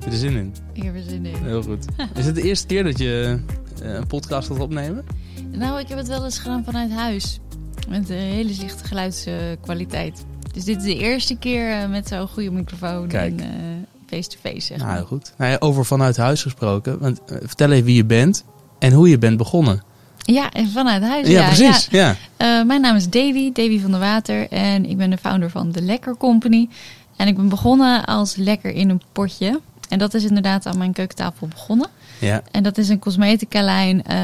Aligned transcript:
Heb 0.00 0.08
je 0.08 0.14
er 0.14 0.16
zin 0.16 0.36
in? 0.36 0.54
Ik 0.72 0.82
heb 0.82 0.94
er 0.94 1.02
zin 1.08 1.26
in. 1.26 1.34
Heel 1.42 1.62
goed. 1.62 1.84
Is 2.18 2.26
het 2.26 2.34
de 2.34 2.42
eerste 2.42 2.66
keer 2.66 2.84
dat 2.84 2.98
je 2.98 3.38
eh, 3.82 3.92
een 3.94 4.06
podcast 4.06 4.48
gaat 4.48 4.58
opnemen? 4.58 5.04
Nou, 5.52 5.80
ik 5.80 5.88
heb 5.88 5.98
het 5.98 6.08
wel 6.08 6.24
eens 6.24 6.38
gedaan 6.38 6.64
vanuit 6.64 6.90
huis. 6.92 7.40
Met 7.88 8.10
een 8.10 8.16
hele 8.16 8.52
slechte 8.52 8.84
geluidskwaliteit. 8.84 10.24
Dus 10.52 10.64
dit 10.64 10.76
is 10.76 10.82
de 10.82 10.96
eerste 10.98 11.36
keer 11.36 11.70
eh, 11.70 11.88
met 11.88 12.08
zo'n 12.08 12.28
goede 12.28 12.50
microfoon 12.50 13.08
Kijk. 13.08 13.40
en 13.40 13.40
eh, 13.40 13.48
face-to-face. 14.06 14.60
zeg 14.60 14.76
Nou, 14.76 14.88
maar. 14.88 14.96
heel 14.96 15.06
goed. 15.06 15.32
Nou 15.38 15.50
ja, 15.50 15.56
over 15.58 15.84
vanuit 15.84 16.16
huis 16.16 16.42
gesproken. 16.42 16.98
Want, 16.98 17.20
vertel 17.26 17.70
even 17.70 17.84
wie 17.84 17.96
je 17.96 18.04
bent 18.04 18.44
en 18.78 18.92
hoe 18.92 19.08
je 19.08 19.18
bent 19.18 19.36
begonnen. 19.36 19.82
Ja, 20.16 20.50
en 20.50 20.68
vanuit 20.68 21.02
huis. 21.02 21.28
Ja, 21.28 21.46
precies. 21.46 21.88
Ja. 21.90 22.16
Mijn 22.66 22.80
naam 22.80 22.96
is 22.96 23.08
Davy, 23.08 23.52
Davy 23.52 23.80
van 23.80 23.90
der 23.90 24.00
Water. 24.00 24.48
En 24.48 24.86
ik 24.86 24.96
ben 24.96 25.10
de 25.10 25.16
founder 25.18 25.50
van 25.50 25.72
de 25.72 25.82
Lekker 25.82 26.16
Company. 26.16 26.68
En 27.16 27.26
ik 27.28 27.36
ben 27.36 27.48
begonnen 27.48 28.04
als 28.04 28.36
lekker 28.36 28.72
in 28.72 28.90
een 28.90 29.02
potje. 29.12 29.60
En 29.90 29.98
dat 29.98 30.14
is 30.14 30.24
inderdaad 30.24 30.66
aan 30.66 30.78
mijn 30.78 30.92
keukentafel 30.92 31.46
begonnen. 31.46 31.88
ja. 32.18 32.42
En 32.50 32.62
dat 32.62 32.78
is 32.78 32.88
een 32.88 32.98
cosmetica-lijn. 32.98 34.04
eh, 34.04 34.18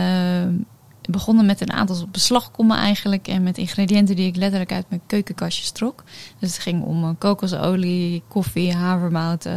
begonnen 1.11 1.47
met 1.47 1.61
een 1.61 1.73
aantal 1.73 2.07
beslagkommen 2.11 2.77
eigenlijk. 2.77 3.29
En 3.29 3.43
met 3.43 3.59
ingrediënten 3.59 4.16
die 4.16 4.27
ik 4.27 4.37
letterlijk 4.37 4.73
uit 4.73 4.84
mijn 4.88 5.01
keukenkastjes 5.07 5.71
trok. 5.71 6.05
Dus 6.38 6.52
het 6.52 6.62
ging 6.62 6.83
om 6.83 7.05
eh, 7.05 7.10
kokosolie, 7.19 8.23
koffie, 8.29 8.73
havermout. 8.74 9.47
eh, 9.47 9.55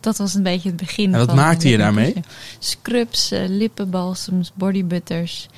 dat 0.00 0.16
was 0.16 0.34
een 0.34 0.42
beetje 0.42 0.68
het 0.68 0.78
begin. 0.78 1.12
En 1.12 1.18
wat 1.18 1.26
van 1.28 1.36
maakte 1.36 1.68
je 1.68 1.76
daarmee? 1.76 2.14
Scrubs, 2.58 3.30
eh, 3.30 3.48
lippenbalsems, 3.48 4.52
bodybutters. 4.54 5.48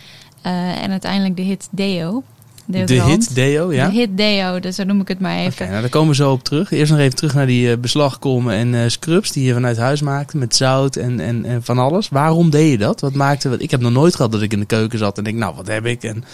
en 0.42 0.90
uiteindelijk 0.90 1.36
de 1.36 1.42
hit 1.42 1.68
Deo. 1.70 2.22
De 2.66 3.02
hit 3.02 3.34
Deo, 3.34 3.72
ja? 3.72 3.88
De 3.88 3.96
hit 3.96 4.16
Deo, 4.16 4.60
dus 4.60 4.74
zo 4.74 4.84
noem 4.84 5.00
ik 5.00 5.08
het 5.08 5.20
maar 5.20 5.38
Oké, 5.38 5.46
even. 5.46 5.68
nou 5.68 5.80
daar 5.80 5.90
komen 5.90 6.08
we 6.08 6.14
zo 6.14 6.32
op 6.32 6.44
terug. 6.44 6.70
Eerst 6.70 6.90
nog 6.90 7.00
even 7.00 7.16
terug 7.16 7.34
naar 7.34 7.46
die 7.46 7.70
eh, 7.70 7.78
beslagkommen 7.78 8.54
en 8.54 8.74
eh, 8.74 8.88
scrubs 8.88 9.32
die 9.32 9.44
je 9.44 9.52
vanuit 9.52 9.76
huis 9.76 10.00
maakte 10.00 10.36
met 10.36 10.56
zout 10.56 10.96
en, 10.96 11.20
en, 11.20 11.44
en 11.44 11.62
van 11.62 11.78
alles. 11.78 12.08
Waarom 12.08 12.50
deed 12.50 12.70
je 12.70 12.78
dat? 12.78 13.00
Wat 13.00 13.14
maakte? 13.14 13.48
Want 13.48 13.62
ik 13.62 13.70
heb 13.70 13.80
nog 13.80 13.92
nooit 13.92 14.14
gehad 14.14 14.32
dat 14.32 14.42
ik 14.42 14.52
in 14.52 14.60
de 14.60 14.66
keuken 14.66 14.98
zat 14.98 15.18
en 15.18 15.24
denk, 15.24 15.36
nou 15.36 15.54
wat 15.54 15.66
heb 15.66 15.86
ik? 15.86 16.02
En 16.02 16.24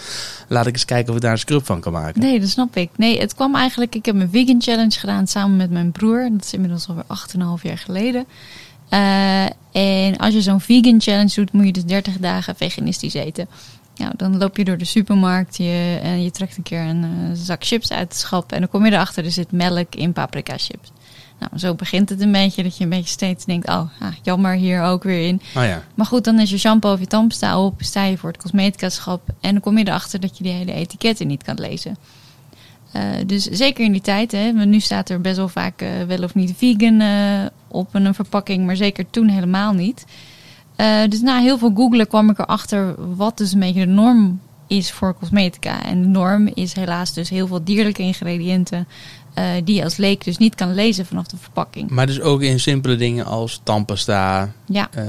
laat 0.47 0.67
ik 0.67 0.73
eens 0.73 0.85
kijken 0.85 1.09
of 1.09 1.15
ik 1.15 1.21
daar 1.21 1.31
een 1.31 1.37
scrub 1.37 1.65
van 1.65 1.79
kan 1.79 1.91
maken. 1.91 2.21
Nee, 2.21 2.39
dat 2.39 2.49
snap 2.49 2.75
ik. 2.75 2.89
Nee, 2.95 3.19
het 3.19 3.35
kwam 3.35 3.55
eigenlijk... 3.55 3.95
Ik 3.95 4.05
heb 4.05 4.15
een 4.15 4.29
vegan 4.31 4.61
challenge 4.61 4.99
gedaan 4.99 5.27
samen 5.27 5.55
met 5.57 5.71
mijn 5.71 5.91
broer. 5.91 6.29
Dat 6.31 6.43
is 6.43 6.53
inmiddels 6.53 6.87
alweer 6.87 7.03
8,5 7.57 7.61
jaar 7.61 7.77
geleden. 7.77 8.25
Eh, 8.89 9.45
en 9.71 10.17
als 10.17 10.33
je 10.33 10.41
zo'n 10.41 10.61
vegan 10.61 11.01
challenge 11.01 11.31
doet, 11.35 11.51
moet 11.51 11.65
je 11.65 11.71
dus 11.71 11.85
30 11.85 12.17
dagen 12.17 12.55
veganistisch 12.55 13.13
eten. 13.13 13.47
Nou, 13.95 14.13
dan 14.17 14.37
loop 14.37 14.57
je 14.57 14.63
door 14.63 14.77
de 14.77 14.85
supermarkt 14.85 15.57
je, 15.57 15.99
en 16.03 16.23
je 16.23 16.31
trekt 16.31 16.57
een 16.57 16.63
keer 16.63 16.81
een 16.81 17.03
eh, 17.03 17.09
zak 17.33 17.65
chips 17.65 17.91
uit 17.91 18.07
het 18.07 18.17
schap. 18.17 18.51
En 18.51 18.59
dan 18.59 18.69
kom 18.69 18.85
je 18.85 18.91
erachter, 18.91 19.25
er 19.25 19.31
zit 19.31 19.51
melk 19.51 19.95
in 19.95 20.13
paprika 20.13 20.57
chips. 20.57 20.91
Nou, 21.39 21.59
zo 21.59 21.75
begint 21.75 22.09
het 22.09 22.21
een 22.21 22.31
beetje, 22.31 22.63
dat 22.63 22.77
je 22.77 22.83
een 22.83 22.89
beetje 22.89 23.09
steeds 23.09 23.45
denkt... 23.45 23.67
oh, 23.67 23.89
ah, 23.99 24.13
jammer, 24.21 24.53
hier 24.53 24.81
ook 24.81 25.03
weer 25.03 25.27
in. 25.27 25.41
Oh 25.55 25.63
ja. 25.63 25.83
Maar 25.95 26.05
goed, 26.05 26.23
dan 26.23 26.39
is 26.39 26.49
je 26.49 26.57
shampoo 26.57 26.93
of 26.93 26.99
je 26.99 27.07
tandpasta 27.07 27.59
op, 27.59 27.75
sta 27.77 28.03
je 28.03 28.17
voor 28.17 28.29
het 28.29 28.41
cosmetica-schap 28.41 29.29
en 29.41 29.51
dan 29.51 29.61
kom 29.61 29.77
je 29.77 29.87
erachter 29.87 30.19
dat 30.19 30.37
je 30.37 30.43
die 30.43 30.53
hele 30.53 30.73
etiketten 30.73 31.27
niet 31.27 31.43
kan 31.43 31.59
lezen. 31.59 31.97
Eh, 32.93 33.03
dus 33.25 33.43
zeker 33.43 33.85
in 33.85 33.91
die 33.91 34.01
tijd, 34.01 34.31
hè, 34.31 34.53
want 34.53 34.69
nu 34.69 34.79
staat 34.79 35.09
er 35.09 35.21
best 35.21 35.37
wel 35.37 35.49
vaak 35.49 35.81
eh, 35.81 35.89
wel 36.07 36.23
of 36.23 36.35
niet 36.35 36.53
vegan 36.57 36.99
eh, 36.99 37.45
op 37.67 37.93
een 37.93 38.13
verpakking, 38.13 38.65
maar 38.65 38.75
zeker 38.75 39.09
toen 39.09 39.27
helemaal 39.27 39.73
niet. 39.73 40.05
Eh, 40.83 41.09
dus 41.09 41.21
na 41.21 41.39
heel 41.39 41.57
veel 41.57 41.71
googlen 41.75 42.07
kwam 42.07 42.29
ik 42.29 42.39
erachter 42.39 42.95
wat 43.15 43.37
dus 43.37 43.51
een 43.53 43.59
beetje 43.59 43.85
de 43.85 43.91
norm 43.91 44.39
is 44.67 44.91
voor 44.91 45.15
cosmetica. 45.19 45.85
En 45.85 46.01
de 46.01 46.07
norm 46.07 46.47
is 46.53 46.73
helaas 46.73 47.13
dus 47.13 47.29
heel 47.29 47.47
veel 47.47 47.63
dierlijke 47.63 48.01
ingrediënten 48.01 48.87
eh, 49.33 49.45
die 49.63 49.75
je 49.75 49.83
als 49.83 49.97
leek 49.97 50.23
dus 50.23 50.37
niet 50.37 50.55
kan 50.55 50.73
lezen 50.73 51.05
vanaf 51.05 51.27
de 51.27 51.37
verpakking. 51.37 51.89
Maar 51.89 52.05
dus 52.05 52.21
ook 52.21 52.41
in 52.41 52.59
simpele 52.59 52.95
dingen 52.95 53.25
als 53.25 53.61
tandpasta, 53.63 54.51
Ja, 54.65 54.87
eh 54.91 55.05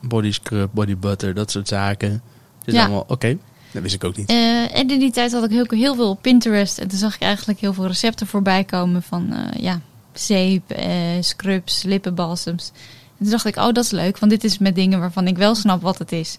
body 0.00 0.32
scrub, 0.32 0.70
body 0.72 0.96
butter, 0.96 1.34
dat 1.34 1.50
soort 1.50 1.68
zaken. 1.68 2.22
Dus 2.64 2.74
Ja. 2.74 2.80
allemaal, 2.80 3.04
oké, 3.08 3.38
dat 3.72 3.82
wist 3.82 3.94
ik 3.94 4.04
ook 4.04 4.16
niet. 4.16 4.28
En 4.72 4.90
in 4.90 4.98
die 4.98 5.10
tijd 5.10 5.32
had 5.32 5.44
ik 5.44 5.50
heel, 5.50 5.66
heel 5.68 5.94
veel 5.94 6.10
op 6.10 6.22
Pinterest. 6.22 6.78
En 6.78 6.88
toen 6.88 6.98
zag 6.98 7.14
ik 7.14 7.20
eigenlijk 7.20 7.60
heel 7.60 7.72
veel 7.72 7.86
recepten 7.86 8.26
voorbij 8.26 8.64
komen 8.64 9.02
van 9.02 9.34
ja, 9.58 9.80
zeep, 10.12 10.76
scrubs, 11.20 11.82
lippenbalsems. 11.82 12.72
En 13.22 13.28
toen 13.28 13.36
dacht 13.36 13.56
ik, 13.56 13.56
oh 13.56 13.72
dat 13.72 13.84
is 13.84 13.90
leuk, 13.90 14.18
want 14.18 14.32
dit 14.32 14.44
is 14.44 14.58
met 14.58 14.74
dingen 14.74 15.00
waarvan 15.00 15.26
ik 15.26 15.36
wel 15.36 15.54
snap 15.54 15.82
wat 15.82 15.98
het 15.98 16.12
is. 16.12 16.38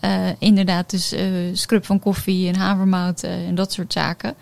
Eh, 0.00 0.28
inderdaad, 0.38 0.90
dus 0.90 1.12
eh, 1.12 1.24
scrub 1.52 1.86
van 1.86 1.98
koffie 1.98 2.48
en 2.48 2.56
havermout 2.56 3.22
eh, 3.22 3.48
en 3.48 3.54
dat 3.54 3.72
soort 3.72 3.92
zaken. 3.92 4.34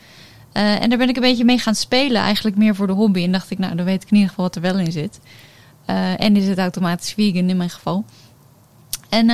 En 0.52 0.88
daar 0.88 0.98
ben 0.98 1.08
ik 1.08 1.16
een 1.16 1.22
beetje 1.22 1.44
mee 1.44 1.58
gaan 1.58 1.74
spelen, 1.74 2.22
eigenlijk 2.22 2.56
meer 2.56 2.74
voor 2.74 2.86
de 2.86 2.92
hobby. 2.92 3.24
En 3.24 3.32
dacht 3.32 3.50
ik, 3.50 3.58
nou 3.58 3.74
dan 3.74 3.84
weet 3.84 4.02
ik 4.02 4.10
in 4.10 4.14
ieder 4.14 4.28
geval 4.28 4.44
wat 4.44 4.54
er 4.54 4.62
wel 4.62 4.78
in 4.78 4.92
zit. 4.92 5.20
En 6.16 6.36
is 6.36 6.46
het 6.46 6.58
automatisch 6.58 7.12
vegan 7.12 7.48
in 7.48 7.56
mijn 7.56 7.70
geval. 7.70 8.04
En, 9.08 9.30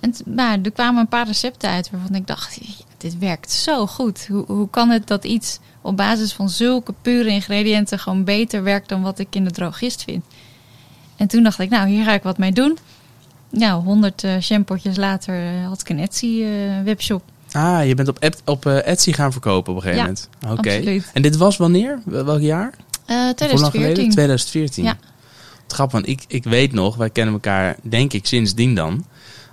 en 0.00 0.14
nou, 0.24 0.60
er 0.62 0.72
kwamen 0.72 1.00
een 1.00 1.08
paar 1.08 1.26
recepten 1.26 1.70
uit 1.70 1.90
waarvan 1.90 2.14
ik 2.14 2.26
dacht, 2.26 2.58
"Ja, 2.60 2.84
dit 2.96 3.18
werkt 3.18 3.52
zo 3.52 3.86
goed. 3.86 4.26
Hoe, 4.26 4.44
hoe 4.46 4.70
kan 4.70 4.90
het 4.90 5.06
dat 5.06 5.24
iets 5.24 5.58
op 5.80 5.96
basis 5.96 6.32
van 6.32 6.48
zulke 6.48 6.94
pure 7.02 7.28
ingrediënten 7.28 7.98
gewoon 7.98 8.24
beter 8.24 8.62
werkt 8.62 8.88
dan 8.88 9.02
wat 9.02 9.18
ik 9.18 9.34
in 9.34 9.44
de 9.44 9.50
drogist 9.50 10.04
vind? 10.04 10.24
En 11.20 11.26
toen 11.26 11.42
dacht 11.42 11.58
ik, 11.58 11.70
nou, 11.70 11.88
hier 11.88 12.04
ga 12.04 12.12
ik 12.12 12.22
wat 12.22 12.38
mee 12.38 12.52
doen. 12.52 12.78
Nou, 13.50 13.84
100 13.84 14.24
eh 14.24 14.38
shampootjes 14.40 14.96
later 14.96 15.34
eh, 15.42 15.66
had 15.66 15.80
ik 15.80 15.88
een 15.88 15.98
Etsy 15.98 16.42
eh, 16.42 16.48
webshop. 16.84 17.22
Ah, 17.52 17.86
je 17.86 17.94
bent 17.94 18.08
op, 18.08 18.28
op 18.44 18.66
eh, 18.66 18.86
Etsy 18.86 19.12
gaan 19.12 19.32
verkopen 19.32 19.72
op 19.72 19.76
een 19.78 19.82
gegeven 19.90 20.06
Ja, 20.06 20.14
moment. 20.40 20.58
Oké. 20.58 21.02
En 21.12 21.22
dit 21.22 21.36
was 21.36 21.56
wanneer? 21.56 21.98
Wel- 22.04 22.24
Welk 22.24 22.40
jaar? 22.40 22.74
Eh 23.06 23.16
Hoe 23.16 23.24
lang 23.24 23.70
geleden? 23.70 24.10
2014. 24.10 24.10
2014. 24.10 24.84
Ja. 24.84 24.96
Het 25.62 25.72
grappig, 25.72 25.94
want 25.94 26.08
ik, 26.08 26.24
ik 26.28 26.44
weet 26.44 26.72
nog, 26.72 26.96
wij 26.96 27.10
kennen 27.10 27.34
elkaar 27.34 27.76
denk 27.82 28.12
ik 28.12 28.26
sindsdien 28.26 28.74
dan. 28.74 29.04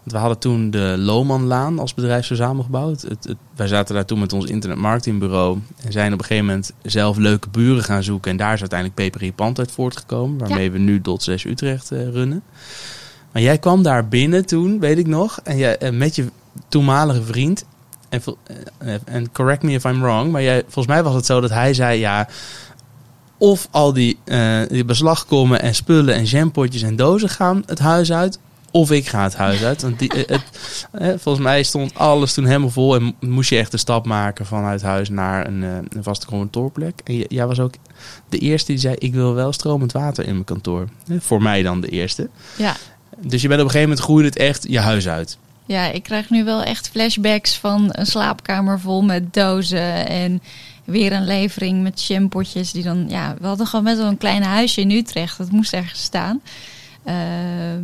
Want 0.08 0.20
we 0.20 0.28
hadden 0.28 0.52
toen 0.52 0.72
de 0.72 0.96
Lomanlaan 0.98 1.80
als 1.80 1.94
bedrijf 1.94 2.26
zo 2.26 2.36
samengebouwd. 2.36 3.02
Het, 3.02 3.24
het, 3.24 3.38
wij 3.56 3.68
zaten 3.68 3.96
daar 3.96 4.06
toen 4.06 4.20
met 4.20 4.34
ons 4.34 4.46
internetmarketingbureau. 4.46 5.58
En 5.84 5.92
zijn 5.92 6.14
op 6.14 6.20
een 6.20 6.26
gegeven 6.26 6.46
moment 6.46 6.74
zelf 6.82 7.18
leuke 7.18 7.50
buren 7.50 7.84
gaan 7.84 8.04
zoeken. 8.04 8.32
En 8.32 8.38
daar 8.38 8.54
is 8.54 8.60
uiteindelijk 8.60 9.00
Peperie 9.00 9.32
Pand 9.32 9.60
uit 9.60 9.72
voortgekomen. 9.72 10.38
Waarmee 10.38 10.72
we 10.72 10.78
nu 10.78 11.02
Dot 11.02 11.24
6 11.24 11.46
Utrecht 11.46 11.92
eh, 11.92 12.10
runnen. 12.10 12.44
Maar 13.32 13.42
jij 13.42 13.58
kwam 13.58 13.84
daar 13.84 14.08
binnen 14.08 14.46
toen, 14.46 14.80
weet 14.80 14.98
ik 14.98 15.08
nog. 15.08 15.40
En 15.44 15.58
jij, 15.58 15.78
eh, 15.78 15.92
met 15.92 16.16
je 16.16 16.26
toenmalige 16.68 17.24
vriend. 17.24 17.66
En, 18.10 18.22
eh, 18.78 18.94
en 19.06 19.32
correct 19.32 19.64
me 19.64 19.72
if 19.72 19.84
I'm 19.84 20.02
wrong. 20.02 20.32
Maar 20.32 20.44
jij, 20.44 20.62
volgens 20.62 20.88
mij 20.88 21.04
was 21.04 21.16
het 21.16 21.26
zo 21.26 21.42
dat 21.42 21.50
hij 21.50 21.74
zei... 21.74 22.00
ja 22.00 22.28
of 23.38 23.68
al 23.72 23.94
die, 23.94 24.18
eh, 24.26 24.62
die 24.68 24.86
beslagkommen 24.86 25.62
en 25.62 25.76
spullen 25.76 26.16
en 26.16 26.24
jampotjes 26.24 26.82
en 26.82 26.96
dozen 26.96 27.30
gaan 27.30 27.64
het 27.66 27.80
huis 27.80 28.12
uit. 28.12 28.40
Of 28.72 28.92
ik 28.92 29.08
ga 29.08 29.24
het 29.24 29.36
huis 29.36 29.64
uit. 29.64 29.82
Want 29.82 30.00
die, 30.00 30.14
eh, 30.14 30.38
het, 30.38 30.44
eh, 30.92 31.08
volgens 31.08 31.44
mij 31.44 31.64
stond 31.64 31.96
alles 31.96 32.34
toen 32.34 32.46
helemaal 32.46 32.70
vol. 32.70 32.96
En 32.96 33.16
moest 33.20 33.50
je 33.50 33.58
echt 33.58 33.72
de 33.72 33.78
stap 33.78 34.06
maken 34.06 34.46
vanuit 34.46 34.82
huis 34.82 35.10
naar 35.10 35.48
een, 35.48 35.64
eh, 35.64 35.70
een 35.90 36.04
vaste 36.04 36.26
kantoorplek. 36.26 37.02
En 37.04 37.16
jij 37.28 37.48
was 37.48 37.60
ook 37.60 37.74
de 38.30 38.38
eerste 38.38 38.72
die 38.72 38.82
zei: 38.82 38.96
Ik 38.98 39.14
wil 39.14 39.34
wel 39.34 39.54
stromend 39.54 39.92
water 39.92 40.26
in 40.26 40.34
mijn 40.34 40.44
kantoor. 40.44 40.88
Voor 41.20 41.42
mij 41.42 41.62
dan 41.64 41.82
de 41.82 41.90
eerste. 41.90 42.30
Ja. 42.58 42.76
Dus 43.20 43.42
je 43.42 43.48
bent 43.48 43.60
op 43.60 43.66
een 43.66 43.72
gegeven 43.72 43.90
moment 43.90 44.00
groeide 44.00 44.28
het 44.28 44.38
echt 44.38 44.66
je 44.70 44.80
huis 44.80 45.08
uit. 45.08 45.38
Ja, 45.66 45.86
ik 45.92 46.04
krijg 46.04 46.30
nu 46.30 46.44
wel 46.44 46.64
echt 46.64 46.90
flashbacks 46.90 47.58
van 47.58 47.90
een 47.92 48.06
slaapkamer 48.06 48.80
vol 48.80 49.02
met 49.02 49.34
dozen 49.34 50.08
en 50.08 50.42
weer 50.86 51.12
een 51.12 51.26
levering 51.26 51.84
met 51.84 52.00
shampootjes 52.00 52.72
die 52.72 52.84
dan, 52.84 53.06
ja, 53.08 53.36
we 53.40 53.48
hadden 53.48 53.68
gewoon 53.68 53.86
met 53.86 53.98
wel 53.98 54.08
een 54.08 54.18
klein 54.18 54.44
huisje 54.44 54.82
in 54.82 54.92
Utrecht, 54.92 55.38
dat 55.38 55.52
moest 55.52 55.74
ergens 55.74 56.02
staan. 56.02 56.42
Ehm, 57.04 57.82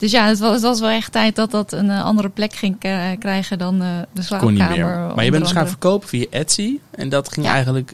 dus 0.00 0.10
ja, 0.10 0.26
het 0.26 0.38
was, 0.38 0.52
het 0.52 0.62
was 0.62 0.80
wel 0.80 0.88
echt 0.88 1.12
tijd 1.12 1.36
dat 1.36 1.50
dat 1.50 1.72
een 1.72 1.90
eh, 1.90 2.04
andere 2.04 2.28
plek 2.28 2.52
ging 2.54 2.74
k- 2.78 3.20
krijgen 3.20 3.58
dan 3.58 3.82
eh, 3.82 3.88
de 3.88 4.06
Kon 4.14 4.22
slaapkamer. 4.22 4.52
niet 4.52 4.68
meer. 4.68 4.86
Maar 5.14 5.24
je 5.24 5.30
bent 5.30 5.42
dus 5.42 5.52
gaan 5.52 5.68
verkopen 5.68 6.08
via 6.08 6.26
Etsy. 6.30 6.78
En 6.90 7.08
dat 7.08 7.32
ging 7.32 7.46
Ja. 7.46 7.52
eigenlijk 7.52 7.92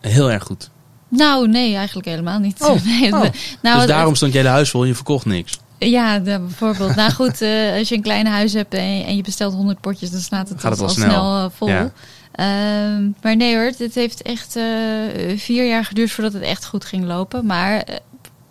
heel 0.00 0.30
erg 0.30 0.42
goed. 0.44 0.70
Nou, 1.08 1.48
nee, 1.48 1.76
eigenlijk 1.76 2.08
helemaal 2.08 2.38
niet. 2.38 2.62
Oh, 2.62 2.84
Nee, 3.00 3.12
oh. 3.12 3.22
nou, 3.62 3.76
dus 3.78 3.86
daarom 3.86 4.14
stond 4.14 4.32
jij 4.32 4.42
de 4.42 4.48
huis 4.48 4.70
vol 4.70 4.82
en 4.82 4.88
je 4.88 4.94
verkocht 4.94 5.26
niks. 5.26 5.58
Ja, 5.78 6.20
bijvoorbeeld. 6.20 6.94
nou 6.96 7.10
goed, 7.12 7.40
eh, 7.40 7.72
als 7.78 7.88
je 7.88 7.94
een 7.94 8.02
klein 8.02 8.26
huis 8.26 8.52
hebt 8.52 8.74
en, 8.74 9.04
en 9.04 9.16
je 9.16 9.22
bestelt 9.22 9.54
100 9.54 9.80
potjes, 9.80 10.10
dan 10.10 10.20
staat 10.20 10.48
het, 10.48 10.60
Gaat 10.60 10.70
het 10.72 10.80
al, 10.80 10.88
snel. 10.88 11.08
snel, 11.10 11.44
eh, 11.44 11.50
vol. 11.56 11.68
Ja. 11.68 11.90
Ehm, 12.32 13.10
maar 13.22 13.36
nee 13.36 13.54
hoor, 13.54 13.72
het 13.78 13.94
heeft 13.94 14.22
echt 14.22 14.56
eh, 14.56 14.64
vier 15.36 15.66
jaar 15.68 15.84
geduurd 15.84 16.10
voordat 16.10 16.32
het 16.32 16.42
echt 16.42 16.66
goed 16.66 16.84
ging 16.84 17.04
lopen. 17.04 17.46
Maar 17.46 17.76
eh, 17.78 17.96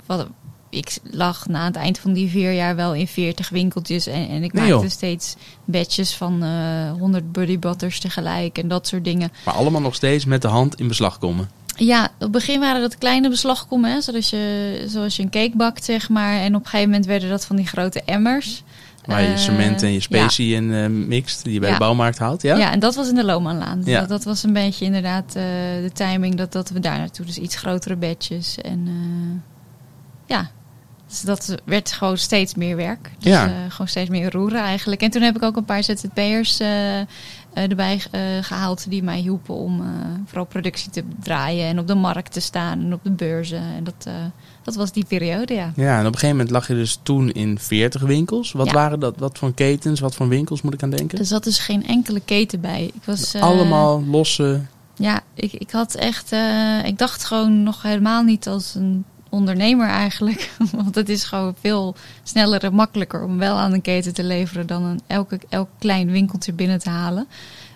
wat, 0.05 0.27
ik 0.71 0.97
lag 1.03 1.47
na 1.47 1.65
het 1.65 1.75
eind 1.75 1.99
van 1.99 2.13
die 2.13 2.29
vier 2.29 2.51
jaar 2.53 2.75
wel 2.75 2.93
in 2.93 3.07
40 3.07 3.49
winkeltjes. 3.49 4.07
En, 4.07 4.29
en 4.29 4.43
ik 4.43 4.53
Nee, 4.53 4.63
maakte 4.63 4.67
joh. 4.85 4.89
steeds 4.89 5.35
batches 5.65 6.15
van 6.15 6.43
eh 6.43 6.91
100 6.99 7.31
buddy 7.31 7.59
butters 7.59 7.99
tegelijk 7.99 8.57
en 8.57 8.67
dat 8.67 8.87
soort 8.87 9.03
dingen. 9.03 9.31
Maar 9.45 9.53
allemaal 9.53 9.81
nog 9.81 9.95
steeds 9.95 10.25
met 10.25 10.41
de 10.41 10.47
hand 10.47 10.79
in 10.79 10.87
beslag 10.87 11.17
komen. 11.19 11.49
Ja, 11.75 12.03
op 12.03 12.09
het 12.19 12.31
begin 12.31 12.59
waren 12.59 12.81
dat 12.81 12.97
kleine 12.97 13.29
beslagkommen, 13.29 13.91
hè, 13.91 14.01
zoals, 14.01 14.29
je, 14.29 14.83
zoals 14.87 15.15
je 15.15 15.23
een 15.23 15.29
cake 15.29 15.55
bakt, 15.57 15.85
zeg 15.85 16.09
maar. 16.09 16.33
En 16.39 16.55
op 16.55 16.61
een 16.63 16.69
gegeven 16.69 16.89
moment 16.89 17.05
werden 17.05 17.29
dat 17.29 17.45
van 17.45 17.55
die 17.55 17.67
grote 17.67 18.01
emmers. 18.05 18.63
Waar 19.05 19.21
je 19.21 19.27
Eh, 19.27 19.37
cement 19.37 19.81
en 19.83 19.93
je 19.93 19.99
specie 19.99 20.55
in 20.55 20.73
eh, 20.73 20.87
mixt. 20.87 21.43
Die 21.43 21.53
je 21.53 21.59
bij 21.59 21.67
Ja. 21.69 21.73
de 21.73 21.79
bouwmarkt 21.81 22.17
haalt. 22.19 22.41
Ja? 22.41 22.57
Ja? 22.57 22.71
en 22.71 22.79
dat 22.79 22.95
was 22.95 23.09
in 23.09 23.15
de 23.15 23.23
Lomanlaan. 23.23 23.81
Ja. 23.85 23.99
Dat, 23.99 24.09
dat 24.09 24.23
was 24.23 24.43
een 24.43 24.53
beetje 24.53 24.85
inderdaad 24.85 25.31
de 25.33 25.89
timing 25.93 26.35
dat, 26.35 26.51
dat 26.51 26.69
we 26.69 26.79
daar 26.79 26.97
naartoe. 26.97 27.25
Dus 27.25 27.37
iets 27.37 27.55
grotere 27.55 27.95
batches. 27.95 28.57
En 28.57 28.87
ja, 30.25 30.51
Dus 31.11 31.21
dat 31.21 31.55
werd 31.65 31.91
gewoon 31.91 32.17
steeds 32.17 32.55
meer 32.55 32.75
werk. 32.75 33.11
Dus 33.19 33.31
Ja. 33.31 33.45
eh, 33.47 33.51
gewoon 33.69 33.87
steeds 33.87 34.09
meer 34.09 34.31
roeren 34.31 34.61
eigenlijk. 34.61 35.01
En 35.01 35.09
toen 35.09 35.21
heb 35.21 35.35
ik 35.35 35.43
ook 35.43 35.55
een 35.57 35.65
paar 35.65 35.83
ZZP'ers 35.83 36.59
eh, 36.59 36.99
eh, 36.99 37.05
erbij 37.53 38.01
eh, 38.11 38.21
gehaald 38.41 38.89
die 38.89 39.03
mij 39.03 39.17
hielpen 39.19 39.55
om 39.55 39.83
vooral 40.25 40.45
productie 40.45 40.91
te 40.91 41.03
draaien 41.19 41.65
en 41.67 41.79
op 41.79 41.87
de 41.87 41.95
markt 41.95 42.33
te 42.33 42.39
staan 42.39 42.79
en 42.79 42.93
op 42.93 42.99
de 43.03 43.11
beurzen. 43.11 43.61
En 43.61 43.83
dat, 43.83 44.07
dat 44.63 44.75
was 44.75 44.91
die 44.91 45.05
periode, 45.05 45.53
ja. 45.53 45.71
Ja, 45.75 45.93
en 45.93 45.99
op 45.99 46.05
een 46.05 46.19
gegeven 46.19 46.29
moment 46.35 46.49
lag 46.49 46.67
je 46.67 46.73
dus 46.73 46.99
toen 47.03 47.31
in 47.31 47.59
40 47.59 48.01
winkels. 48.01 48.51
Wat 48.51 48.65
Ja. 48.67 48.73
waren 48.73 48.99
dat? 48.99 49.17
Wat 49.17 49.37
voor 49.37 49.53
ketens, 49.53 49.99
wat 49.99 50.15
voor 50.15 50.27
winkels 50.27 50.61
moet 50.61 50.73
ik 50.73 50.83
aan 50.83 50.89
denken? 50.89 51.19
Er 51.19 51.25
zat 51.25 51.43
dus 51.43 51.59
geen 51.59 51.87
enkele 51.87 52.19
keten 52.25 52.61
bij. 52.61 52.91
Ik 52.93 53.03
was, 53.05 53.35
Allemaal 53.35 54.03
losse. 54.05 54.61
Ja, 54.95 55.21
ik, 55.33 55.53
ik 55.53 55.71
had 55.71 55.95
echt. 55.95 56.31
ik 56.85 56.97
dacht 56.97 57.25
gewoon 57.25 57.63
nog 57.63 57.81
helemaal 57.81 58.23
niet 58.23 58.47
als 58.47 58.75
een 58.75 59.05
ondernemer 59.31 59.87
eigenlijk. 59.87 60.51
Want 60.71 60.95
het 60.95 61.09
is 61.09 61.23
gewoon 61.23 61.55
veel 61.59 61.95
sneller 62.23 62.63
en 62.63 62.73
makkelijker 62.73 63.23
om 63.23 63.37
wel 63.37 63.57
aan 63.57 63.73
een 63.73 63.81
keten 63.81 64.13
te 64.13 64.23
leveren 64.23 64.67
dan 64.67 64.83
een 64.83 65.01
elke, 65.07 65.39
elk 65.49 65.69
klein 65.79 66.11
winkeltje 66.11 66.53
binnen 66.53 66.79
te 66.79 66.89
halen. 66.89 67.27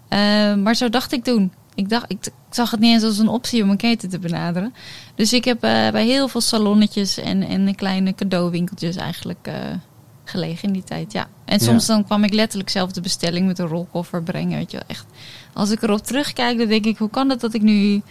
Eh, 0.08 0.56
maar 0.56 0.76
zo 0.76 0.90
dacht 0.90 1.12
ik 1.12 1.24
toen. 1.24 1.54
Ik, 1.76 1.90
dacht, 1.90 2.12
ik, 2.12 2.28
zag 2.50 2.72
het 2.72 2.80
niet 2.80 2.94
eens 2.94 3.04
als 3.04 3.18
een 3.18 3.28
optie 3.28 3.64
om 3.64 3.70
een 3.70 3.78
keten 3.78 4.10
te 4.10 4.20
benaderen. 4.20 4.74
Dus 5.16 5.34
ik 5.34 5.46
heb 5.46 5.64
eh, 5.64 5.90
bij 5.90 6.06
heel 6.06 6.28
veel 6.28 6.42
salonnetjes 6.42 7.18
en, 7.18 7.44
en 7.44 7.76
kleine 7.76 8.16
cadeauwinkeltjes 8.16 8.96
eigenlijk 8.96 9.48
eh, 9.48 9.54
gelegen 10.24 10.68
in 10.68 10.74
die 10.74 10.84
tijd. 10.84 11.12
Ja. 11.12 11.28
En 11.46 11.60
soms 11.60 11.86
dan 11.86 12.06
kwam 12.06 12.24
ik 12.24 12.34
letterlijk 12.34 12.70
zelf 12.70 12.92
de 12.92 13.02
bestelling 13.02 13.48
met 13.48 13.60
een 13.60 13.68
rolkoffer 13.68 14.24
brengen. 14.24 14.58
Weet 14.58 14.72
je 14.72 14.78
wel. 14.78 14.88
Echt 14.88 15.06
als 15.54 15.72
ik 15.72 15.82
erop 15.82 16.00
terugkijk, 16.00 16.58
dan 16.58 16.68
denk 16.68 16.86
ik, 16.86 16.98
hoe 16.98 17.10
kan 17.10 17.30
het 17.30 17.40
dat 17.40 17.54
ik 17.54 17.62
nu 17.62 18.02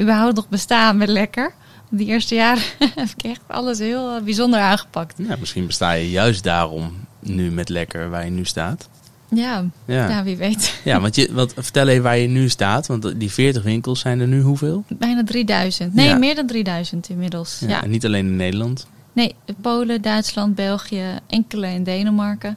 überhaupt 0.00 0.34
nog 0.34 0.48
besta 0.48 0.92
met 0.92 1.08
lekker? 1.08 1.54
Die 1.92 2.06
eerste 2.06 2.34
jaren 2.34 2.62
heb 2.94 3.08
ik 3.16 3.22
echt 3.22 3.40
alles 3.46 3.78
heel 3.78 4.16
eh, 4.16 4.22
bijzonder 4.22 4.60
aangepakt. 4.60 5.14
Ja, 5.28 5.36
misschien 5.40 5.66
besta 5.66 5.92
je 5.92 6.10
juist 6.10 6.42
daarom 6.44 6.92
nu 7.18 7.50
met 7.50 7.68
lekker 7.68 8.10
waar 8.10 8.24
je 8.24 8.30
nu 8.30 8.44
staat. 8.44 8.88
Ja, 9.34 9.64
Ja, 9.84 10.08
ja. 10.08 10.22
wie 10.22 10.36
weet. 10.36 10.74
ja 10.84 11.00
want, 11.00 11.14
je, 11.14 11.28
want 11.32 11.52
vertel 11.56 11.88
even 11.88 12.02
waar 12.02 12.18
je 12.18 12.28
nu 12.28 12.48
staat. 12.48 12.86
Want 12.86 13.20
die 13.20 13.30
40 13.30 13.62
winkels 13.62 14.00
zijn 14.00 14.20
er 14.20 14.26
nu 14.28 14.40
hoeveel? 14.40 14.84
Bijna 14.88 15.24
3000. 15.24 15.94
Nee, 15.94 16.06
Ja. 16.08 16.16
meer 16.18 16.34
dan 16.34 16.46
3000 16.46 17.08
inmiddels. 17.08 17.58
Ja, 17.60 17.68
Ja. 17.68 17.82
En 17.82 17.90
niet 17.90 18.04
alleen 18.06 18.26
in 18.26 18.36
Nederland. 18.36 18.86
Nee, 19.12 19.34
Polen, 19.60 20.02
Duitsland, 20.02 20.54
België, 20.54 21.04
enkele 21.26 21.66
in 21.66 21.84
Denemarken. 21.84 22.56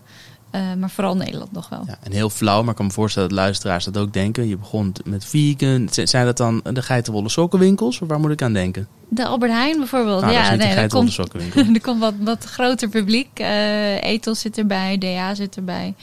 Eh, 0.53 0.61
maar 0.77 0.89
vooral 0.89 1.15
Nederland 1.15 1.51
nog 1.51 1.69
wel. 1.69 1.83
Ja, 1.87 1.97
en 2.01 2.11
heel 2.11 2.29
flauw, 2.29 2.61
maar 2.61 2.69
ik 2.69 2.75
kan 2.75 2.85
me 2.85 2.91
voorstellen 2.91 3.29
dat 3.29 3.37
luisteraars 3.37 3.85
dat 3.85 3.97
ook 3.97 4.13
denken. 4.13 4.47
Je 4.47 4.57
begon 4.57 4.93
met 5.03 5.25
vegan. 5.25 5.87
Zijn 5.91 6.25
dat 6.25 6.37
dan 6.37 6.61
de 6.73 6.81
geitenwolle 6.81 7.29
sokkenwinkels? 7.29 8.01
Of 8.01 8.07
waar 8.07 8.19
moet 8.19 8.31
ik 8.31 8.41
aan 8.41 8.53
denken? 8.53 8.87
De 9.09 9.25
Albert 9.25 9.51
Heijn 9.51 9.77
bijvoorbeeld. 9.77 10.21
Nou, 10.21 10.33
is 10.33 10.39
ja, 10.39 10.55
nee, 10.55 10.67
er 10.67 10.73
geitenwolle 10.73 11.27
komt, 11.29 11.55
er 11.75 11.81
komt 11.81 11.99
wat, 11.99 12.13
wat 12.19 12.43
groter 12.43 12.89
publiek. 12.89 13.39
Eh 13.39 14.03
Ethos 14.03 14.39
zit 14.39 14.57
erbij, 14.57 14.97
DA 14.97 15.35
zit 15.35 15.55
erbij. 15.55 15.93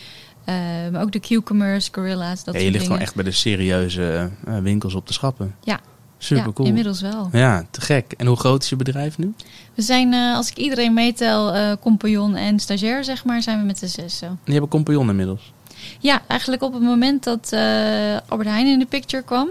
Eh, 0.44 0.54
maar 0.92 1.02
ook 1.02 1.12
de 1.12 1.20
Cucumbers, 1.20 1.88
Gorilla's, 1.92 2.44
dat 2.44 2.54
Ja, 2.54 2.60
je 2.60 2.70
ligt 2.70 2.84
gewoon 2.84 3.00
echt 3.00 3.14
bij 3.14 3.24
de 3.24 3.32
serieuze 3.32 4.30
winkels 4.62 4.94
op 4.94 5.06
de 5.06 5.12
schappen. 5.12 5.54
Ja. 5.60 5.80
Super 6.22 6.44
ja, 6.44 6.52
cool. 6.52 6.68
inmiddels 6.68 7.00
wel. 7.00 7.28
Ja, 7.32 7.64
te 7.70 7.80
gek. 7.80 8.12
En 8.16 8.26
hoe 8.26 8.36
groot 8.36 8.62
is 8.62 8.68
je 8.68 8.76
bedrijf 8.76 9.18
nu? 9.18 9.34
We 9.74 9.82
zijn, 9.82 10.12
eh, 10.12 10.34
als 10.34 10.50
ik 10.50 10.56
iedereen 10.56 10.94
meetel, 10.94 11.52
eh 11.54 11.72
compagnon 11.80 12.36
en 12.36 12.58
stagiair, 12.58 13.04
zeg 13.04 13.24
maar, 13.24 13.42
zijn 13.42 13.58
we 13.58 13.64
met 13.64 13.78
z'n 13.78 13.86
zessen. 13.86 14.28
En 14.28 14.38
je 14.44 14.52
hebt 14.52 14.64
een 14.64 14.68
compagnon 14.68 15.08
inmiddels. 15.08 15.52
Ja, 15.98 16.22
eigenlijk 16.26 16.62
op 16.62 16.72
het 16.72 16.82
moment 16.82 17.24
dat 17.24 17.52
eh, 17.52 18.16
Albert 18.28 18.48
Heijn 18.48 18.66
in 18.66 18.78
de 18.78 18.86
picture 18.86 19.22
kwam. 19.22 19.48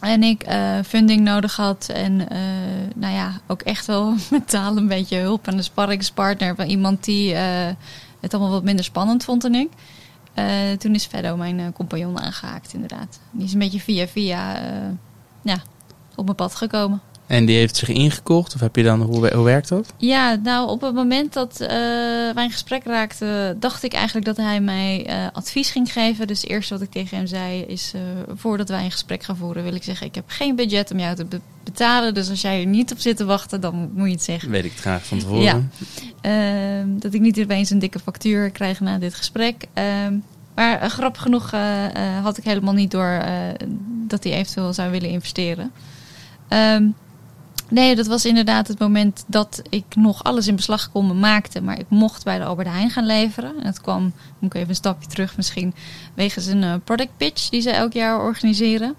En 0.00 0.22
ik 0.22 0.44
funding 0.86 1.20
nodig 1.20 1.56
had. 1.56 1.88
En 1.94 2.16
nou 2.94 3.14
ja, 3.14 3.40
ook 3.46 3.62
echt 3.62 3.86
wel 3.86 4.14
mentaal 4.30 4.76
een 4.76 4.88
beetje 4.88 5.16
hulp. 5.16 5.46
En 5.46 5.56
een 5.56 5.64
sparringspartner 5.64 6.54
van 6.54 6.66
iemand 6.66 7.04
die 7.04 7.34
het 8.20 8.34
allemaal 8.34 8.50
wat 8.50 8.62
minder 8.62 8.84
spannend 8.84 9.24
vond 9.24 9.42
dan 9.42 9.54
ik. 9.54 9.68
Toen 10.78 10.94
is 10.94 11.06
Feddo 11.06 11.36
mijn 11.36 11.72
compagnon 11.72 12.20
aangehaakt, 12.20 12.74
inderdaad. 12.74 13.20
Die 13.30 13.44
is 13.44 13.52
een 13.52 13.58
beetje 13.58 13.80
via 13.80 14.06
via 14.06 14.60
ja, 15.48 15.62
op 16.14 16.24
mijn 16.24 16.36
pad 16.36 16.54
gekomen. 16.54 17.00
En 17.26 17.44
die 17.44 17.56
heeft 17.56 17.76
zich 17.76 17.88
ingekocht? 17.88 18.54
Of 18.54 18.60
heb 18.60 18.76
je 18.76 18.82
dan, 18.82 19.00
hoe, 19.02 19.34
hoe 19.34 19.44
werkt 19.44 19.68
dat? 19.68 19.92
Ja, 19.96 20.34
nou 20.34 20.68
op 20.68 20.80
het 20.80 20.94
moment 20.94 21.32
dat 21.32 21.60
eh, 21.60 21.68
wij 22.34 22.44
in 22.44 22.50
gesprek 22.50 22.84
raakten, 22.84 23.60
dacht 23.60 23.82
ik 23.82 23.92
eigenlijk 23.92 24.26
dat 24.26 24.36
hij 24.36 24.60
mij 24.60 25.06
eh, 25.06 25.26
advies 25.32 25.70
ging 25.70 25.92
geven. 25.92 26.26
Dus 26.26 26.40
het 26.40 26.50
eerste 26.50 26.74
wat 26.74 26.82
ik 26.82 26.90
tegen 26.90 27.16
hem 27.16 27.26
zei 27.26 27.62
is, 27.62 27.92
eh, 27.94 28.00
voordat 28.34 28.68
wij 28.68 28.84
een 28.84 28.90
gesprek 28.90 29.22
gaan 29.22 29.36
voeren, 29.36 29.62
wil 29.62 29.74
ik 29.74 29.82
zeggen, 29.82 30.06
ik 30.06 30.14
heb 30.14 30.24
geen 30.26 30.56
budget 30.56 30.90
om 30.90 30.98
jou 30.98 31.14
te 31.14 31.24
be- 31.24 31.40
betalen. 31.64 32.14
Dus 32.14 32.30
als 32.30 32.40
jij 32.40 32.60
er 32.60 32.66
niet 32.66 32.92
op 32.92 32.98
zit 32.98 33.16
te 33.16 33.24
wachten, 33.24 33.60
dan 33.60 33.90
moet 33.94 34.06
je 34.06 34.12
het 34.12 34.22
zeggen. 34.22 34.50
Weet 34.50 34.64
ik 34.64 34.70
het 34.70 34.80
graag 34.80 35.06
van 35.06 35.18
tevoren. 35.18 35.42
Ja. 35.42 35.62
Ehm, 36.20 36.98
dat 36.98 37.14
ik 37.14 37.20
niet 37.20 37.40
opeens 37.40 37.70
een 37.70 37.78
dikke 37.78 37.98
factuur 37.98 38.50
krijg 38.50 38.80
na 38.80 38.98
dit 38.98 39.14
gesprek. 39.14 39.66
Maar 40.58 40.80
eh, 40.80 40.90
grappig 40.90 41.22
genoeg 41.22 41.52
eh, 41.52 41.84
eh, 41.84 42.22
had 42.24 42.38
ik 42.38 42.44
helemaal 42.44 42.74
niet 42.74 42.90
door 42.90 43.22
dat 44.06 44.24
hij 44.24 44.32
eventueel 44.32 44.72
zou 44.72 44.90
willen 44.90 45.08
investeren. 45.08 45.72
Ehm, 46.48 46.88
nee, 47.68 47.96
dat 47.96 48.06
was 48.06 48.24
inderdaad 48.24 48.68
het 48.68 48.78
moment 48.78 49.24
dat 49.26 49.62
ik 49.68 49.84
nog 49.96 50.24
alles 50.24 50.46
in 50.46 50.56
beslag 50.56 50.90
kon 50.90 51.18
maakte. 51.18 51.62
Maar 51.62 51.78
ik 51.78 51.86
mocht 51.88 52.24
bij 52.24 52.38
de 52.38 52.44
Albert 52.44 52.68
Heijn 52.68 52.90
gaan 52.90 53.06
leveren. 53.06 53.58
En 53.58 53.64
dat 53.64 53.80
kwam, 53.80 54.12
moet 54.38 54.50
ik 54.50 54.54
even 54.54 54.68
een 54.68 54.74
stapje 54.74 55.08
terug 55.08 55.36
misschien, 55.36 55.74
wegens 56.14 56.46
een 56.46 56.82
product 56.84 57.16
pitch 57.16 57.48
die 57.48 57.60
ze 57.60 57.70
elk 57.70 57.92
jaar 57.92 58.20
organiseren. 58.20 58.94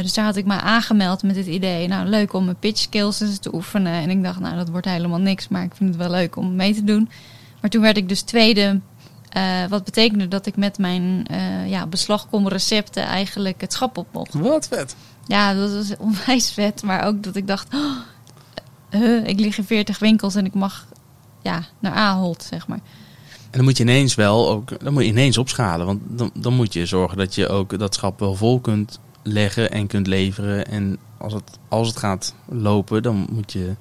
Dus 0.00 0.14
daar 0.14 0.24
had 0.24 0.36
ik 0.36 0.46
me 0.46 0.60
aangemeld 0.60 1.22
met 1.22 1.36
het 1.36 1.46
idee, 1.46 1.88
nou 1.88 2.06
leuk 2.06 2.32
om 2.32 2.44
mijn 2.44 2.58
pitch 2.58 2.80
skills 2.80 3.20
eens 3.20 3.38
te 3.38 3.54
oefenen. 3.54 3.92
En 3.92 4.10
ik 4.10 4.22
dacht, 4.22 4.40
nou 4.40 4.56
dat 4.56 4.68
wordt 4.68 4.86
helemaal 4.86 5.18
niks, 5.18 5.48
maar 5.48 5.64
ik 5.64 5.74
vind 5.74 5.88
het 5.88 5.98
wel 5.98 6.10
leuk 6.10 6.36
om 6.36 6.56
mee 6.56 6.74
te 6.74 6.84
doen. 6.84 7.08
Maar 7.60 7.70
toen 7.70 7.82
werd 7.82 7.96
ik 7.96 8.08
dus 8.08 8.22
tweede, 8.22 8.80
eh, 9.34 9.64
wat 9.68 9.84
betekende 9.84 10.28
dat 10.28 10.46
ik 10.46 10.56
met 10.56 10.78
mijn 10.78 11.26
eh 11.26 11.68
ja, 11.68 11.86
beslagkom 11.86 12.48
recepten 12.48 13.02
eigenlijk 13.02 13.60
het 13.60 13.72
schap 13.72 13.96
op 13.96 14.06
mocht. 14.12 14.34
Wat 14.34 14.68
vet. 14.68 14.96
Ja, 15.26 15.54
dat 15.54 15.72
was 15.72 15.96
onwijs 15.98 16.52
vet, 16.52 16.82
maar 16.82 17.06
ook 17.06 17.22
dat 17.22 17.36
ik 17.36 17.46
dacht, 17.46 17.74
oh, 17.74 17.96
huh, 18.90 19.26
ik 19.26 19.40
lig 19.40 19.58
in 19.58 19.64
40 19.64 19.98
winkels 19.98 20.34
en 20.34 20.44
ik 20.44 20.54
mag 20.54 20.86
ja, 21.42 21.64
naar 21.78 21.92
Ahold, 21.92 22.46
zeg 22.50 22.66
maar. 22.66 22.80
En 23.44 23.60
dan 23.60 23.64
moet 23.64 23.76
je 23.76 23.82
ineens 23.82 24.14
wel 24.14 24.50
ook, 24.50 24.84
dan 24.84 24.92
moet 24.92 25.02
je 25.02 25.08
ineens 25.08 25.38
opschalen. 25.38 25.86
Want 25.86 26.00
dan, 26.06 26.30
dan 26.34 26.54
moet 26.54 26.72
je 26.72 26.86
zorgen 26.86 27.18
dat 27.18 27.34
je 27.34 27.48
ook 27.48 27.78
dat 27.78 27.94
schap 27.94 28.20
wel 28.20 28.34
vol 28.34 28.60
kunt 28.60 29.00
leggen 29.22 29.70
en 29.70 29.86
kunt 29.86 30.06
leveren. 30.06 30.66
En 30.66 30.98
als 31.18 31.32
het, 31.32 31.58
als 31.68 31.88
het 31.88 31.96
gaat 31.96 32.34
lopen, 32.48 33.02
dan 33.02 33.26
moet 33.30 33.52
je. 33.52 33.74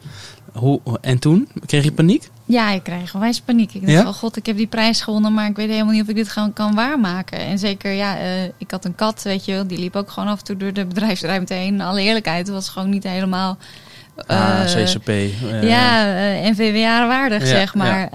Hoe, 0.54 0.82
en 1.02 1.20
toen? 1.20 1.50
Kreeg 1.66 1.84
je 1.84 1.92
paniek? 1.92 2.32
Ja, 2.46 2.70
ik 2.72 2.84
krijg 2.84 3.14
onwijs 3.14 3.42
paniek. 3.42 3.74
Ik 3.74 3.82
dacht, 3.82 3.94
Ja? 3.94 4.08
oh 4.08 4.14
god, 4.14 4.36
ik 4.38 4.46
heb 4.46 4.58
die 4.58 4.68
prijs 4.68 5.02
gewonnen, 5.02 5.34
maar 5.34 5.50
ik 5.50 5.56
weet 5.56 5.70
helemaal 5.70 5.94
niet 5.94 6.02
of 6.02 6.08
ik 6.08 6.16
dit 6.16 6.30
gewoon 6.30 6.54
kan 6.54 6.76
waarmaken. 6.76 7.38
En 7.40 7.60
zeker, 7.60 7.92
ja, 7.92 8.18
eh, 8.18 8.44
ik 8.44 8.72
had 8.72 8.86
een 8.86 8.96
kat, 8.96 9.22
weet 9.24 9.46
je 9.46 9.52
wel, 9.52 9.68
die 9.68 9.80
liep 9.80 9.96
ook 9.96 10.12
gewoon 10.12 10.30
af 10.30 10.40
en 10.40 10.46
toe 10.46 10.58
door 10.58 10.74
de 10.74 10.86
bedrijfsruimte 10.86 11.54
heen. 11.54 11.82
Alle 11.82 12.02
eerlijkheid, 12.02 12.46
het 12.48 12.56
was 12.56 12.70
gewoon 12.70 12.90
niet 12.90 13.04
helemaal... 13.04 13.58
ah, 14.16 14.60
eh, 14.62 14.84
CCP. 14.84 15.08
eh, 15.10 15.64
ja, 15.64 16.16
eh, 16.16 16.50
NVWA 16.52 17.08
waardig, 17.08 17.42
Ja, 17.42 17.48
zeg 17.48 17.76
maar. 17.76 18.10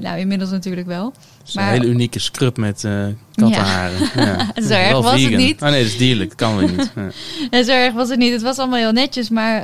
Nou, 0.00 0.18
inmiddels 0.18 0.50
natuurlijk 0.50 0.86
wel. 0.86 1.12
is 1.46 1.54
een 1.54 1.62
maar- 1.62 1.72
hele 1.72 1.86
unieke 1.86 2.18
scrub 2.18 2.56
met 2.56 2.88
kattenharen. 3.34 3.98
Ja. 4.14 4.46
Zo 4.68 4.72
erg 4.74 5.00
was 5.00 5.22
het 5.22 5.36
niet. 5.36 5.62
Oh 5.62 5.68
nee, 5.68 5.82
dat 5.82 5.90
is 5.90 5.96
dierlijk. 5.96 6.28
Dat 6.28 6.38
kan 6.38 6.56
weer 6.58 6.70
niet. 6.70 6.92
Ja. 6.96 7.08
Ja, 7.50 7.62
zo 7.68 7.72
erg 7.72 7.92
was 7.94 8.08
het 8.08 8.18
niet. 8.18 8.32
Het 8.32 8.42
was 8.42 8.58
allemaal 8.58 8.78
heel 8.78 8.92
netjes. 8.92 9.28
Maar 9.28 9.62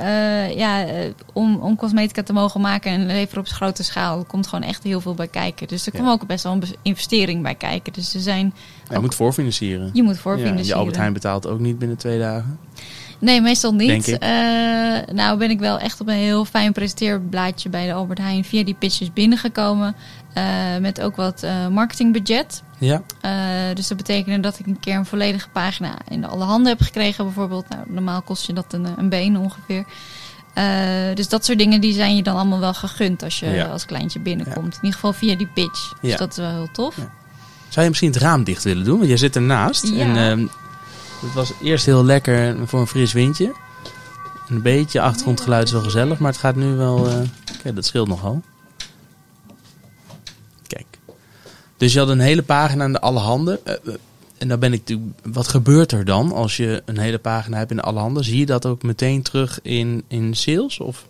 ja, 0.57 0.85
om, 1.33 1.57
om 1.57 1.77
cosmetica 1.77 2.23
te 2.23 2.33
mogen 2.33 2.61
maken 2.61 2.91
en 2.91 3.07
leveren 3.07 3.41
op 3.41 3.49
grote 3.49 3.83
schaal, 3.83 4.25
komt 4.25 4.47
gewoon 4.47 4.65
echt 4.69 4.83
heel 4.83 5.01
veel 5.01 5.15
bij 5.15 5.29
kijken. 5.29 5.67
Dus 5.69 5.87
er 5.87 5.93
Ja. 5.95 6.01
kwam 6.01 6.13
ook 6.13 6.27
best 6.27 6.45
wel 6.45 6.53
een 6.53 6.63
investering 6.83 7.43
bij 7.43 7.55
kijken. 7.55 7.93
Dus 7.93 8.15
er 8.15 8.21
zijn, 8.21 8.55
Je 8.91 8.99
moet 8.99 9.15
voorfinancieren. 9.15 9.91
je 9.93 10.03
moet 10.03 10.15
Ja, 10.15 10.21
voorfinancieren. 10.21 10.67
je 10.67 10.75
Albert 10.75 10.97
Heijn 10.97 11.13
betaalt 11.13 11.47
ook 11.47 11.59
niet 11.61 11.79
binnen 11.79 11.97
twee 11.97 12.19
dagen. 12.19 12.59
Nee, 13.19 13.41
meestal 13.41 13.75
niet. 13.75 14.19
Eh, 14.19 14.29
nou 15.13 15.39
ben 15.39 15.51
ik 15.51 15.59
wel 15.59 15.79
echt 15.79 16.01
op 16.01 16.09
een 16.09 16.15
heel 16.15 16.45
fijn 16.45 16.73
presenteerblaadje 16.73 17.69
bij 17.69 17.87
de 17.87 17.93
Albert 17.93 18.19
Heijn 18.19 18.45
via 18.45 18.65
die 18.65 18.75
pitches 18.75 19.13
binnengekomen. 19.13 19.95
eh, 20.33 20.45
met 20.81 21.01
ook 21.01 21.17
wat 21.17 21.43
eh, 21.43 21.69
marketingbudget. 21.69 22.63
Ja. 22.79 23.03
Dus 23.75 23.89
dat 23.89 23.97
betekende 23.97 24.41
dat 24.41 24.59
ik 24.59 24.67
een 24.67 24.81
keer 24.81 24.95
een 24.97 25.07
volledige 25.07 25.49
pagina 25.49 25.95
in 26.09 26.25
alle 26.25 26.45
handen 26.45 26.73
heb 26.73 26.81
gekregen 26.81 27.25
bijvoorbeeld. 27.25 27.69
Nou, 27.69 27.83
normaal 27.87 28.23
kost 28.23 28.47
je 28.47 28.53
dat 28.53 28.73
een, 28.73 28.87
een 28.97 29.09
been 29.09 29.37
ongeveer. 29.39 29.85
Dus 31.15 31.29
dat 31.29 31.45
soort 31.45 31.59
dingen 31.59 31.81
die 31.81 31.93
zijn 31.93 32.17
je 32.17 32.23
dan 32.23 32.37
allemaal 32.37 32.59
wel 32.61 32.75
gegund 32.75 33.23
als 33.23 33.39
je 33.41 33.47
Ja. 33.47 33.65
als 33.67 33.87
kleintje 33.87 34.19
binnenkomt. 34.21 34.75
In 34.75 34.79
ieder 34.83 34.93
geval 34.93 35.13
via 35.13 35.35
die 35.37 35.47
pitch. 35.55 35.93
Dus 36.01 36.17
dat 36.17 36.31
is 36.31 36.37
wel 36.37 36.51
heel 36.51 36.69
tof. 36.73 36.95
Zou 37.69 37.83
je 37.85 37.89
misschien 37.89 38.13
het 38.13 38.21
raam 38.23 38.45
dicht 38.45 38.65
willen 38.65 38.85
doen? 38.85 38.97
Want 38.97 39.09
jij 39.09 39.17
zit 39.17 39.37
ernaast. 39.37 39.87
Ja. 39.89 39.99
En 40.05 40.17
ehm, 40.17 40.47
het 41.21 41.33
was 41.35 41.53
eerst 41.63 41.87
heel 41.87 42.05
lekker 42.05 42.69
voor 42.69 42.81
een 42.81 42.87
fris 42.87 43.13
windje. 43.13 43.55
Een 44.49 44.63
beetje 44.63 45.01
achtergrondgeluid 45.01 45.67
is 45.67 45.73
wel 45.73 45.83
gezellig, 45.83 46.19
maar 46.19 46.31
het 46.31 46.41
gaat 46.41 46.57
nu 46.57 46.75
wel... 46.75 47.09
eh, 47.09 47.19
Kijk, 47.63 47.75
dat 47.75 47.85
scheelt 47.87 48.09
nogal. 48.09 48.43
Kijk. 50.67 50.87
Dus 51.77 51.93
je 51.93 51.99
had 51.99 52.09
een 52.09 52.21
hele 52.21 52.43
pagina 52.43 52.85
aan 52.85 52.93
de 52.93 53.01
alle 53.01 53.19
handen. 53.19 53.67
Eh, 53.67 53.75
eh, 53.75 53.95
en 54.39 54.49
dan 54.49 54.59
ben 54.59 54.73
ik 54.73 54.79
natuurlijk... 54.79 55.11
Wat 55.23 55.49
gebeurt 55.49 55.93
er 55.93 56.05
dan 56.05 56.33
als 56.33 56.57
je 56.57 56.83
een 56.85 56.99
hele 56.99 57.19
pagina 57.19 57.57
hebt 57.57 57.71
in 57.71 57.77
de 57.77 57.83
alle 57.83 57.99
handen? 57.99 58.25
Zie 58.25 58.39
je 58.39 58.47
dat 58.47 58.67
ook 58.67 58.83
meteen 58.83 59.23
terug 59.23 59.59
in, 59.63 60.05
in 60.09 60.35
sales? 60.35 60.81
Of? 60.81 61.07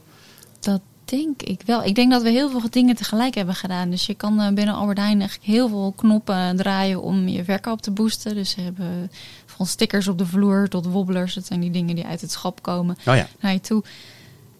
Dat 0.60 0.80
denk 1.04 1.42
ik 1.42 1.62
wel. 1.66 1.84
Ik 1.84 1.94
denk 1.94 2.10
dat 2.10 2.22
we 2.22 2.30
heel 2.30 2.50
veel 2.50 2.70
dingen 2.70 2.96
tegelijk 2.96 3.34
hebben 3.34 3.54
gedaan. 3.54 3.90
Dus 3.90 4.06
je 4.06 4.14
kan 4.14 4.54
binnen 4.54 4.74
Albert 4.74 4.98
eigenlijk 4.98 5.38
heel 5.42 5.68
veel 5.68 5.92
knoppen 5.96 6.56
draaien 6.56 7.02
om 7.02 7.28
je 7.28 7.44
verkoop 7.44 7.82
te 7.82 7.90
boosten. 7.90 8.34
Dus 8.34 8.50
ze 8.50 8.60
hebben 8.60 9.10
van 9.56 9.66
stickers 9.66 10.08
op 10.08 10.18
de 10.18 10.26
vloer 10.26 10.68
tot 10.68 10.86
wobblers. 10.86 11.34
Dat 11.34 11.46
zijn 11.46 11.60
die 11.60 11.70
dingen 11.70 11.94
die 11.94 12.06
uit 12.06 12.20
het 12.20 12.30
schap 12.30 12.62
komen 12.62 12.96
Oh 13.06 13.16
ja. 13.16 13.28
naar 13.40 13.52
je 13.52 13.60
toe. 13.60 13.82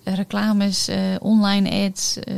Eh, 0.03 0.15
reclames, 0.15 0.88
eh, 0.88 0.99
online 1.21 1.71
ads, 1.88 2.19
eh, 2.19 2.35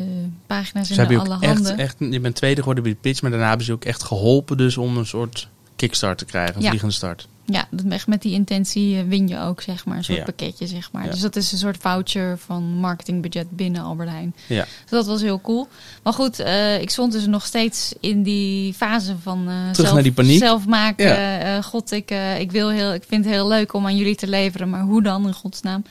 pagina's 0.46 0.90
in 0.90 1.00
alle 1.18 1.34
ook 1.34 1.42
echt, 1.42 1.54
handen. 1.54 1.78
echt, 1.78 1.96
je 1.98 2.20
bent 2.20 2.34
tweede 2.34 2.60
geworden 2.60 2.82
bij 2.82 2.92
de 2.92 2.98
pitch, 3.00 3.22
maar 3.22 3.30
daarna 3.30 3.48
hebben 3.48 3.66
ze 3.66 3.72
ook 3.72 3.84
echt 3.84 4.02
geholpen 4.02 4.56
dus 4.56 4.76
om 4.76 4.96
een 4.96 5.06
soort 5.06 5.48
kickstart 5.76 6.18
te 6.18 6.24
krijgen, 6.24 6.56
een 6.56 6.62
Ja. 6.62 6.68
vliegende 6.68 6.94
start. 6.94 7.28
Ja, 7.52 7.66
dat 7.70 7.84
echt 7.88 8.06
met 8.06 8.22
die 8.22 8.32
intentie 8.32 8.96
eh, 8.98 9.02
win 9.08 9.28
je 9.28 9.38
ook, 9.38 9.60
zeg 9.60 9.84
maar. 9.84 9.96
Een 9.96 10.04
soort 10.04 10.18
Ja. 10.18 10.24
pakketje, 10.24 10.66
zeg 10.66 10.92
maar. 10.92 11.04
Ja. 11.04 11.10
Dus 11.10 11.20
dat 11.20 11.36
is 11.36 11.52
een 11.52 11.58
soort 11.58 11.76
voucher 11.80 12.38
van 12.38 12.62
marketingbudget 12.62 13.50
binnen 13.50 13.82
Albert 13.82 14.08
Heijn. 14.08 14.34
Ja. 14.46 14.62
Dus 14.62 14.90
dat 14.90 15.06
was 15.06 15.20
heel 15.22 15.40
cool. 15.40 15.68
Maar 16.02 16.12
goed, 16.12 16.38
eh, 16.38 16.80
ik 16.80 16.90
stond 16.90 17.12
dus 17.12 17.26
nog 17.26 17.46
steeds 17.46 17.92
in 18.00 18.22
die 18.22 18.74
fase 18.74 19.14
van 19.22 19.48
eh 19.48 19.54
zelf, 19.72 19.92
naar 19.92 20.02
die 20.02 20.12
paniek. 20.12 20.38
zelf 20.38 20.66
maken. 20.66 21.06
Ja. 21.06 21.62
God, 21.62 21.92
ik, 21.92 22.10
ik, 22.38 22.50
wil 22.52 22.70
heel, 22.70 22.94
ik 22.94 23.02
vind 23.08 23.24
het 23.24 23.34
heel 23.34 23.48
leuk 23.48 23.72
om 23.72 23.86
aan 23.86 23.96
jullie 23.96 24.16
te 24.16 24.28
leveren, 24.28 24.70
maar 24.70 24.82
hoe 24.82 25.02
dan 25.02 25.26
in 25.26 25.32
godsnaam? 25.34 25.84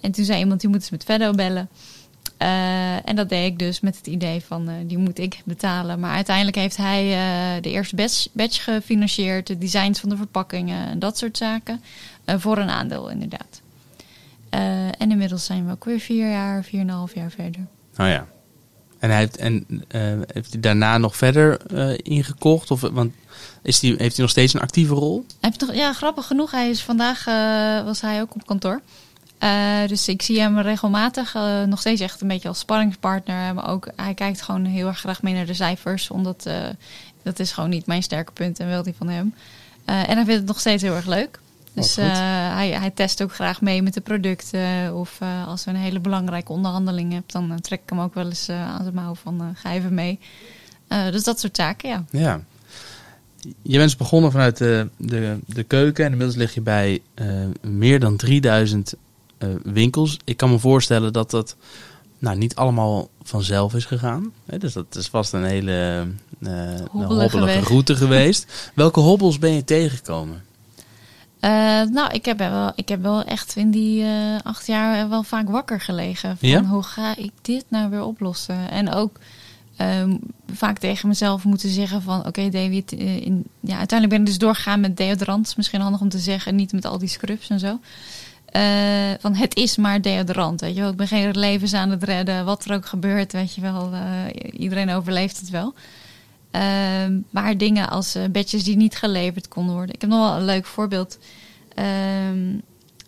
En 0.00 0.10
toen 0.12 0.24
zei 0.24 0.38
iemand, 0.38 0.60
die 0.60 0.70
moet 0.70 0.80
eens 0.80 0.90
met 0.90 1.04
Veddo 1.04 1.32
bellen. 1.32 1.68
Eh, 2.36 3.08
en 3.08 3.16
dat 3.16 3.28
deed 3.28 3.52
ik 3.52 3.58
dus 3.58 3.80
met 3.80 3.96
het 3.96 4.06
idee 4.06 4.40
van, 4.40 4.68
eh, 4.68 4.74
die 4.86 4.98
moet 4.98 5.18
ik 5.18 5.40
betalen. 5.44 6.00
Maar 6.00 6.14
uiteindelijk 6.14 6.56
heeft 6.56 6.76
hij 6.76 7.02
eh, 7.02 7.62
de 7.62 7.70
eerste 7.70 7.96
batch, 7.96 8.26
batch 8.32 8.64
gefinancierd, 8.64 9.46
de 9.46 9.58
designs 9.58 10.00
van 10.00 10.08
de 10.08 10.16
verpakkingen 10.16 10.88
en 10.88 10.98
dat 10.98 11.18
soort 11.18 11.36
zaken. 11.36 11.80
voor 12.38 12.58
een 12.58 12.70
aandeel 12.70 13.10
inderdaad. 13.10 13.60
En 14.98 15.10
inmiddels 15.10 15.44
zijn 15.44 15.66
we 15.66 15.72
ook 15.72 15.84
weer 15.84 16.00
vier 16.00 16.30
jaar, 16.30 16.64
vier 16.64 16.80
en 16.80 16.88
een 16.88 16.94
half 16.94 17.14
jaar 17.14 17.30
verder. 17.30 17.60
Oh 17.98 18.06
ja. 18.06 18.26
En, 18.98 19.10
hij 19.10 19.18
heeft, 19.18 19.36
en 19.36 19.66
heeft 20.32 20.52
hij 20.52 20.60
daarna 20.60 20.98
nog 20.98 21.16
verder 21.16 21.60
ingekocht? 22.04 22.70
Of, 22.70 22.80
want 22.80 23.14
is 23.62 23.80
die, 23.80 23.90
heeft 23.90 24.14
hij 24.16 24.24
nog 24.24 24.30
steeds 24.30 24.54
een 24.54 24.60
actieve 24.60 24.94
rol? 24.94 25.24
Hij 25.28 25.36
heeft 25.40 25.58
toch, 25.58 25.74
ja, 25.74 25.92
grappig 25.92 26.26
genoeg. 26.26 26.50
Hij 26.50 26.70
is 26.70 26.82
vandaag 26.82 27.24
was 27.84 28.00
hij 28.00 28.20
ook 28.20 28.34
op 28.34 28.46
kantoor. 28.46 28.80
Eh, 29.38 29.86
dus 29.86 30.08
ik 30.08 30.22
zie 30.22 30.40
hem 30.40 30.58
regelmatig 30.58 31.34
eh, 31.34 31.62
nog 31.62 31.80
steeds 31.80 32.00
echt 32.00 32.20
een 32.20 32.28
beetje 32.28 32.48
als 32.48 32.58
sparringspartner. 32.58 33.54
Maar 33.54 33.68
ook 33.68 33.88
hij 33.96 34.14
kijkt 34.14 34.42
gewoon 34.42 34.64
heel 34.64 34.86
erg 34.86 34.98
graag 34.98 35.22
mee 35.22 35.34
naar 35.34 35.46
de 35.46 35.54
cijfers. 35.54 36.10
Omdat 36.10 36.46
eh, 36.46 36.62
dat 37.22 37.38
is 37.38 37.52
gewoon 37.52 37.70
niet 37.70 37.86
mijn 37.86 38.02
sterke 38.02 38.32
punt 38.32 38.60
en 38.60 38.68
wel 38.68 38.82
die 38.82 38.94
van 38.98 39.08
hem. 39.08 39.34
En 39.84 40.16
hij 40.16 40.24
vindt 40.24 40.32
het 40.32 40.46
nog 40.46 40.60
steeds 40.60 40.82
heel 40.82 40.94
erg 40.94 41.06
leuk. 41.06 41.40
Dus 41.72 41.96
eh, 41.96 42.06
hij, 42.54 42.70
hij 42.70 42.90
test 42.90 43.22
ook 43.22 43.34
graag 43.34 43.60
mee 43.60 43.82
met 43.82 43.94
de 43.94 44.00
producten. 44.00 44.94
Of 44.94 45.20
als 45.46 45.64
we 45.64 45.70
een 45.70 45.76
hele 45.76 46.00
belangrijke 46.00 46.52
onderhandeling 46.52 47.12
hebben, 47.12 47.48
dan 47.48 47.60
trek 47.60 47.80
ik 47.82 47.88
hem 47.88 48.00
ook 48.00 48.14
wel 48.14 48.26
eens 48.26 48.48
aan 48.48 48.82
zijn 48.82 48.94
mouw 48.94 49.14
van 49.14 49.54
ga 49.54 49.72
even 49.72 49.94
mee. 49.94 50.18
Dus 50.88 51.24
dat 51.24 51.40
soort 51.40 51.56
zaken, 51.56 51.88
ja. 51.88 52.04
Ja. 52.10 52.40
Je 53.62 53.76
bent 53.76 53.82
dus 53.82 53.96
begonnen 53.96 54.30
vanuit 54.30 54.56
de, 54.56 54.88
de, 54.96 55.38
de 55.46 55.62
keuken 55.62 56.04
en 56.04 56.10
inmiddels 56.10 56.38
lig 56.38 56.54
je 56.54 56.60
bij 56.60 57.00
meer 57.60 58.00
dan 58.00 58.16
3000 58.16 58.94
eh, 59.38 59.48
winkels. 59.62 60.16
Ik 60.24 60.36
kan 60.36 60.50
me 60.50 60.58
voorstellen 60.58 61.12
dat 61.12 61.30
dat 61.30 61.56
nou, 62.18 62.36
niet 62.36 62.54
allemaal 62.54 63.08
vanzelf 63.22 63.74
is 63.74 63.84
gegaan. 63.84 64.32
Hè, 64.46 64.58
dus 64.58 64.72
dat 64.72 64.96
is 64.96 65.08
vast 65.08 65.32
een 65.32 65.44
hele 65.44 66.06
een 66.40 66.88
hobbelige 66.90 67.60
route 67.60 67.96
geweest. 67.96 68.52
Welke 68.74 69.00
hobbels 69.00 69.38
ben 69.38 69.52
je 69.52 69.64
tegengekomen? 69.64 70.44
Eh, 71.40 71.50
nou, 71.82 72.12
ik 72.12 72.24
heb, 72.24 72.38
wel, 72.38 72.72
ik 72.74 72.88
heb 72.88 73.02
wel 73.02 73.24
echt 73.24 73.56
in 73.56 73.70
die 73.70 74.04
acht 74.42 74.66
jaar 74.66 75.08
wel 75.08 75.22
vaak 75.22 75.48
wakker 75.48 75.80
gelegen. 75.80 76.36
Van 76.38 76.48
Ja? 76.48 76.64
hoe 76.64 76.82
ga 76.82 77.16
ik 77.16 77.32
dit 77.42 77.64
nou 77.68 77.90
weer 77.90 78.04
oplossen? 78.04 78.70
En 78.70 78.92
ook 78.92 79.18
ehm, 79.76 80.16
vaak 80.52 80.78
tegen 80.78 81.08
mezelf 81.08 81.44
moeten 81.44 81.70
zeggen 81.70 82.02
van... 82.02 82.26
Oké, 82.26 82.48
David, 82.48 82.92
in, 82.92 83.44
ja, 83.60 83.78
uiteindelijk 83.78 84.08
ben 84.08 84.20
ik 84.20 84.26
dus 84.26 84.38
doorgegaan 84.38 84.80
met 84.80 84.96
deodorant. 84.96 85.46
Is 85.46 85.56
misschien 85.56 85.80
handig 85.80 86.00
om 86.00 86.08
te 86.08 86.18
zeggen, 86.18 86.54
niet 86.54 86.72
met 86.72 86.84
al 86.84 86.98
die 86.98 87.08
scrubs 87.08 87.48
en 87.48 87.58
zo. 87.58 87.78
Eh, 88.46 88.62
van 89.20 89.34
het 89.34 89.56
is 89.56 89.76
maar 89.76 90.02
deodorant, 90.02 90.60
weet 90.60 90.74
je 90.74 90.80
wel. 90.80 90.90
Ik 90.90 90.96
ben 90.96 91.08
geen 91.08 91.38
levens 91.38 91.74
aan 91.74 91.90
het 91.90 92.02
redden. 92.02 92.44
Wat 92.44 92.64
er 92.64 92.74
ook 92.74 92.86
gebeurt, 92.86 93.32
weet 93.32 93.54
je 93.54 93.60
wel. 93.60 93.92
eh, 93.92 94.60
iedereen 94.60 94.90
overleeft 94.90 95.40
het 95.40 95.50
wel. 95.50 95.74
Ehm, 96.50 97.18
maar 97.30 97.58
dingen 97.58 97.88
als 97.90 98.14
eh 98.14 98.24
badges 98.30 98.64
die 98.64 98.76
niet 98.76 98.96
geleverd 98.96 99.48
konden 99.48 99.74
worden. 99.74 99.94
Ik 99.94 100.00
heb 100.00 100.10
nog 100.10 100.28
wel 100.28 100.36
een 100.38 100.44
leuk 100.44 100.66
voorbeeld. 100.66 101.18
Ehm, 101.74 102.54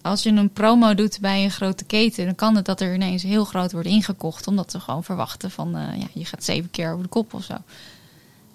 als 0.02 0.22
je 0.22 0.30
een 0.30 0.50
promo 0.52 0.94
doet 0.94 1.18
bij 1.20 1.44
een 1.44 1.50
grote 1.50 1.84
keten, 1.84 2.24
dan 2.24 2.34
kan 2.34 2.56
het 2.56 2.64
dat 2.64 2.80
er 2.80 2.94
ineens 2.94 3.22
heel 3.22 3.44
groot 3.44 3.72
wordt 3.72 3.88
ingekocht. 3.88 4.46
Omdat 4.46 4.70
ze 4.70 4.80
gewoon 4.80 5.04
verwachten 5.04 5.50
van, 5.50 5.70
ja, 5.70 6.06
je 6.12 6.24
gaat 6.24 6.44
zeven 6.44 6.70
keer 6.70 6.90
over 6.90 7.02
de 7.02 7.08
kop 7.08 7.34
of 7.34 7.44
zo. 7.44 7.54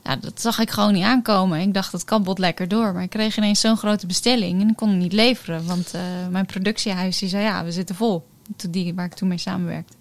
Ja, 0.04 0.16
dat 0.16 0.42
zag 0.42 0.60
ik 0.60 0.70
gewoon 0.70 0.94
niet 0.94 1.04
aankomen. 1.04 1.60
Ik 1.60 1.74
dacht, 1.74 1.92
dat 1.92 2.04
kan 2.04 2.24
bot 2.24 2.40
lekker 2.40 2.68
door. 2.68 2.94
Maar 2.94 3.04
ik 3.04 3.10
kreeg 3.10 3.38
ineens 3.38 3.60
zo'n 3.60 3.78
grote 3.78 4.06
bestelling 4.06 4.62
en 4.62 4.70
ik 4.70 4.76
kon 4.76 4.90
hem 4.90 4.98
niet 4.98 5.14
leveren. 5.14 5.66
Want 5.66 5.94
eh, 5.94 6.02
mijn 6.30 6.46
productiehuis 6.46 7.18
die 7.18 7.30
zei, 7.30 7.44
ja, 7.44 7.64
we 7.64 7.72
zitten 7.72 7.96
vol. 7.96 8.26
Die, 8.70 8.94
waar 8.94 9.06
ik 9.06 9.14
toen 9.14 9.28
mee 9.28 9.38
samenwerkte. 9.38 9.94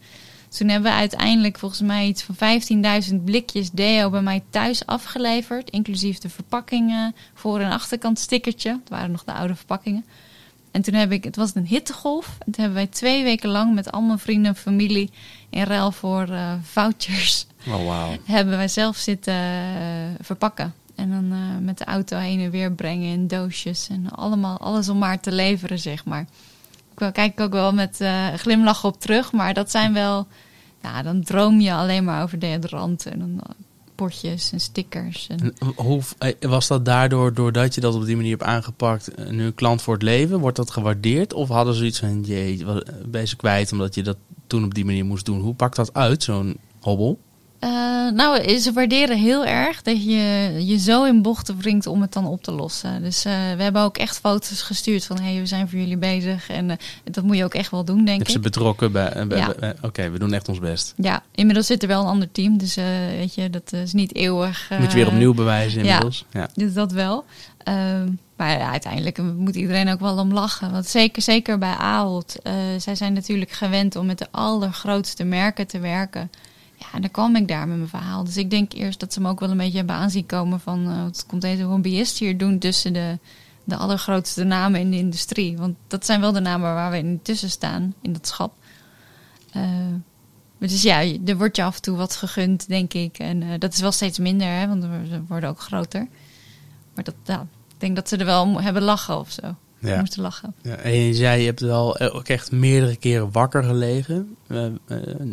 Toen 0.48 0.68
hebben 0.68 0.90
we 0.90 0.96
uiteindelijk 0.96 1.58
volgens 1.58 1.80
mij 1.80 2.06
iets 2.06 2.22
van 2.22 2.34
15.000 3.10 3.14
blikjes 3.24 3.70
deo 3.70 4.10
bij 4.10 4.22
mij 4.22 4.42
thuis 4.50 4.86
afgeleverd. 4.86 5.70
Inclusief 5.70 6.18
de 6.18 6.28
verpakkingen, 6.28 7.14
voor- 7.34 7.60
en 7.60 7.70
achterkant 7.70 8.18
stickertje. 8.18 8.70
Het 8.70 8.88
waren 8.88 9.10
nog 9.10 9.24
de 9.24 9.32
oude 9.32 9.54
verpakkingen. 9.54 10.04
En 10.70 10.82
toen 10.82 10.94
heb 10.94 11.12
ik, 11.12 11.24
het 11.24 11.36
was 11.36 11.54
een 11.54 11.66
hittegolf. 11.66 12.26
En 12.38 12.52
toen 12.52 12.64
hebben 12.64 12.74
wij 12.74 12.86
twee 12.86 13.22
weken 13.22 13.48
lang 13.48 13.74
met 13.74 13.92
al 13.92 14.00
mijn 14.00 14.18
vrienden 14.18 14.54
en 14.54 14.56
familie 14.56 15.10
in 15.52 15.62
ruil 15.62 15.92
voor 15.92 16.28
eh, 16.28 16.52
vouchers 16.62 17.46
Oh, 17.66 17.86
wauw. 17.86 18.16
hebben 18.36 18.56
wij 18.56 18.68
zelf 18.68 18.96
zitten 18.96 19.34
eh, 19.34 19.80
verpakken. 20.20 20.74
En 20.94 21.10
dan 21.10 21.32
eh, 21.32 21.64
met 21.64 21.78
de 21.78 21.84
auto 21.84 22.16
heen 22.16 22.40
en 22.40 22.50
weer 22.50 22.72
brengen 22.72 23.12
in 23.12 23.26
doosjes. 23.26 23.88
En 23.88 24.10
allemaal, 24.10 24.58
alles 24.58 24.88
om 24.88 24.98
maar 24.98 25.20
te 25.20 25.32
leveren, 25.32 25.78
zeg 25.78 26.04
maar. 26.04 26.26
Ik 26.96 27.12
kijk 27.12 27.40
ook 27.40 27.52
wel 27.52 27.72
met 27.72 28.04
glimlach 28.36 28.84
op 28.84 29.00
terug. 29.00 29.32
Maar 29.32 29.54
dat 29.54 29.70
zijn 29.70 29.92
wel... 29.92 30.26
Ja, 30.82 31.02
dan 31.02 31.22
droom 31.22 31.60
je 31.60 31.72
alleen 31.72 32.04
maar 32.04 32.22
over 32.22 32.38
deodoranten. 32.38 33.12
En 33.12 33.18
dan 33.18 33.40
en 34.52 34.60
stickers. 34.60 35.26
En, 35.28 35.54
hoe, 35.76 36.00
eh, 36.18 36.32
was 36.40 36.66
dat 36.66 36.84
daardoor, 36.84 37.34
doordat 37.34 37.74
je 37.74 37.80
dat 37.80 37.94
op 37.94 38.04
die 38.04 38.16
manier 38.16 38.30
hebt 38.30 38.42
aangepakt, 38.42 39.14
eh, 39.14 39.28
nu 39.28 39.44
een 39.44 39.54
klant 39.54 39.82
voor 39.82 39.94
het 39.94 40.02
leven? 40.02 40.38
Wordt 40.40 40.56
dat 40.56 40.70
gewaardeerd? 40.70 41.32
Of 41.32 41.48
hadden 41.48 41.74
ze 41.74 41.84
iets 41.84 41.98
van, 41.98 42.24
wat- 42.64 43.10
ben 43.10 43.20
je 43.20 43.26
ze 43.26 43.36
kwijt 43.36 43.72
omdat 43.72 43.94
je 43.94 44.02
dat 44.02 44.16
toen 44.46 44.64
op 44.64 44.74
die 44.74 44.84
manier 44.84 45.04
moest 45.04 45.24
doen? 45.26 45.40
Hoe 45.40 45.54
pakt 45.54 45.76
dat 45.76 45.94
uit, 45.94 46.22
zo'n 46.22 46.56
hobbel? 46.80 47.18
Eh, 47.62 47.68
nou, 48.14 48.58
ze 48.58 48.72
waarderen 48.72 49.18
heel 49.18 49.44
erg 49.46 49.82
dat 49.82 50.04
je 50.04 50.52
je 50.66 50.78
zo 50.78 51.04
in 51.04 51.22
bochten 51.22 51.56
wringt 51.58 51.86
om 51.86 52.00
het 52.00 52.12
dan 52.12 52.26
op 52.26 52.42
te 52.42 52.52
lossen. 52.52 53.02
Dus 53.02 53.24
eh, 53.24 53.32
we 53.56 53.62
hebben 53.62 53.82
ook 53.82 53.98
echt 53.98 54.18
foto's 54.18 54.62
gestuurd 54.62 55.04
van... 55.04 55.18
hé, 55.20 55.30
hey, 55.32 55.40
we 55.40 55.46
zijn 55.46 55.68
voor 55.68 55.78
jullie 55.78 55.96
bezig. 55.96 56.48
En 56.50 56.70
eh, 56.70 56.76
dat 57.04 57.24
moet 57.24 57.36
je 57.36 57.44
ook 57.44 57.54
echt 57.54 57.70
wel 57.70 57.84
doen, 57.84 58.04
denk 58.04 58.18
Heb 58.18 58.28
ze 58.30 58.36
ik. 58.36 58.42
betrokken 58.42 58.92
bij... 58.92 59.26
bij- 59.26 59.38
Ja. 59.38 59.54
bij- 59.58 59.74
Oké, 59.82 60.10
we 60.10 60.18
doen 60.18 60.32
echt 60.32 60.48
ons 60.48 60.58
best. 60.58 60.94
Ja, 60.96 61.22
inmiddels 61.34 61.66
zit 61.66 61.82
er 61.82 61.88
wel 61.88 62.00
een 62.00 62.06
ander 62.06 62.32
team. 62.32 62.58
Dus 62.58 62.74
weet 63.16 63.34
je, 63.34 63.50
dat 63.50 63.72
is 63.72 63.92
niet 63.92 64.14
eeuwig. 64.14 64.70
Moet 64.78 64.90
je 64.90 64.96
weer 64.96 65.06
opnieuw 65.08 65.34
bewijzen 65.34 65.80
inmiddels. 65.80 66.24
Ja. 66.32 66.48
Dus 66.54 66.72
dat 66.72 66.92
wel. 66.92 67.24
Ehm, 67.58 68.08
maar 68.36 68.58
ja, 68.58 68.70
uiteindelijk 68.70 69.18
moet 69.36 69.54
iedereen 69.56 69.88
ook 69.88 70.00
wel 70.00 70.18
om 70.18 70.32
lachen. 70.32 70.72
Want 70.72 70.86
zeker, 70.86 71.22
zeker 71.22 71.58
bij 71.58 71.74
Ahold. 71.74 72.36
zij 72.78 72.94
zijn 72.94 73.12
natuurlijk 73.12 73.50
gewend 73.50 73.96
om 73.96 74.06
met 74.06 74.18
de 74.18 74.26
allergrootste 74.30 75.24
merken 75.24 75.66
te 75.66 75.78
werken. 75.78 76.30
En 76.92 77.00
dan 77.00 77.10
kwam 77.10 77.36
ik 77.36 77.48
daar 77.48 77.68
met 77.68 77.76
mijn 77.76 77.88
verhaal. 77.88 78.24
Dus 78.24 78.36
ik 78.36 78.50
denk 78.50 78.72
eerst 78.72 79.00
dat 79.00 79.12
ze 79.12 79.20
me 79.20 79.28
ook 79.28 79.40
wel 79.40 79.50
een 79.50 79.56
beetje 79.56 79.76
hebben 79.76 79.96
aanzien 79.96 80.26
komen 80.26 80.60
van... 80.60 80.86
eh, 80.86 81.02
wat 81.02 81.26
komt 81.26 81.42
deze 81.42 81.62
hobbyist 81.62 82.18
hier 82.18 82.38
doen 82.38 82.58
tussen 82.58 82.92
de, 82.92 83.18
de 83.64 83.76
allergrootste 83.76 84.44
namen 84.44 84.80
in 84.80 84.90
de 84.90 84.96
industrie. 84.96 85.56
Want 85.56 85.76
dat 85.86 86.06
zijn 86.06 86.20
wel 86.20 86.32
de 86.32 86.40
namen 86.40 86.74
waar 86.74 86.90
we 86.90 86.98
in 86.98 87.20
tussen 87.22 87.50
staan, 87.50 87.94
in 88.02 88.12
dat 88.12 88.26
schap. 88.26 88.54
Eh, 89.52 89.62
dus 90.58 90.82
ja, 90.82 91.02
er 91.24 91.36
wordt 91.36 91.56
je 91.56 91.62
af 91.62 91.76
en 91.76 91.82
toe 91.82 91.96
wat 91.96 92.16
gegund, 92.16 92.68
denk 92.68 92.94
ik. 92.94 93.18
En 93.18 93.42
eh, 93.42 93.48
dat 93.58 93.72
is 93.72 93.80
wel 93.80 93.92
steeds 93.92 94.18
minder, 94.18 94.48
hè, 94.48 94.68
want 94.68 94.82
we 94.84 95.22
worden 95.28 95.48
ook 95.48 95.60
groter. 95.60 96.08
Maar 96.94 97.04
dat, 97.04 97.14
ja, 97.24 97.40
ik 97.68 97.80
denk 97.80 97.96
dat 97.96 98.08
ze 98.08 98.16
er 98.16 98.24
wel 98.24 98.60
hebben 98.60 98.82
lachen 98.82 99.18
of 99.18 99.30
zo. 99.30 99.56
Ja. 99.82 99.98
Moesten 99.98 100.22
lachen. 100.22 100.54
Ja, 100.62 100.74
en 100.74 100.92
je 100.92 101.14
zei, 101.14 101.40
je 101.40 101.46
hebt 101.46 101.60
wel 101.60 101.98
ook 102.00 102.28
echt 102.28 102.52
meerdere 102.52 102.96
keren 102.96 103.32
wakker 103.32 103.64
gelegen. 103.64 104.36
Eh, 104.46 104.64
eh, 104.64 104.72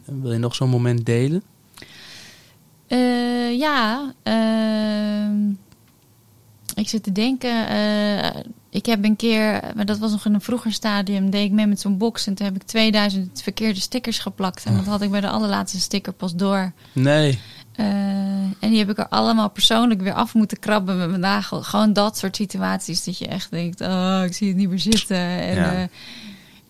wil 0.06 0.32
je 0.32 0.38
nog 0.38 0.56
zo'n 0.56 0.70
moment 0.70 1.06
delen? 1.06 1.44
Eh, 2.88 3.58
ja, 3.58 4.14
ehm, 4.24 5.50
ik 6.76 6.90
zit 6.90 7.04
te 7.04 7.12
denken. 7.12 7.68
eh, 7.70 8.42
ik 8.70 8.86
heb 8.86 9.04
een 9.04 9.16
keer, 9.16 9.62
maar 9.76 9.86
dat 9.86 9.98
was 9.98 10.12
nog 10.12 10.26
in 10.26 10.34
een 10.34 10.42
vroeger 10.42 10.72
stadium, 10.72 11.30
deed 11.30 11.46
ik 11.46 11.52
mee 11.52 11.68
met 11.68 11.80
zo'n 11.80 11.98
box. 11.98 12.28
En 12.28 12.34
toen 12.34 12.46
heb 12.46 12.56
ik 12.56 12.64
2000 12.64 13.42
verkeerde 13.42 13.80
stickers 13.80 14.20
geplakt. 14.20 14.66
En 14.66 14.76
dat 14.76 14.86
had 14.86 15.02
ik 15.02 15.12
bij 15.12 15.22
de 15.22 15.30
allerlaatste 15.30 15.80
sticker 15.80 16.14
pas 16.14 16.36
door. 16.36 16.72
Nee. 16.92 17.40
Eh, 17.80 17.86
en 18.60 18.70
die 18.70 18.78
heb 18.78 18.90
ik 18.90 18.98
er 18.98 19.08
allemaal 19.08 19.50
persoonlijk 19.50 20.02
weer 20.02 20.14
af 20.14 20.34
moeten 20.34 20.60
krabben 20.60 20.98
met 20.98 21.10
mijn 21.10 21.22
nagel. 21.22 21.64
Gewoon 21.64 21.94
dat 21.94 22.18
soort 22.18 22.36
situaties 22.36 23.04
dat 23.04 23.18
je 23.18 23.28
echt 23.28 23.52
denkt, 23.52 23.82
oh, 23.82 24.22
ik 24.26 24.34
zie 24.34 24.48
het 24.48 24.58
niet 24.58 24.70
meer 24.70 24.80
zitten. 24.80 25.18
En 25.18 25.56
Ja. 25.56 25.72
ja, 25.72 25.88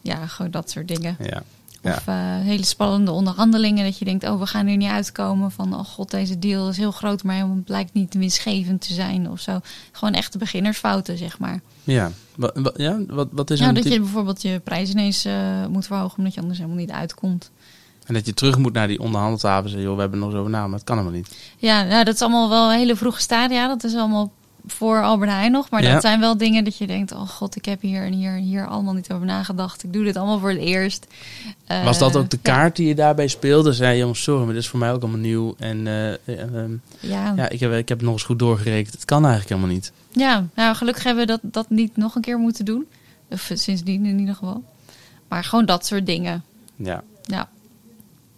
ja 0.01 0.27
gewoon 0.27 0.51
dat 0.51 0.69
soort 0.69 0.87
dingen. 0.87 1.17
Ja. 1.19 1.43
Ja. 1.81 1.95
Of 1.95 2.07
eh, 2.07 2.15
hele 2.39 2.65
spannende 2.65 3.11
onderhandelingen. 3.11 3.85
Dat 3.85 3.97
je 3.97 4.05
denkt, 4.05 4.23
oh, 4.23 4.39
we 4.39 4.45
gaan 4.45 4.67
er 4.67 4.77
niet 4.77 4.89
uitkomen. 4.89 5.51
Van, 5.51 5.73
oh 5.73 5.85
god, 5.85 6.11
deze 6.11 6.39
deal 6.39 6.69
is 6.69 6.77
heel 6.77 6.91
groot, 6.91 7.23
maar 7.23 7.37
het 7.37 7.63
blijkt 7.63 7.93
niet 7.93 8.13
winstgevend 8.13 8.81
te 8.87 8.93
zijn 8.93 9.29
of 9.29 9.39
zo. 9.39 9.59
Gewoon 9.91 10.13
echte 10.13 10.37
beginnersfouten, 10.37 11.17
zeg 11.17 11.39
maar. 11.39 11.61
Ja, 11.83 12.11
wat, 12.35 12.73
ja, 12.75 12.99
wat, 13.07 13.27
wat 13.31 13.51
is 13.51 13.59
Nou, 13.59 13.75
een 13.75 13.83
dat 13.83 13.93
je 13.93 13.99
bijvoorbeeld 13.99 14.41
je 14.41 14.61
prijs 14.63 14.89
ineens 14.89 15.25
eh, 15.25 15.65
moet 15.65 15.85
verhogen, 15.85 16.17
omdat 16.17 16.33
je 16.33 16.39
anders 16.39 16.59
helemaal 16.59 16.79
niet 16.79 16.91
uitkomt. 16.91 17.51
En 18.09 18.15
dat 18.15 18.25
je 18.25 18.33
terug 18.33 18.57
moet 18.57 18.73
naar 18.73 18.87
die 18.87 18.99
onderhandeltafel 18.99 19.63
en 19.63 19.69
zeggen, 19.69 19.87
joh, 19.87 19.95
we 19.95 20.01
hebben 20.01 20.19
nog 20.19 20.31
zo 20.31 20.37
over 20.37 20.51
na, 20.51 20.67
maar 20.67 20.77
het 20.77 20.83
kan 20.87 20.97
helemaal 20.97 21.17
niet. 21.17 21.35
Ja, 21.57 21.83
nou, 21.83 22.03
dat 22.03 22.13
is 22.13 22.21
allemaal 22.21 22.49
wel 22.49 22.71
hele 22.71 22.95
vroege 22.95 23.21
stadia. 23.21 23.67
Dat 23.67 23.83
is 23.83 23.95
allemaal 23.95 24.31
voor 24.65 25.03
Albert 25.03 25.31
Heijn 25.31 25.51
nog. 25.51 25.69
Maar 25.69 25.83
Ja. 25.83 25.93
dat 25.93 26.01
zijn 26.01 26.19
wel 26.19 26.37
dingen 26.37 26.63
dat 26.63 26.77
je 26.77 26.87
denkt... 26.87 27.11
oh 27.11 27.27
god, 27.29 27.55
ik 27.55 27.65
heb 27.65 27.81
hier 27.81 28.03
en 28.03 28.13
hier, 28.13 28.31
hier 28.31 28.67
allemaal 28.67 28.93
niet 28.93 29.11
over 29.11 29.25
nagedacht. 29.25 29.83
Ik 29.83 29.93
doe 29.93 30.03
dit 30.03 30.17
allemaal 30.17 30.39
voor 30.39 30.49
het 30.49 30.59
eerst. 30.59 31.07
Eh, 31.67 31.83
Was 31.83 31.97
dat 31.97 32.15
ook 32.15 32.29
de 32.29 32.39
ja. 32.41 32.51
kaart 32.53 32.75
die 32.75 32.87
je 32.87 32.95
daarbij 32.95 33.27
speelde? 33.27 33.73
Zei 33.73 33.93
je, 33.93 33.99
jongens, 33.99 34.23
sorry, 34.23 34.43
maar 34.43 34.53
dit 34.53 34.63
is 34.63 34.69
voor 34.69 34.79
mij 34.79 34.91
ook 34.91 35.01
allemaal 35.01 35.19
nieuw. 35.19 35.55
En 35.57 35.87
eh, 35.87 36.11
eh, 36.13 36.19
ehm, 36.25 36.71
Ja, 36.99 37.33
ja, 37.35 37.49
ik 37.49 37.59
heb, 37.59 37.73
ik 37.73 37.89
heb 37.89 38.01
nog 38.01 38.13
eens 38.13 38.23
goed 38.23 38.39
doorgerekend. 38.39 38.93
Het 38.93 39.05
kan 39.05 39.25
eigenlijk 39.25 39.49
helemaal 39.53 39.75
niet. 39.75 39.91
ja, 40.11 40.45
nou 40.55 40.75
gelukkig 40.75 41.03
hebben 41.03 41.25
we 41.25 41.31
dat, 41.31 41.53
dat 41.53 41.69
niet 41.69 41.97
nog 41.97 42.15
een 42.15 42.21
keer 42.21 42.37
moeten 42.37 42.65
doen. 42.65 42.85
Of 43.29 43.51
sindsdien 43.53 44.05
in 44.05 44.19
ieder 44.19 44.35
geval. 44.35 44.63
Maar 45.27 45.43
gewoon 45.43 45.65
dat 45.65 45.85
soort 45.85 46.05
dingen. 46.05 46.43
Ja. 46.75 47.03
Ja, 47.23 47.49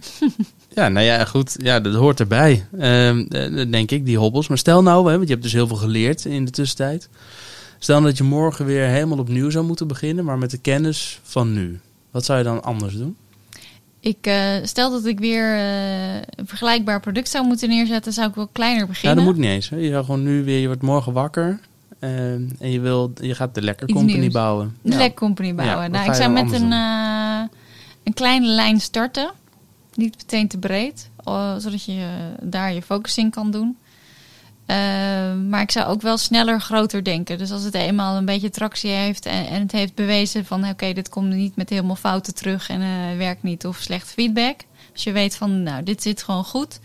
Ja, 0.76 0.88
nou 0.90 1.06
ja, 1.06 1.26
goed. 1.26 1.56
Ja, 1.60 1.80
dat 1.80 1.94
hoort 1.96 2.20
erbij. 2.20 2.66
Ehm, 2.80 3.20
eh, 3.30 3.72
denk 3.72 3.92
ik, 3.92 4.06
die 4.06 4.18
hobbels. 4.18 4.48
Maar 4.48 4.58
stel 4.58 4.82
nou, 4.84 5.06
hè, 5.10 5.12
want 5.16 5.24
je 5.28 5.30
hebt 5.34 5.44
dus 5.44 5.54
heel 5.54 5.68
veel 5.68 5.76
geleerd 5.76 6.26
in 6.26 6.46
de 6.46 6.52
tussentijd. 6.52 7.10
Stel 7.80 7.96
nou 7.96 8.08
dat 8.08 8.18
je 8.18 8.24
morgen 8.24 8.66
weer 8.66 8.86
helemaal 8.88 9.18
opnieuw 9.18 9.50
zou 9.50 9.66
moeten 9.66 9.88
beginnen, 9.88 10.26
maar 10.26 10.38
met 10.38 10.52
de 10.52 10.58
kennis 10.58 11.20
van 11.24 11.54
nu. 11.54 11.80
Wat 12.12 12.26
zou 12.26 12.38
je 12.38 12.44
dan 12.44 12.64
anders 12.64 12.94
doen? 12.98 13.16
ik 14.00 14.18
eh, 14.22 14.36
stel 14.64 14.92
dat 14.92 15.06
ik 15.06 15.20
weer 15.20 15.56
eh, 15.56 16.16
een 16.16 16.48
vergelijkbaar 16.48 17.00
product 17.00 17.30
zou 17.30 17.46
moeten 17.46 17.70
neerzetten... 17.70 18.14
zou 18.14 18.30
ik 18.30 18.36
wel 18.36 18.50
kleiner 18.52 18.82
Ja, 18.82 18.88
beginnen. 18.88 19.16
dat 19.16 19.26
moet 19.26 19.38
niet 19.38 19.50
eens. 19.50 19.70
Hè. 19.70 19.78
Je 19.78 19.90
zou 19.90 20.06
gewoon 20.06 20.24
nu 20.24 20.44
weer, 20.44 20.60
je 20.60 20.68
wordt 20.68 20.82
morgen 20.82 21.14
wakker. 21.14 21.60
ehm, 22.00 22.42
en 22.60 22.72
je, 22.72 22.80
wil, 22.80 23.12
je 23.22 23.36
gaat 23.36 23.56
de 23.56 23.62
Lekker 23.62 23.88
Iets 23.88 23.98
Company 23.98 24.20
nieuws. 24.20 24.34
bouwen. 24.34 24.76
Een 24.84 24.92
Ja. 24.92 24.98
lek 24.98 25.16
company 25.16 25.48
Ja, 25.48 25.54
bouwen. 25.54 25.82
wat 25.82 25.92
nou, 25.92 26.06
ik 26.10 26.14
zou 26.16 26.32
met 26.32 26.52
een, 26.52 26.72
een 28.04 28.14
kleine 28.14 28.48
lijn 28.48 28.80
starten. 28.80 29.32
Niet 29.94 30.18
meteen 30.18 30.48
te 30.48 30.58
breed. 30.58 31.10
zodat 31.58 31.84
je 31.84 32.34
daar 32.42 32.74
je 32.74 32.82
focus 32.82 33.18
in 33.18 33.30
kan 33.30 33.52
doen. 33.52 33.78
Eh, 34.72 35.36
maar 35.50 35.62
ik 35.62 35.72
zou 35.72 35.88
ook 35.88 36.02
wel 36.02 36.18
sneller 36.18 36.62
groter 36.62 37.04
denken. 37.04 37.38
Dus 37.38 37.52
als 37.52 37.64
het 37.64 37.74
eenmaal 37.74 38.18
een 38.18 38.26
beetje 38.26 38.50
tractie 38.50 38.90
heeft 38.90 39.26
en, 39.26 39.48
en 39.48 39.62
het 39.62 39.72
heeft 39.72 39.96
bewezen 39.96 40.46
van 40.46 40.70
oké, 40.70 40.94
dit 40.94 41.10
komt 41.10 41.34
niet 41.34 41.56
met 41.56 41.70
helemaal 41.70 41.96
fouten 41.96 42.36
terug 42.36 42.70
en 42.70 42.82
eh, 42.82 43.18
werkt 43.18 43.44
niet 43.44 43.66
of 43.66 43.78
slecht 43.78 44.08
feedback. 44.08 44.56
Als 44.94 45.04
je 45.04 45.12
weet 45.12 45.36
van 45.36 45.64
nou, 45.64 45.84
dit 45.84 46.02
zit 46.02 46.24
gewoon 46.24 46.44
goed. 46.44 46.80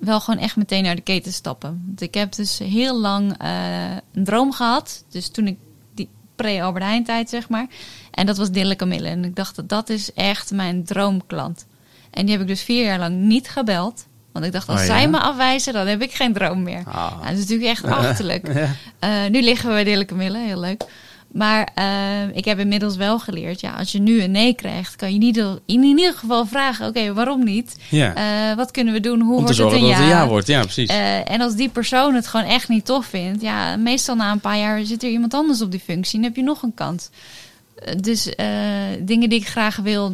Wel 0.00 0.20
gewoon 0.20 0.40
echt 0.40 0.56
meteen 0.56 0.82
naar 0.82 0.94
de 0.94 1.02
keten 1.02 1.32
stappen. 1.32 1.82
Want 1.86 2.00
ik 2.00 2.14
heb 2.14 2.32
dus 2.32 2.58
heel 2.58 3.00
lang 3.00 3.38
eh, 3.38 3.96
een 4.12 4.24
droom 4.24 4.52
gehad. 4.52 5.04
Dus 5.08 5.28
toen 5.28 5.46
ik 5.46 5.58
die 5.94 6.08
pre-Albert 6.36 6.84
Heijn 6.84 7.04
tijd 7.04 7.28
zeg 7.28 7.48
maar. 7.48 7.66
En 8.10 8.26
dat 8.26 8.36
was 8.36 8.50
Dille 8.50 8.76
Camille. 8.76 9.08
En 9.08 9.24
ik 9.24 9.36
dacht 9.36 9.56
dat 9.56 9.68
dat 9.68 9.88
is 9.88 10.12
echt 10.12 10.50
mijn 10.50 10.84
droomklant. 10.84 11.66
En 12.14 12.22
die 12.24 12.32
heb 12.32 12.40
ik 12.42 12.48
dus 12.48 12.62
vier 12.62 12.84
jaar 12.84 12.98
lang 12.98 13.16
niet 13.16 13.48
gebeld. 13.48 14.06
Want 14.32 14.46
ik 14.46 14.52
dacht, 14.52 14.68
als 14.68 14.80
Oh, 14.80 14.86
ja? 14.86 14.92
zij 14.92 15.08
me 15.08 15.18
afwijzen, 15.18 15.72
dan 15.72 15.86
heb 15.86 16.02
ik 16.02 16.12
geen 16.12 16.32
droom 16.32 16.62
meer. 16.62 16.82
Ah. 16.86 16.94
Nou, 16.94 17.22
dat 17.22 17.32
is 17.32 17.38
natuurlijk 17.38 17.68
echt 17.70 17.84
achterlijk. 18.06 18.54
Ja. 18.54 18.68
Eh, 18.98 19.30
nu 19.30 19.42
liggen 19.42 19.68
we 19.68 19.74
bij 19.74 19.84
Dille 19.84 20.04
Camille, 20.04 20.38
heel 20.38 20.60
leuk. 20.60 20.84
Maar 21.32 21.68
eh, 21.74 22.36
ik 22.36 22.44
heb 22.44 22.58
inmiddels 22.58 22.96
wel 22.96 23.18
geleerd, 23.18 23.60
ja, 23.60 23.72
als 23.72 23.92
je 23.92 23.98
nu 23.98 24.22
een 24.22 24.30
nee 24.30 24.54
krijgt, 24.54 24.96
kan 24.96 25.14
je 25.14 25.20
ieder, 25.20 25.58
in 25.66 25.82
ieder 25.82 26.12
geval 26.14 26.46
vragen, 26.46 26.86
oké, 26.86 27.12
waarom 27.12 27.44
niet? 27.44 27.76
Ja. 27.90 28.14
Eh, 28.14 28.56
wat 28.56 28.70
kunnen 28.70 28.94
we 28.94 29.00
doen? 29.00 29.20
Hoe 29.20 29.36
Om 29.36 29.44
te 29.46 29.56
wordt 29.56 29.74
het 29.74 29.82
een 29.82 29.88
dat 29.88 29.98
het 29.98 30.06
ja? 30.08 30.12
een 30.12 30.18
ja 30.18 30.28
wordt. 30.28 30.46
Ja, 30.46 30.60
precies. 30.60 30.88
En 31.24 31.40
als 31.40 31.54
die 31.54 31.68
persoon 31.68 32.14
het 32.14 32.26
gewoon 32.26 32.46
echt 32.46 32.68
niet 32.68 32.84
tof 32.84 33.06
vindt, 33.06 33.42
ja, 33.42 33.76
meestal 33.76 34.14
na 34.16 34.32
een 34.32 34.40
paar 34.40 34.58
jaar 34.58 34.84
zit 34.84 35.02
er 35.02 35.10
iemand 35.10 35.34
anders 35.34 35.62
op 35.62 35.70
die 35.70 35.80
functie 35.80 36.18
en 36.18 36.24
heb 36.24 36.36
je 36.36 36.42
nog 36.42 36.62
een 36.62 36.74
kans. 36.74 37.10
Dus 38.00 38.28
dingen 39.00 39.28
die 39.28 39.38
ik 39.40 39.48
graag 39.48 39.76
wil, 39.76 40.12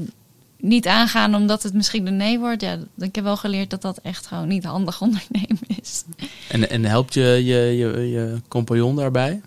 niet 0.63 0.87
aangaan 0.87 1.35
omdat 1.35 1.63
het 1.63 1.75
misschien 1.75 2.07
een 2.07 2.17
nee 2.17 2.39
wordt. 2.39 2.63
Ja, 2.63 2.79
ik 2.99 3.15
heb 3.15 3.25
wel 3.25 3.37
geleerd 3.37 3.71
dat 3.71 3.83
dat 3.83 3.99
echt 4.03 4.27
gewoon 4.27 4.49
niet 4.49 4.65
handig 4.65 5.01
ondernemen 5.07 5.59
is. 5.83 6.05
En, 6.49 6.71
en 6.71 6.85
helpt 6.85 7.15
je, 7.15 7.23
je, 7.45 7.57
je, 7.77 8.09
je 8.11 8.41
compagnon 8.49 8.97
daarbij? 8.97 9.41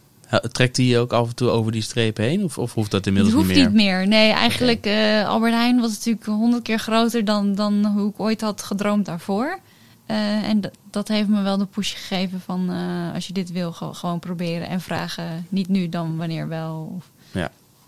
Trekt 0.51 0.77
hij 0.77 0.85
je 0.85 0.97
ook 0.97 1.13
af 1.13 1.27
en 1.27 1.35
toe 1.35 1.49
over 1.49 1.71
die 1.71 1.81
streep 1.81 2.17
heen? 2.17 2.43
Of, 2.43 2.57
of 2.57 2.73
hoeft 2.73 2.91
dat 2.91 3.05
inmiddels 3.07 3.35
hoeft 3.35 3.47
niet 3.47 3.57
meer? 3.57 3.65
niet 3.65 3.75
meer. 3.75 4.07
Nee, 4.07 4.31
eigenlijk 4.31 4.85
eh 4.85 5.27
Albert 5.27 5.53
Heijn 5.53 5.79
was 5.79 5.91
natuurlijk 5.91 6.25
honderd 6.25 6.63
keer 6.63 6.79
groter 6.79 7.25
dan, 7.25 7.55
dan 7.55 7.85
hoe 7.85 8.09
ik 8.09 8.19
ooit 8.19 8.41
had 8.41 8.63
gedroomd 8.63 9.05
daarvoor. 9.05 9.59
Eh, 10.05 10.49
en 10.49 10.61
dat 10.91 11.07
heeft 11.07 11.27
me 11.27 11.41
wel 11.41 11.57
de 11.57 11.65
push 11.65 11.93
gegeven 11.93 12.41
van 12.41 12.69
eh, 12.71 13.13
als 13.13 13.27
je 13.27 13.33
dit 13.33 13.51
wil, 13.51 13.71
ge- 13.71 13.93
gewoon 13.93 14.19
proberen 14.19 14.67
en 14.67 14.81
vragen. 14.81 15.45
Niet 15.49 15.67
nu, 15.67 15.89
dan 15.89 16.17
wanneer 16.17 16.47
wel. 16.47 16.93
Of- 16.97 17.09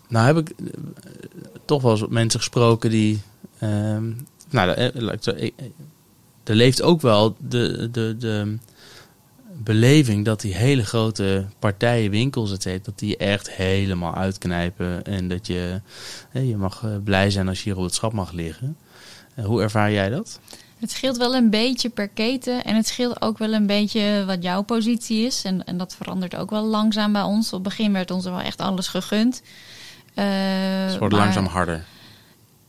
Nou 0.08 0.26
heb 0.26 0.36
ik 0.36 0.48
eh, 0.48 0.66
toch 1.64 1.82
wel 1.82 1.90
eens 1.90 2.06
mensen 2.08 2.40
gesproken 2.40 2.90
die... 2.90 3.20
ehm, 3.58 4.12
nou, 4.50 4.70
eh, 4.70 4.96
eh, 4.96 5.48
er 6.44 6.54
leeft 6.54 6.82
ook 6.82 7.00
wel 7.00 7.36
de, 7.38 7.88
de, 7.90 8.16
de 8.18 8.58
beleving 9.62 10.24
dat 10.24 10.40
die 10.40 10.54
hele 10.54 10.84
grote 10.84 11.46
partijen, 11.58 12.10
winkels, 12.10 12.52
et 12.52 12.62
cetera, 12.62 12.84
dat 12.84 12.98
die 12.98 13.16
echt 13.16 13.50
helemaal 13.50 14.14
uitknijpen. 14.14 15.04
En 15.04 15.28
dat 15.28 15.46
je, 15.46 15.80
je 16.32 16.56
mag 16.56 16.84
blij 17.04 17.30
zijn 17.30 17.48
als 17.48 17.58
je 17.58 17.64
hier 17.70 17.78
op 17.78 17.84
het 17.84 17.94
schap 17.94 18.12
mag 18.12 18.32
liggen. 18.32 18.76
Hoe 19.44 19.62
ervaar 19.62 19.92
jij 19.92 20.08
dat? 20.08 20.40
Het 20.78 20.90
scheelt 20.90 21.16
wel 21.16 21.34
een 21.34 21.50
beetje 21.50 21.88
per 21.88 22.08
keten. 22.08 22.64
En 22.64 22.76
het 22.76 22.86
scheelt 22.86 23.22
ook 23.22 23.38
wel 23.38 23.52
een 23.52 23.66
beetje 23.66 24.24
wat 24.26 24.42
jouw 24.42 24.62
positie 24.62 25.26
is. 25.26 25.42
En, 25.44 25.64
en 25.64 25.76
dat 25.76 25.94
verandert 25.96 26.36
ook 26.36 26.50
wel 26.50 26.64
langzaam 26.64 27.12
bij 27.12 27.22
ons. 27.22 27.46
Op 27.46 27.52
het 27.52 27.62
begin 27.62 27.92
werd 27.92 28.10
ons 28.10 28.24
wel 28.24 28.40
echt 28.40 28.60
alles 28.60 28.88
gegund. 28.88 29.42
Eh, 30.16 30.24
Het 30.86 30.98
wordt 30.98 31.14
maar- 31.14 31.22
langzaam 31.24 31.46
harder. 31.46 31.84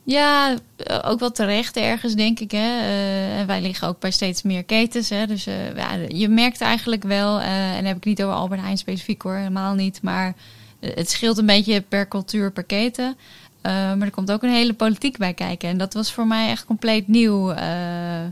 Ja, 0.04 0.54
eh, 0.76 0.98
ook 1.04 1.20
wel 1.20 1.30
terecht 1.32 1.76
ergens, 1.76 2.14
denk 2.14 2.40
ik. 2.40 2.50
Hè. 2.50 2.58
Eh, 2.80 3.38
en 3.38 3.46
wij 3.46 3.60
liggen 3.60 3.88
ook 3.88 4.00
bij 4.00 4.10
steeds 4.10 4.42
meer 4.42 4.64
ketens. 4.64 5.08
Hè. 5.08 5.26
Dus 5.26 5.46
eh, 5.46 5.76
ja, 5.76 5.88
je 6.08 6.28
merkt 6.28 6.60
eigenlijk 6.60 7.02
wel, 7.04 7.40
eh, 7.40 7.68
en 7.70 7.74
dan 7.76 7.84
heb 7.84 7.96
ik 7.96 8.04
niet 8.04 8.22
over 8.22 8.36
Albert 8.36 8.60
Heijn 8.60 8.78
specifiek 8.78 9.22
hoor, 9.22 9.34
helemaal 9.34 9.74
niet. 9.74 10.02
Maar 10.02 10.34
eh, 10.80 10.90
het 10.96 11.10
scheelt 11.10 11.38
een 11.38 11.46
beetje 11.46 11.80
per 11.80 12.08
cultuur, 12.08 12.52
per 12.52 12.64
keten. 12.64 13.16
Eh, 13.60 13.72
maar 13.72 14.00
er 14.00 14.10
komt 14.10 14.30
ook 14.32 14.42
een 14.42 14.50
hele 14.50 14.74
politiek 14.74 15.16
bij 15.18 15.34
kijken. 15.34 15.68
En 15.68 15.78
dat 15.78 15.94
was 15.94 16.12
voor 16.12 16.26
mij 16.26 16.48
echt 16.50 16.64
compleet 16.64 17.08
nieuw. 17.08 17.50
Eh, 17.50 17.66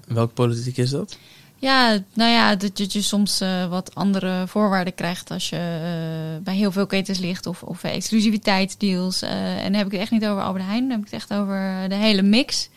Welke 0.08 0.32
politiek 0.32 0.76
is 0.76 0.90
dat? 0.90 1.18
Ja, 1.58 1.98
nou 2.14 2.30
ja, 2.30 2.56
dat 2.56 2.92
je, 2.92 3.02
soms 3.02 3.40
eh, 3.40 3.68
wat 3.68 3.94
andere 3.94 4.46
voorwaarden 4.46 4.94
krijgt 4.94 5.30
als 5.30 5.48
je 5.48 5.56
eh, 5.56 6.44
bij 6.44 6.54
heel 6.54 6.72
veel 6.72 6.86
ketens 6.86 7.18
ligt 7.18 7.46
of, 7.46 7.62
of 7.62 7.84
exclusiviteitsdeals. 7.84 9.22
Eh, 9.22 9.56
en 9.56 9.62
dan 9.62 9.74
heb 9.74 9.86
ik 9.86 9.92
het 9.92 10.00
echt 10.00 10.10
niet 10.10 10.26
over 10.26 10.42
Albert 10.42 10.64
Heijn, 10.64 10.80
dan 10.80 10.90
heb 10.90 10.98
ik 10.98 11.04
het 11.04 11.14
echt 11.14 11.32
over 11.32 11.88
de 11.88 11.94
hele 11.94 12.22
mix. 12.22 12.68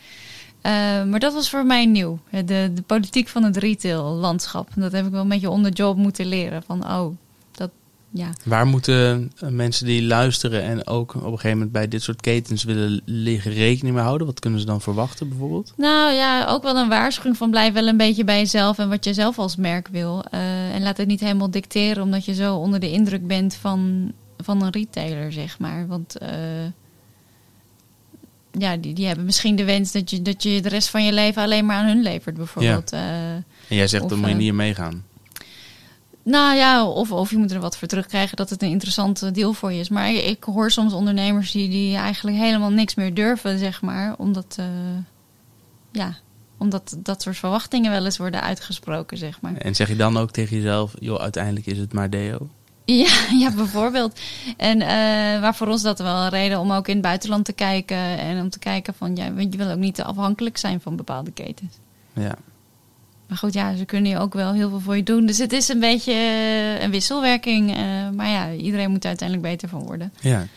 Maar 1.10 1.20
dat 1.20 1.34
was 1.34 1.50
voor 1.50 1.66
mij 1.66 1.86
nieuw. 1.86 2.20
De, 2.30 2.72
de 2.74 2.82
politiek 2.86 3.28
van 3.28 3.44
het 3.44 3.58
retail-landschap. 3.58 4.70
Dat 4.76 4.92
heb 4.92 5.06
ik 5.06 5.12
wel 5.12 5.22
een 5.22 5.28
beetje 5.28 5.50
on 5.50 5.64
the 5.64 5.70
job 5.70 5.98
moeten 5.98 6.26
leren. 6.26 6.64
Van, 6.64 6.92
oh, 6.92 7.18
ja. 8.12 8.30
Waar 8.44 8.66
moeten 8.66 9.32
eh, 9.40 9.50
mensen 9.50 9.86
die 9.86 10.04
luisteren 10.04 10.64
en 10.64 10.88
ook 10.88 11.16
op 11.16 11.24
een 11.24 11.30
gegeven 11.30 11.52
moment 11.52 11.72
bij 11.72 11.88
dit 11.88 12.02
soort 12.04 12.22
ketens 12.22 12.64
willen 12.64 13.02
liggen 13.06 13.52
rekening 13.54 13.96
mee 13.96 14.04
houden? 14.04 14.28
Wat 14.28 14.40
kunnen 14.40 14.60
ze 14.60 14.66
dan 14.66 14.82
verwachten 14.82 15.30
bijvoorbeeld? 15.30 15.74
Nou 15.78 16.14
ja, 16.14 16.46
ook 16.48 16.64
wel 16.64 16.76
een 16.76 16.90
waarschuwing 16.90 17.38
van 17.38 17.50
blijf 17.50 17.74
wel 17.74 17.88
een 17.88 17.98
beetje 17.98 18.24
bij 18.24 18.38
jezelf 18.38 18.78
en 18.78 18.90
wat 18.90 19.06
je 19.06 19.14
zelf 19.14 19.40
als 19.40 19.56
merk 19.56 19.88
wil. 19.88 20.24
Eh, 20.32 20.76
en 20.76 20.82
laat 20.82 20.98
het 20.98 21.08
niet 21.08 21.20
helemaal 21.20 21.52
dicteren 21.52 22.04
omdat 22.04 22.26
je 22.26 22.34
zo 22.34 22.56
onder 22.56 22.80
de 22.80 22.92
indruk 22.92 23.28
bent 23.28 23.54
van, 23.54 24.12
van 24.38 24.64
een 24.64 24.72
retailer, 24.72 25.32
zeg 25.32 25.60
maar. 25.60 25.88
Want 25.88 26.18
eh, 26.18 26.30
ja, 28.52 28.78
die, 28.78 28.94
die 28.94 29.06
hebben 29.06 29.26
misschien 29.26 29.56
de 29.56 29.66
wens 29.66 29.92
dat 29.92 30.10
je, 30.10 30.22
dat 30.22 30.44
je 30.44 30.62
de 30.62 30.70
rest 30.70 30.90
van 30.90 31.06
je 31.06 31.14
leven 31.14 31.44
alleen 31.44 31.66
maar 31.66 31.78
aan 31.78 31.86
hun 31.88 32.02
levert, 32.02 32.38
bijvoorbeeld. 32.38 32.92
Eh, 32.92 33.34
En 33.34 33.46
jij 33.68 33.88
zegt, 33.88 34.10
dan 34.10 34.20
moet 34.20 34.30
je 34.30 34.36
niet 34.36 34.54
meegaan. 34.54 35.04
Nou 36.30 36.56
ja, 36.56 36.86
of, 36.86 37.12
of 37.12 37.30
je 37.30 37.38
moet 37.38 37.52
er 37.52 37.60
wat 37.60 37.78
voor 37.78 37.88
terugkrijgen 37.88 38.38
dat 38.38 38.50
het 38.50 38.62
een 38.62 38.70
interessant 38.70 39.34
deal 39.36 39.54
voor 39.54 39.74
je 39.74 39.80
is. 39.80 39.90
Maar 39.90 40.10
ik, 40.10 40.26
ik 40.26 40.44
hoor 40.44 40.72
soms 40.72 40.94
ondernemers 40.94 41.52
die, 41.52 41.70
die 41.70 41.96
eigenlijk 41.96 42.38
helemaal 42.38 42.70
niks 42.72 42.96
meer 42.96 43.14
durven, 43.14 43.60
zeg 43.60 43.82
maar. 43.82 44.16
Omdat, 44.18 44.56
eh, 44.60 44.66
ja, 45.92 46.18
omdat 46.58 46.98
dat 46.98 47.22
soort 47.22 47.38
verwachtingen 47.38 47.92
wel 47.92 48.06
eens 48.06 48.18
worden 48.18 48.42
uitgesproken, 48.42 49.18
zeg 49.18 49.42
maar. 49.42 49.54
En 49.56 49.76
zeg 49.76 49.88
je 49.88 49.96
dan 49.96 50.18
ook 50.18 50.32
tegen 50.32 50.56
jezelf, 50.56 50.94
joh, 51.00 51.20
uiteindelijk 51.20 51.66
is 51.66 51.78
het 51.78 51.94
maar 51.94 52.10
deo? 52.10 52.50
Ja, 52.86 53.14
ja 53.42 53.52
bijvoorbeeld. 53.52 54.20
En 54.58 54.82
eh 54.82 55.42
waar 55.42 55.56
voor 55.56 55.68
ons 55.68 55.82
dat 55.82 56.00
wel 56.00 56.16
een 56.16 56.30
reden 56.30 56.60
om 56.60 56.72
ook 56.72 56.88
in 56.88 56.94
het 56.94 57.04
buitenland 57.04 57.46
te 57.46 57.54
kijken. 57.54 57.98
En 57.98 58.42
om 58.42 58.50
te 58.50 58.60
kijken 58.60 58.94
van, 58.94 59.16
ja, 59.16 59.34
want 59.34 59.54
je 59.54 59.58
wil 59.58 59.72
ook 59.72 59.78
niet 59.78 59.96
te 59.96 60.04
afhankelijk 60.04 60.58
zijn 60.58 60.82
van 60.82 60.96
bepaalde 60.96 61.32
ketens. 61.32 61.74
Ja. 62.14 62.36
Maar 63.30 63.38
goed, 63.38 63.54
ja, 63.54 63.76
ze 63.76 63.86
kunnen 63.86 64.12
hier 64.12 64.20
ook 64.20 64.34
wel 64.34 64.54
heel 64.54 64.70
veel 64.70 64.80
voor 64.80 64.96
je 64.96 65.04
doen. 65.04 65.26
Dus 65.26 65.38
het 65.38 65.54
is 65.54 65.68
een 65.70 65.80
beetje 65.80 66.12
eh, 66.12 66.82
een 66.82 66.92
wisselwerking. 66.92 67.76
eh, 67.76 68.10
maar 68.16 68.30
ja, 68.30 68.52
iedereen 68.52 68.90
moet 68.90 69.02
er 69.04 69.08
uiteindelijk 69.08 69.50
beter 69.50 69.70
van 69.70 69.84
worden. 69.84 70.14
ja. 70.22 70.48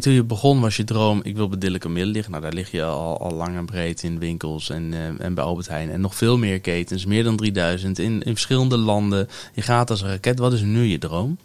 Toen 0.00 0.12
je 0.12 0.24
begon 0.24 0.60
was 0.60 0.76
je 0.76 0.84
droom, 0.84 1.20
ik 1.22 1.36
wil 1.36 1.48
bij 1.48 1.58
Dilleke 1.58 1.88
liggen. 1.88 2.30
Nou, 2.30 2.42
daar 2.42 2.52
lig 2.52 2.70
je 2.70 2.82
al, 2.82 3.20
al 3.20 3.32
lang 3.32 3.56
en 3.56 3.66
breed 3.66 4.02
in 4.02 4.18
winkels 4.18 4.70
en, 4.70 4.92
eh, 4.92 5.24
en 5.26 5.34
bij 5.34 5.44
Albert 5.44 5.68
Heijn. 5.68 5.90
En 5.90 6.00
nog 6.00 6.14
veel 6.14 6.38
meer 6.38 6.60
ketens, 6.60 7.04
meer 7.06 7.24
dan 7.24 7.36
3000 7.36 7.98
in, 7.98 8.22
in 8.22 8.32
verschillende 8.32 8.76
landen. 8.76 9.28
Je 9.54 9.62
gaat 9.62 9.90
als 9.90 10.02
een 10.02 10.08
raket. 10.08 10.38
Wat 10.38 10.52
is 10.52 10.60
nu 10.60 10.82
je 10.82 10.98
droom? 10.98 11.38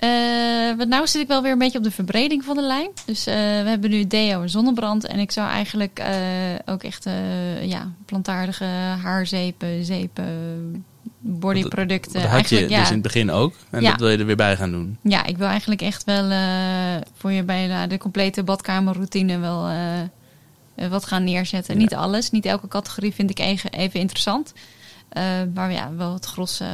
Uh, 0.00 0.76
want 0.76 0.88
nou 0.88 1.06
zit 1.06 1.20
ik 1.22 1.28
wel 1.28 1.42
weer 1.42 1.52
een 1.52 1.58
beetje 1.58 1.78
op 1.78 1.84
de 1.84 1.90
verbreding 1.90 2.44
van 2.44 2.56
de 2.56 2.62
lijn. 2.62 2.90
Dus 3.06 3.28
uh, 3.28 3.34
we 3.34 3.68
hebben 3.68 3.90
nu 3.90 4.06
deo 4.06 4.42
en 4.42 4.50
zonnebrand. 4.50 5.06
En 5.06 5.18
ik 5.18 5.30
zou 5.30 5.48
eigenlijk 5.48 6.00
uh, 6.00 6.06
ook 6.64 6.82
echt 6.82 7.08
ja, 7.60 7.90
plantaardige 8.04 8.64
haarzepen, 9.02 9.84
zeepen, 9.84 10.84
bodyproducten. 11.18 12.12
Dat, 12.12 12.22
dat 12.22 12.30
had 12.30 12.48
je 12.48 12.68
ja, 12.68 12.78
dus 12.78 12.88
in 12.88 12.92
het 12.94 13.02
begin 13.02 13.30
ook. 13.30 13.54
En 13.70 13.82
Ja. 13.82 13.90
dat 13.90 14.00
wil 14.00 14.08
je 14.08 14.18
er 14.18 14.26
weer 14.26 14.36
bij 14.36 14.56
gaan 14.56 14.70
doen. 14.70 14.98
Ja, 15.02 15.24
ik 15.24 15.38
wil 15.38 15.46
eigenlijk 15.46 15.82
echt 15.82 16.04
wel 16.04 16.30
eh, 16.30 16.40
voor 17.16 17.32
je 17.32 17.42
bij 17.42 17.86
de 17.88 17.98
complete 17.98 18.42
badkamerroutine 18.42 19.38
wel 19.38 19.68
eh, 20.74 20.88
wat 20.88 21.04
gaan 21.06 21.24
neerzetten. 21.24 21.74
Ja. 21.74 21.80
Niet 21.80 21.94
alles, 21.94 22.30
niet 22.30 22.46
elke 22.46 22.68
categorie 22.68 23.14
vind 23.14 23.30
ik 23.30 23.38
even, 23.38 23.70
even 23.72 24.00
interessant. 24.00 24.52
Eh, 25.08 25.22
maar 25.54 25.72
ja, 25.72 25.90
wel 25.96 26.12
het 26.12 26.24
gros 26.24 26.60
eh, 26.60 26.68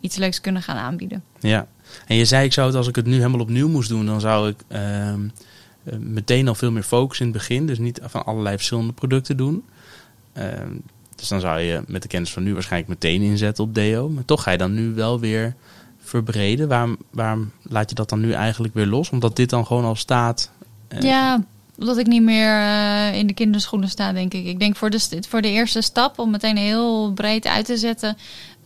iets 0.00 0.16
leuks 0.16 0.40
kunnen 0.40 0.62
gaan 0.62 0.76
aanbieden. 0.76 1.24
Ja. 1.40 1.66
En 2.06 2.16
je 2.16 2.24
zei, 2.24 2.44
ik 2.44 2.52
zou 2.52 2.66
het 2.66 2.76
als 2.76 2.88
ik 2.88 2.96
het 2.96 3.06
nu 3.06 3.14
helemaal 3.14 3.40
opnieuw 3.40 3.68
moest 3.68 3.88
doen, 3.88 4.06
dan 4.06 4.20
zou 4.20 4.48
ik 4.48 4.56
ehm, 4.68 5.20
eh, 5.84 5.96
meteen 5.98 6.48
al 6.48 6.54
veel 6.54 6.70
meer 6.70 6.82
focus 6.82 7.20
in 7.20 7.26
het 7.26 7.34
begin. 7.34 7.66
Dus 7.66 7.78
niet 7.78 8.00
van 8.02 8.24
allerlei 8.24 8.56
verschillende 8.56 8.92
producten 8.92 9.36
doen. 9.36 9.64
Ehm, 10.32 10.70
dus 11.16 11.28
dan 11.28 11.40
zou 11.40 11.60
je 11.60 11.82
met 11.86 12.02
de 12.02 12.08
kennis 12.08 12.32
van 12.32 12.42
nu 12.42 12.52
waarschijnlijk 12.52 12.90
meteen 13.00 13.22
inzetten 13.22 13.64
op 13.64 13.74
deo. 13.74 14.08
Maar 14.08 14.24
toch 14.24 14.42
ga 14.42 14.50
je 14.50 14.58
dan 14.58 14.74
nu 14.74 14.94
wel 14.94 15.20
weer 15.20 15.54
verbreden. 16.02 16.68
Waarom, 16.68 16.96
waarom 17.10 17.50
laat 17.62 17.88
je 17.88 17.94
dat 17.94 18.08
dan 18.08 18.20
nu 18.20 18.32
eigenlijk 18.32 18.74
weer 18.74 18.86
los? 18.86 19.10
Omdat 19.10 19.36
dit 19.36 19.50
dan 19.50 19.66
gewoon 19.66 19.84
al 19.84 19.94
staat. 19.94 20.50
eh, 20.88 21.00
Ja, 21.00 21.44
omdat 21.78 21.98
ik 21.98 22.06
niet 22.06 22.22
meer 22.22 22.60
eh, 22.60 23.18
in 23.18 23.26
de 23.26 23.34
kinderschoenen 23.34 23.88
sta, 23.88 24.12
denk 24.12 24.34
ik. 24.34 24.46
Ik 24.46 24.58
denk 24.58 24.76
voor 24.76 24.90
de, 24.90 25.22
voor 25.28 25.42
de 25.42 25.50
eerste 25.50 25.80
stap 25.80 26.18
om 26.18 26.30
meteen 26.30 26.56
heel 26.56 27.12
breed 27.12 27.46
uit 27.46 27.64
te 27.66 27.76
zetten. 27.76 28.16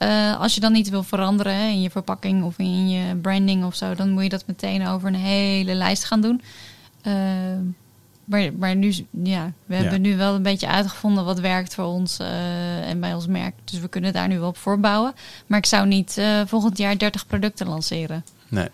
Eh, 0.01 0.41
als 0.41 0.55
je 0.55 0.61
dan 0.61 0.73
niet 0.73 0.89
wil 0.89 1.03
veranderen 1.03 1.55
hè, 1.55 1.67
in 1.69 1.81
je 1.83 1.91
verpakking 1.91 2.43
of 2.45 2.59
in 2.59 2.89
je 2.91 3.15
branding 3.17 3.65
of 3.65 3.75
zo, 3.75 3.95
dan 3.95 4.11
moet 4.11 4.23
je 4.23 4.29
dat 4.29 4.47
meteen 4.47 4.87
over 4.87 5.09
een 5.09 5.15
hele 5.15 5.75
lijst 5.75 6.05
gaan 6.05 6.21
doen. 6.21 6.43
Eh, 7.03 7.13
maar, 8.25 8.53
maar 8.59 8.77
nu, 8.77 8.95
ja, 9.23 9.53
we 9.67 9.75
Ja. 9.75 9.81
hebben 9.81 10.01
nu 10.01 10.17
wel 10.17 10.35
een 10.35 10.43
beetje 10.43 10.69
uitgevonden 10.69 11.25
wat 11.25 11.41
werkt 11.41 11.75
voor 11.75 11.85
ons 11.85 12.19
eh, 12.19 12.89
en 12.89 13.01
bij 13.01 13.15
ons 13.15 13.27
merk. 13.27 13.55
Dus 13.65 13.81
we 13.81 13.89
kunnen 13.89 14.13
daar 14.13 14.29
nu 14.29 14.39
wel 14.39 14.49
op 14.49 14.57
voorbouwen. 14.57 15.13
Maar 15.47 15.59
ik 15.59 15.67
zou 15.67 15.87
niet 15.87 16.21
volgend 16.47 16.79
jaar 16.79 16.99
30 16.99 17.27
producten 17.27 17.67
lanceren. 17.67 18.25
Nee. 18.49 18.69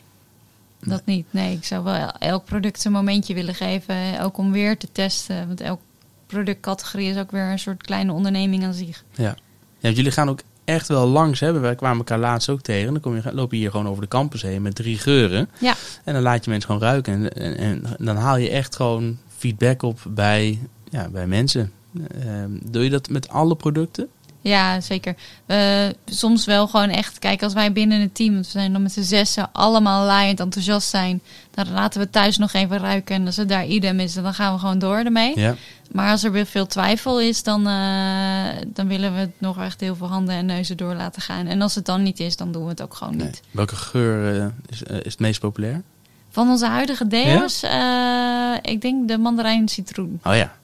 Dat 0.80 1.02
niet. 1.06 1.26
Nee, 1.30 1.56
ik 1.56 1.64
zou 1.64 1.84
wel 1.84 1.94
el- 1.94 2.12
elk 2.18 2.44
product 2.44 2.84
een 2.84 2.92
momentje 2.92 3.34
willen 3.34 3.54
geven. 3.54 4.20
Ook 4.20 4.38
om 4.38 4.52
weer 4.52 4.78
te 4.78 4.88
testen. 4.92 5.46
Want 5.46 5.60
elk 5.60 5.80
productcategorie 6.26 7.10
is 7.10 7.16
ook 7.16 7.30
weer 7.30 7.50
een 7.50 7.58
soort 7.58 7.82
kleine 7.82 8.12
onderneming 8.12 8.64
aan 8.64 8.74
zich. 8.74 9.04
Ja. 9.14 9.34
ja, 9.78 9.90
jullie 9.90 10.10
gaan 10.12 10.28
ook 10.28 10.40
echt 10.66 10.88
wel 10.88 11.07
langs. 11.07 11.40
Hè? 11.40 11.61
Wij 11.61 11.74
kwamen 11.74 11.98
elkaar 11.98 12.18
laatst 12.18 12.48
ook 12.48 12.61
tegen. 12.61 12.92
Dan 12.92 13.02
kom 13.02 13.14
je, 13.14 13.22
loop 13.33 13.50
je 13.50 13.57
hier 13.57 13.70
gewoon 13.70 13.88
over 13.88 14.02
de 14.02 14.09
campus 14.09 14.42
heen 14.42 14.62
met 14.62 14.74
drie 14.74 14.98
geuren. 14.98 15.48
Ja. 15.59 15.74
En 16.05 16.14
dan 16.14 16.22
laat 16.22 16.44
je 16.44 16.50
mensen 16.50 16.70
gewoon 16.70 16.88
ruiken. 16.88 17.14
En, 17.14 17.33
en, 17.33 17.85
en 17.85 18.05
dan 18.05 18.16
haal 18.16 18.37
je 18.37 18.50
echt 18.50 18.76
gewoon 18.76 19.18
feedback 19.37 19.83
op 19.83 20.00
bij, 20.09 20.59
ja, 20.90 21.09
bij 21.09 21.26
mensen. 21.26 21.72
Ehm, 22.20 22.50
doe 22.62 22.85
je 22.85 22.90
dat 22.90 23.09
met 23.09 23.29
alle 23.29 23.55
producten? 23.55 24.09
Ja, 24.46 24.80
zeker. 24.80 25.14
Eh, 25.46 25.59
soms 26.06 26.44
wel 26.44 26.66
gewoon 26.66 26.88
echt. 26.88 27.18
Kijk, 27.18 27.42
als 27.42 27.52
wij 27.52 27.72
binnen 27.72 28.00
het 28.00 28.14
team, 28.14 28.32
want 28.32 28.44
we 28.44 28.50
zijn 28.50 28.72
dan 28.72 28.82
met 28.82 28.92
z'n 28.92 29.02
zessen, 29.02 29.48
allemaal 29.52 30.06
laaiend 30.06 30.40
enthousiast 30.40 30.88
zijn. 30.88 31.20
Dan 31.50 31.70
laten 31.72 32.00
we 32.00 32.11
thuis 32.11 32.37
nog 32.38 32.52
even 32.52 32.78
ruiken. 32.78 33.14
En 33.14 33.26
als 33.26 33.37
het 33.37 33.48
daar 33.48 33.66
idem 33.66 34.00
is, 34.00 34.14
dan 34.14 34.35
gaan 34.35 34.52
we 34.52 34.59
gewoon 34.59 34.78
door 34.78 34.96
ermee. 34.96 35.38
Ja. 35.38 35.54
Maar 35.92 36.11
als 36.11 36.24
er 36.24 36.32
weer 36.32 36.46
veel 36.46 36.66
twijfel 36.66 37.20
is, 37.20 37.42
dan, 37.42 37.66
eh, 37.66 38.62
dan 38.66 38.88
willen 38.88 39.12
we 39.12 39.18
het 39.18 39.32
nog 39.38 39.62
echt 39.62 39.80
heel 39.80 39.96
veel 39.96 40.09
handen 40.09 40.35
en 40.35 40.46
neuzen 40.46 40.76
door 40.76 40.94
laten 40.94 41.22
gaan. 41.22 41.46
En 41.46 41.62
als 41.62 41.74
het 41.74 41.85
dan 41.85 42.02
niet 42.02 42.20
is, 42.20 42.37
dan 42.37 42.52
doen 42.52 42.62
we 42.62 42.68
het 42.68 42.82
ook 42.82 42.94
gewoon 42.94 43.16
Nee. 43.16 43.26
niet. 43.26 43.42
Welke 43.50 43.76
geur 43.76 44.40
eh, 44.40 44.46
is, 44.68 44.82
is 44.82 45.12
het 45.12 45.18
meest 45.18 45.40
populair? 45.40 45.82
Van 46.30 46.48
onze 46.48 46.66
huidige 46.66 47.06
deo's, 47.06 47.62
eh, 47.62 48.52
ik 48.62 48.80
denk 48.80 49.09
de 49.09 49.18
mandarijn 49.18 49.68
citroen. 49.68 50.20
Oh 50.24 50.37
ja. 50.37 50.54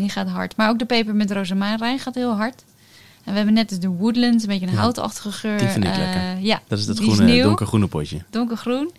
Die 0.00 0.10
gaat 0.10 0.28
hard. 0.28 0.56
Maar 0.56 0.68
ook 0.68 0.78
de 0.78 0.84
peper 0.84 1.14
met 1.14 1.30
rozemarijn 1.30 1.98
gaat 1.98 2.14
heel 2.14 2.36
hard. 2.36 2.64
En 3.24 3.30
we 3.30 3.36
hebben 3.36 3.54
net 3.54 3.68
dus 3.68 3.78
de 3.78 3.88
Woodlands, 3.88 4.42
een 4.42 4.48
beetje 4.48 4.66
een 4.66 4.74
houtachtige 4.74 5.32
geur. 5.32 5.58
Die 5.58 5.68
vind 5.68 5.84
ik 5.84 5.90
Eh, 5.90 5.98
lekker. 5.98 6.38
Ja, 6.38 6.60
Dat 6.68 6.78
is 6.78 6.86
het 6.86 6.98
groene, 6.98 7.42
donkergroene 7.42 7.86
potje. 7.86 8.22
donkergroen. 8.30 8.90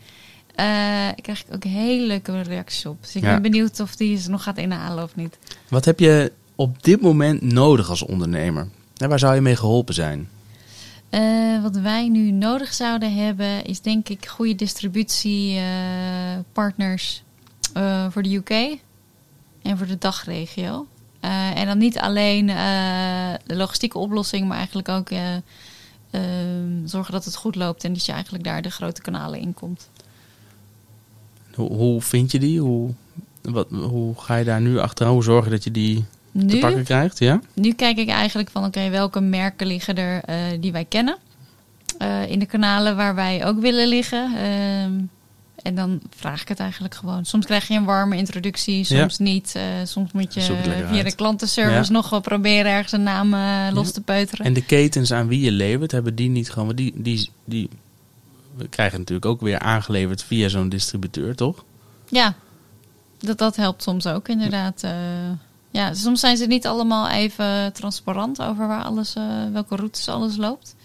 Ik 1.16 1.24
krijg 1.24 1.44
ook 1.54 1.64
hele 1.64 2.06
leuke 2.08 2.42
reacties 2.42 2.86
op. 2.86 2.98
Dus 3.02 3.16
ik 3.16 3.24
Ja. 3.24 3.32
ben 3.32 3.42
benieuwd 3.42 3.80
of 3.80 3.96
die 3.96 4.18
ze 4.18 4.30
nog 4.30 4.44
gaat 4.44 4.58
inhalen 4.58 5.04
of 5.04 5.16
niet. 5.16 5.38
Wat 5.70 5.86
heb 5.86 6.00
je 6.00 6.32
op 6.56 6.84
dit 6.84 7.02
moment 7.02 7.42
nodig 7.42 7.90
als 7.90 8.04
ondernemer? 8.06 8.68
En 8.98 9.10
waar 9.10 9.20
zou 9.20 9.36
je 9.36 9.42
mee 9.42 9.56
geholpen 9.56 9.94
zijn? 9.94 10.30
Eh, 11.10 11.62
wat 11.62 11.76
wij 11.78 12.08
nu 12.10 12.32
nodig 12.32 12.74
zouden 12.74 13.16
hebben, 13.16 13.66
is 13.66 13.82
denk 13.82 14.10
ik 14.10 14.26
goede 14.28 14.56
distributiepartners 14.56 17.24
eh 17.74 18.06
voor 18.10 18.24
de 18.24 18.36
UK 18.36 18.50
en 19.62 19.78
voor 19.78 19.88
de 19.88 19.98
dagregio. 19.98 20.88
Eh, 21.22 21.58
en 21.58 21.66
dan 21.66 21.78
niet 21.78 22.00
alleen 22.00 22.50
eh, 22.50 23.34
de 23.46 23.56
logistieke 23.56 23.98
oplossing, 23.98 24.48
maar 24.48 24.58
eigenlijk 24.58 24.90
ook 24.90 25.10
eh, 25.10 25.36
ehm, 26.10 26.86
zorgen 26.86 27.14
dat 27.14 27.26
het 27.26 27.36
goed 27.36 27.56
loopt 27.56 27.84
en 27.84 27.94
dat 27.94 28.06
je 28.06 28.12
eigenlijk 28.12 28.44
daar 28.44 28.62
de 28.62 28.70
grote 28.70 29.02
kanalen 29.02 29.40
in 29.40 29.54
komt. 29.54 29.90
Hoe, 31.54 31.74
hoe 31.74 32.02
vind 32.02 32.32
je 32.32 32.40
die? 32.40 32.60
Hoe, 32.60 32.90
wat, 33.42 33.68
hoe 33.70 34.14
ga 34.18 34.36
je 34.36 34.46
daar 34.46 34.62
nu 34.62 34.80
achteraan? 34.80 35.14
Hoe 35.14 35.24
zorgen 35.24 35.52
dat 35.52 35.64
je 35.64 35.72
die 35.72 36.06
te 36.48 36.58
pakken 36.58 36.84
krijgt? 36.84 37.20
Ja? 37.20 37.42
nu 37.54 37.74
kijk 37.74 37.98
ik 37.98 38.10
eigenlijk 38.10 38.50
van 38.50 38.66
oké, 38.66 38.90
welke 38.90 39.20
merken 39.20 39.68
liggen 39.68 39.96
er 39.96 40.24
die 40.60 40.72
wij 40.72 40.86
kennen 40.86 41.18
in 42.28 42.40
de 42.40 42.46
kanalen 42.46 42.96
waar 42.96 43.16
wij 43.16 43.46
ook 43.46 43.60
willen 43.60 43.88
liggen. 43.88 44.36
Ehm, 44.36 44.94
en 45.64 45.76
dan 45.76 46.02
vraag 46.16 46.42
ik 46.42 46.48
het 46.48 46.60
eigenlijk 46.60 46.96
gewoon. 46.96 47.26
Soms 47.26 47.46
krijg 47.46 47.68
je 47.68 47.74
een 47.74 47.86
warme 47.86 48.18
introductie, 48.18 48.84
soms 48.84 49.18
niet. 49.18 49.56
Eh, 49.56 49.64
soms 49.84 50.12
moet 50.12 50.34
je 50.34 50.42
via 50.42 50.88
uit. 50.88 51.04
de 51.06 51.16
klantenservice 51.16 51.92
Ja. 51.92 51.98
nog 51.98 52.10
wel 52.10 52.20
proberen 52.22 52.72
ergens 52.72 52.92
een 52.92 53.04
naam 53.04 53.34
eh, 53.34 53.74
los 53.74 53.88
Ja. 53.88 53.94
te 53.94 54.02
peuteren. 54.02 54.46
En 54.46 54.54
de 54.54 54.66
ketens 54.66 55.12
aan 55.14 55.28
wie 55.28 55.40
je 55.42 55.52
levert, 55.52 55.92
hebben 55.92 56.16
die 56.16 56.30
niet 56.30 56.50
gewoon... 56.52 56.76
Die, 56.76 56.94
die, 56.96 57.30
die 57.46 57.70
we 58.56 58.68
krijgen 58.68 59.00
natuurlijk 59.00 59.26
ook 59.26 59.42
weer 59.42 59.60
aangeleverd 59.60 60.24
via 60.24 60.48
zo'n 60.50 60.70
distributeur, 60.70 61.36
toch? 61.36 61.64
Ja, 62.10 62.34
dat, 63.20 63.38
dat 63.38 63.56
helpt 63.56 63.84
soms 63.84 64.08
ook 64.08 64.28
inderdaad. 64.28 64.84
Eh, 64.84 64.92
ja, 65.72 65.94
soms 65.94 66.20
zijn 66.20 66.38
ze 66.38 66.46
niet 66.46 66.68
allemaal 66.68 67.10
even 67.10 67.74
transparant 67.74 68.42
over 68.42 68.68
waar 68.68 68.84
alles, 68.84 69.14
welke 69.54 69.76
routes 69.76 70.08
alles 70.08 70.36
loopt. 70.38 70.76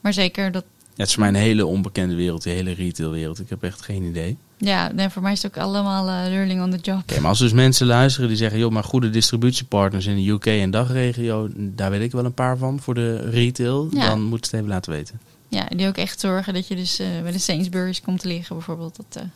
Maar 0.00 0.12
zeker 0.12 0.52
dat, 0.52 0.64
het 0.96 1.06
is 1.06 1.14
voor 1.14 1.22
mij 1.22 1.28
een 1.28 1.46
hele 1.46 1.66
onbekende 1.66 2.14
wereld, 2.14 2.42
die 2.42 2.52
hele 2.52 2.72
retailwereld. 2.72 3.40
Ik 3.40 3.48
heb 3.48 3.62
echt 3.62 3.82
geen 3.82 4.02
idee. 4.02 4.36
ja, 4.58 4.92
nee, 4.92 5.08
voor 5.08 5.22
mij 5.22 5.32
is 5.32 5.42
het 5.42 5.56
ook 5.56 5.62
allemaal 5.62 6.08
eh, 6.08 6.30
learning 6.30 6.62
on 6.62 6.70
the 6.70 6.78
job. 6.82 6.98
Oké, 6.98 7.20
maar 7.20 7.28
als 7.28 7.38
dus 7.38 7.52
mensen 7.52 7.86
luisteren 7.86 8.28
die 8.28 8.36
zeggen... 8.36 8.58
joh, 8.58 8.70
maar 8.70 8.84
goede 8.84 9.10
distributiepartners 9.10 10.06
in 10.06 10.16
de 10.16 10.30
UK 10.30 10.46
en 10.46 10.70
dagregio... 10.70 11.48
daar 11.54 11.90
weet 11.90 12.02
ik 12.02 12.12
wel 12.12 12.24
een 12.24 12.34
paar 12.34 12.56
van 12.56 12.80
voor 12.80 12.94
de 12.94 13.30
retail. 13.30 13.88
Ja. 13.90 14.08
Dan 14.08 14.22
moet 14.22 14.44
het 14.44 14.54
even 14.54 14.68
laten 14.68 14.92
weten. 14.92 15.20
Ja, 15.48 15.66
die 15.76 15.86
ook 15.86 15.96
echt 15.96 16.20
zorgen 16.20 16.54
dat 16.54 16.68
je 16.68 16.76
dus 16.76 16.98
eh, 16.98 17.06
bij 17.22 17.32
de 17.32 17.38
Sainsbury's 17.38 18.00
komt 18.00 18.20
te 18.20 18.28
liggen 18.28 18.56
bijvoorbeeld. 18.56 18.96
Dat, 18.96 19.22
eh, 19.22 19.28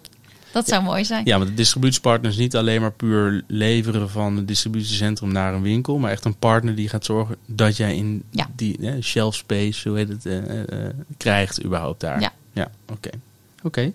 dat 0.52 0.68
zou 0.68 0.82
mooi 0.82 1.04
zijn. 1.04 1.24
Ja, 1.26 1.36
want 1.38 1.48
de 1.50 1.56
distributiepartner 1.56 2.30
is 2.30 2.36
niet 2.36 2.56
alleen 2.56 2.80
maar 2.80 2.92
puur 2.92 3.42
leveren 3.46 4.10
van 4.10 4.36
een 4.36 4.46
distributiecentrum 4.46 5.32
naar 5.32 5.54
een 5.54 5.62
winkel, 5.62 5.98
maar 5.98 6.10
echt 6.10 6.24
een 6.24 6.36
partner 6.36 6.74
die 6.74 6.88
gaat 6.88 7.04
zorgen 7.04 7.36
dat 7.46 7.76
jij 7.76 7.96
in 7.96 8.22
Ja. 8.30 8.46
die 8.56 8.78
eh, 8.80 9.02
shelf 9.02 9.34
space, 9.34 9.88
hoe 9.88 9.98
heet 9.98 10.08
het, 10.08 10.26
eh, 10.26 10.86
eh, 10.86 10.94
krijgt 11.16 11.64
überhaupt 11.64 12.00
daar. 12.00 12.20
Ja. 12.20 12.32
Ja, 12.52 12.70
oké. 12.92 13.10
Oké. 13.62 13.92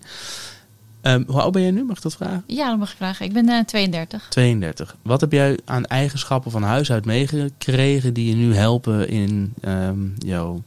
Ehm, 1.02 1.24
hoe 1.28 1.42
oud 1.42 1.52
ben 1.52 1.62
jij 1.62 1.72
nu, 1.72 1.84
mag 1.84 1.98
ik 1.98 2.04
dat 2.04 2.16
vragen? 2.16 2.44
Ja, 2.48 2.70
dat 2.70 2.78
mag 2.80 2.89
je 2.89 2.96
vragen. 2.98 3.26
Ik 3.26 3.34
ben 3.34 3.50
eh 3.50 3.63
32. 3.66 4.26
32. 4.30 4.96
Wat 5.02 5.22
heb 5.22 5.32
jij 5.32 5.60
aan 5.66 5.86
eigenschappen 5.86 6.52
van 6.52 6.63
huis 6.63 6.92
uit 6.92 7.06
meegekregen 7.06 8.13
die 8.13 8.30
je 8.30 8.36
nu 8.36 8.56
helpen 8.56 9.10
in 9.10 9.54
ehm, 9.62 10.00
jouw 10.18 10.63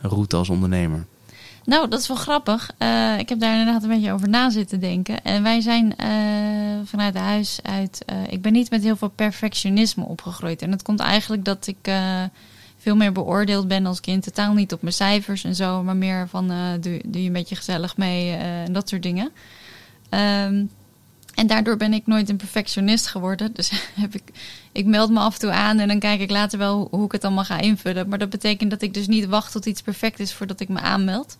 route 0.00 0.36
als 0.36 0.48
ondernemer? 0.48 1.04
Nou, 1.68 1.88
dat 1.88 2.00
is 2.00 2.08
wel 2.08 2.16
grappig. 2.16 2.70
Eh, 2.78 3.18
ik 3.18 3.28
heb 3.28 3.40
daar 3.40 3.58
inderdaad 3.58 3.82
een 3.82 3.88
beetje 3.88 4.12
over 4.12 4.28
na 4.28 4.50
zitten 4.50 4.80
denken. 4.80 5.24
En 5.24 5.42
wij 5.42 5.60
zijn 5.60 5.96
eh, 5.96 6.08
vanuit 6.84 7.16
huis 7.16 7.58
uit. 7.62 8.02
eh, 8.06 8.16
ik 8.28 8.42
ben 8.42 8.52
niet 8.52 8.70
met 8.70 8.82
heel 8.82 8.96
veel 8.96 9.08
perfectionisme 9.08 10.04
opgegroeid. 10.04 10.62
En 10.62 10.70
dat 10.70 10.82
komt 10.82 11.00
eigenlijk 11.00 11.44
dat 11.44 11.66
ik 11.66 11.90
veel 12.78 12.96
meer 12.96 13.12
beoordeeld 13.12 13.68
ben 13.68 13.86
als 13.86 14.00
kind. 14.00 14.22
Totaal 14.22 14.52
niet 14.54 14.72
op 14.72 14.82
mijn 14.82 14.94
cijfers 14.94 15.44
en 15.44 15.54
zo, 15.54 15.82
maar 15.82 15.96
meer 15.96 16.28
van 16.28 16.46
doe, 16.80 17.00
doe 17.06 17.20
je 17.22 17.26
een 17.26 17.32
beetje 17.32 17.56
gezellig 17.56 17.96
mee 17.96 18.32
en 18.32 18.72
dat 18.72 18.88
soort 18.88 19.02
dingen. 19.02 19.30
Ehm, 20.08 20.64
en 21.34 21.46
daardoor 21.46 21.76
ben 21.76 21.92
ik 21.92 22.06
nooit 22.06 22.28
een 22.28 22.36
perfectionist 22.36 23.06
geworden. 23.06 23.52
Dus 23.52 23.70
heb 24.00 24.14
ik, 24.14 24.22
ik 24.72 24.86
meld 24.86 25.10
me 25.10 25.18
af 25.18 25.34
en 25.34 25.40
toe 25.40 25.50
aan 25.50 25.78
en 25.78 25.88
dan 25.88 25.98
kijk 25.98 26.20
ik 26.20 26.30
later 26.30 26.58
wel 26.58 26.88
hoe 26.90 27.04
ik 27.04 27.12
het 27.12 27.24
allemaal 27.24 27.44
ga 27.44 27.58
invullen. 27.58 28.08
Maar 28.08 28.18
dat 28.18 28.30
betekent 28.30 28.70
dat 28.70 28.82
ik 28.82 28.94
dus 28.94 29.06
niet 29.06 29.26
wacht 29.26 29.52
tot 29.52 29.66
iets 29.66 29.82
perfect 29.82 30.20
is 30.20 30.32
voordat 30.32 30.60
ik 30.60 30.68
me 30.68 30.80
aanmeld. 30.80 31.38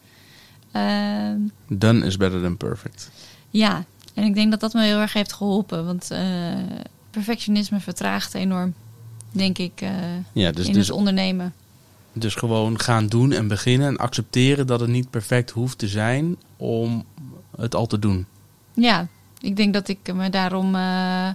Ehm, 0.72 1.36
Done 1.68 2.06
is 2.06 2.16
better 2.16 2.40
than 2.42 2.56
perfect. 2.56 3.10
Ja, 3.50 3.84
en 4.14 4.24
ik 4.24 4.34
denk 4.34 4.50
dat 4.50 4.60
dat 4.60 4.72
me 4.72 4.82
heel 4.84 4.98
erg 4.98 5.12
heeft 5.12 5.32
geholpen. 5.32 5.84
Want 5.84 6.10
eh, 6.10 6.20
perfectionisme 7.10 7.80
vertraagt 7.80 8.34
enorm, 8.34 8.74
denk 9.30 9.58
ik, 9.58 9.80
uh, 9.82 9.90
Ja, 10.32 10.52
dus, 10.52 10.66
in 10.66 10.72
dus, 10.72 10.86
het 10.86 10.96
ondernemen. 10.96 11.54
dus 12.12 12.34
gewoon 12.34 12.80
gaan 12.80 13.06
doen 13.06 13.32
en 13.32 13.48
beginnen 13.48 13.88
en 13.88 13.96
accepteren 13.96 14.66
dat 14.66 14.80
het 14.80 14.90
niet 14.90 15.10
perfect 15.10 15.50
hoeft 15.50 15.78
te 15.78 15.88
zijn 15.88 16.36
om 16.56 17.04
het 17.56 17.74
al 17.74 17.86
te 17.86 17.98
doen. 17.98 18.26
Ja, 18.74 19.06
ik 19.40 19.56
denk 19.56 19.72
dat 19.74 19.88
ik 19.88 20.12
me 20.14 20.30
daarom. 20.30 20.74
eh, 20.74 21.28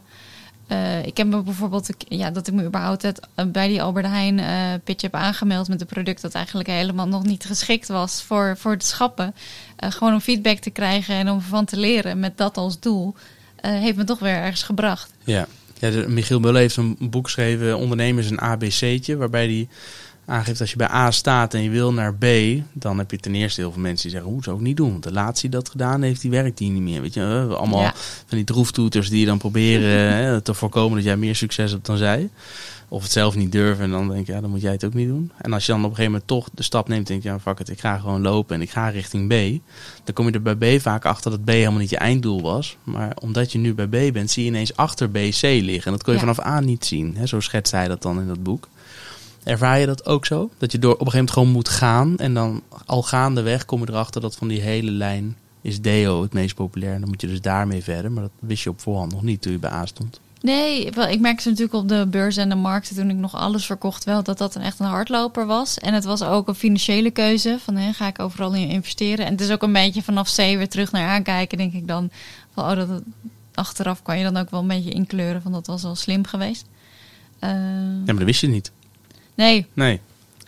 eh, 0.67 1.06
ik 1.06 1.17
heb 1.17 1.28
me 1.28 1.41
bijvoorbeeld, 1.41 1.89
ja, 1.97 2.32
dat 2.32 2.47
ik 2.47 2.54
me 2.54 2.63
überhaupt 2.63 3.02
het, 3.02 3.19
eh, 3.36 3.45
bij 3.45 3.67
die 3.67 3.82
Albert 3.82 4.06
Heijn 4.06 4.39
eh, 4.39 4.73
pitch 4.84 5.02
heb 5.02 5.13
aangemeld 5.15 5.67
met 5.67 5.82
een 5.82 5.88
product 5.88 6.21
dat 6.21 6.34
eigenlijk 6.34 6.69
helemaal 6.69 7.08
nog 7.08 7.23
niet 7.23 7.45
geschikt 7.45 7.88
was 7.88 8.21
voor, 8.21 8.58
voor 8.58 8.71
het 8.71 8.86
schappen. 8.86 9.36
Gewoon 9.78 10.13
om 10.13 10.19
feedback 10.19 10.58
te 10.58 10.69
krijgen 10.69 11.15
en 11.15 11.30
om 11.30 11.38
ervan 11.38 11.65
te 11.65 11.78
leren 11.78 12.19
met 12.19 12.38
dat 12.38 12.58
als 12.58 12.80
doel, 12.80 13.15
heeft 13.62 13.97
me 13.97 14.04
toch 14.04 14.19
weer 14.19 14.36
ergens 14.36 14.63
gebracht. 14.63 15.12
Ja, 15.23 15.47
ja 15.80 16.08
Michiel 16.08 16.39
Muller 16.39 16.62
heeft 16.62 16.78
een 16.78 16.97
boek 16.99 17.26
geschreven, 17.26 17.78
Ondernemers 17.78 18.30
een 18.30 18.39
ABC'tje, 18.39 19.17
waarbij 19.17 19.45
hij 19.45 19.67
aangeeft 20.25 20.59
als 20.62 20.71
je 20.71 20.77
bij 20.77 20.89
A 20.91 21.12
staat 21.12 21.53
en 21.53 21.62
je 21.63 21.69
wil 21.69 21.93
naar 21.93 22.13
B, 22.15 22.25
dan 22.73 22.97
heb 22.97 23.12
je 23.12 23.17
ten 23.17 23.36
eerste 23.36 23.62
heel 23.62 23.71
veel 23.71 23.81
mensen 23.81 24.01
die 24.01 24.12
zeggen, 24.12 24.31
hoe 24.31 24.43
zou 24.43 24.55
ik 24.55 24.62
niet 24.62 24.77
doen? 24.77 24.91
Want 24.91 25.03
de 25.03 25.12
laatste 25.12 25.41
die 25.49 25.59
dat 25.59 25.69
gedaan 25.69 26.01
heeft, 26.01 26.21
die 26.21 26.31
werkt 26.31 26.59
hier 26.59 26.69
niet 26.71 26.81
meer. 26.81 27.01
Weet 27.01 27.13
je, 27.13 27.47
eh, 27.49 27.55
allemaal 27.55 27.81
Ja. 27.81 27.93
van 28.25 28.38
die 28.38 28.43
droeftoeters 28.43 29.09
die 29.09 29.25
dan 29.25 29.38
proberen 29.38 30.13
hè, 30.15 30.41
te 30.41 30.53
voorkomen 30.53 30.95
dat 30.95 31.03
jij 31.05 31.17
meer 31.17 31.36
succes 31.36 31.71
hebt 31.71 31.86
dan 31.86 31.97
zij. 31.97 32.29
Of 32.89 33.03
het 33.03 33.12
zelf 33.12 33.36
niet 33.36 33.51
durven 33.51 33.83
en 33.83 33.91
dan 33.91 34.07
denk 34.09 34.25
je, 34.27 34.33
ja, 34.33 34.41
dan 34.41 34.49
moet 34.49 34.62
jij 34.62 34.71
het 34.71 34.83
ook 34.86 34.93
niet 34.93 35.07
doen. 35.07 35.31
En 35.38 35.53
als 35.53 35.65
je 35.65 35.71
dan 35.71 35.81
op 35.83 35.89
een 35.89 35.95
gegeven 35.95 36.12
moment 36.12 36.29
toch 36.29 36.49
de 36.53 36.63
stap 36.63 36.88
neemt 36.88 36.99
en 37.07 37.12
denk 37.12 37.23
je, 37.23 37.29
ja, 37.29 37.39
fuck 37.39 37.59
it, 37.59 37.69
ik 37.69 37.79
ga 37.79 37.97
gewoon 37.97 38.21
lopen 38.21 38.55
en 38.55 38.62
ik 38.62 38.69
ga 38.69 38.89
richting 38.89 39.27
B. 39.27 39.62
Dan 40.03 40.13
kom 40.13 40.25
je 40.27 40.31
er 40.31 40.55
bij 40.57 40.77
B 40.77 40.81
vaak 40.81 41.05
achter 41.05 41.31
dat 41.31 41.43
B 41.43 41.49
helemaal 41.49 41.79
niet 41.79 41.89
je 41.89 41.97
einddoel 41.97 42.41
was. 42.41 42.77
Maar 42.83 43.15
omdat 43.21 43.51
je 43.51 43.57
nu 43.57 43.73
bij 43.73 43.88
B 43.88 44.13
bent, 44.13 44.31
zie 44.31 44.43
je 44.43 44.49
ineens 44.49 44.75
achter 44.75 45.09
B, 45.09 45.13
C 45.13 45.41
liggen. 45.41 45.86
En 45.86 45.91
dat 45.91 46.03
kon 46.03 46.13
je 46.13 46.19
Ja. 46.19 46.25
vanaf 46.33 46.45
A 46.45 46.59
niet 46.59 46.86
zien. 46.86 47.15
Hè? 47.17 47.25
Zo 47.25 47.39
schetst 47.39 47.71
hij 47.71 47.88
dat 47.88 48.01
dan 48.01 48.19
in 48.19 48.27
dat 48.27 48.43
boek. 48.43 48.67
Ervaar 49.43 49.79
je 49.79 49.86
dat 49.86 50.06
ook 50.06 50.25
zo? 50.25 50.49
Dat 50.58 50.71
je 50.71 50.79
door 50.79 50.93
op 50.93 50.99
een 50.99 51.06
gegeven 51.06 51.19
moment 51.25 51.34
gewoon 51.38 51.51
moet 51.51 51.69
gaan. 51.69 52.17
En 52.17 52.34
dan 52.34 52.62
al 52.86 53.03
gaandeweg 53.03 53.65
kom 53.65 53.79
je 53.79 53.89
erachter 53.89 54.21
dat 54.21 54.36
van 54.36 54.47
die 54.47 54.62
hele 54.62 54.91
lijn 54.91 55.36
is 55.62 55.82
Deo 55.82 56.21
het 56.21 56.34
meest 56.34 56.56
populair. 56.56 56.93
En 56.93 56.99
dan 56.99 57.10
moet 57.10 57.21
je 57.21 57.27
dus 57.27 57.41
daarmee 57.41 57.84
verder. 57.84 58.12
Maar 58.12 58.23
dat 58.23 58.32
wist 58.39 58.63
je 58.63 58.69
op 58.69 58.82
voorhand 58.82 59.12
nog 59.12 59.21
niet 59.21 59.41
toen 59.41 59.51
je 59.51 59.60
bij 59.60 59.71
A 59.71 59.86
stond. 59.86 60.19
Nee, 60.41 60.91
wel, 60.91 61.08
ik 61.08 61.19
merkte 61.19 61.49
natuurlijk 61.49 61.75
op 61.75 61.88
de 61.88 62.08
beurs 62.10 62.38
en 62.38 62.49
de 62.49 62.56
markten 62.56 62.95
toen 62.95 63.10
ik 63.10 63.15
nog 63.15 63.36
alles 63.36 63.65
verkocht 63.65 64.03
wel 64.03 64.23
dat 64.23 64.38
dat 64.38 64.56
een 64.56 64.62
echt 64.62 64.79
een 64.79 64.86
hardloper 64.86 65.45
was. 65.45 65.77
En 65.77 65.93
het 65.93 66.03
was 66.03 66.23
ook 66.23 66.47
een 66.47 66.56
financiële 66.56 67.12
keuze 67.12 67.58
van 67.63 67.75
hè, 67.75 67.93
ga 67.93 68.08
ik 68.08 68.19
overal 68.19 68.53
in 68.53 68.69
investeren. 68.69 69.25
En 69.25 69.32
het 69.32 69.41
is 69.41 69.51
ook 69.51 69.63
een 69.63 69.73
beetje 69.73 70.03
vanaf 70.03 70.34
C 70.34 70.36
weer 70.36 70.69
terug 70.69 70.91
naar 70.91 71.08
aankijken 71.08 71.58
denk 71.58 71.73
ik 71.73 71.88
dan. 71.88 72.10
Van, 72.53 72.63
oh, 72.63 72.75
dat, 72.75 73.01
achteraf 73.53 74.01
kan 74.01 74.17
je 74.17 74.23
dan 74.23 74.38
ook 74.38 74.49
wel 74.49 74.62
een 74.62 74.67
beetje 74.67 74.91
inkleuren 74.91 75.41
van 75.41 75.51
dat 75.51 75.67
was 75.67 75.84
wel 75.84 75.95
slim 75.95 76.25
geweest. 76.25 76.65
Eh, 77.39 77.49
Ja, 77.49 77.56
maar 78.06 78.15
dat 78.15 78.23
wist 78.23 78.41
je 78.41 78.47
niet. 78.47 78.71
Nee, 79.36 79.65
Nee. 79.74 80.00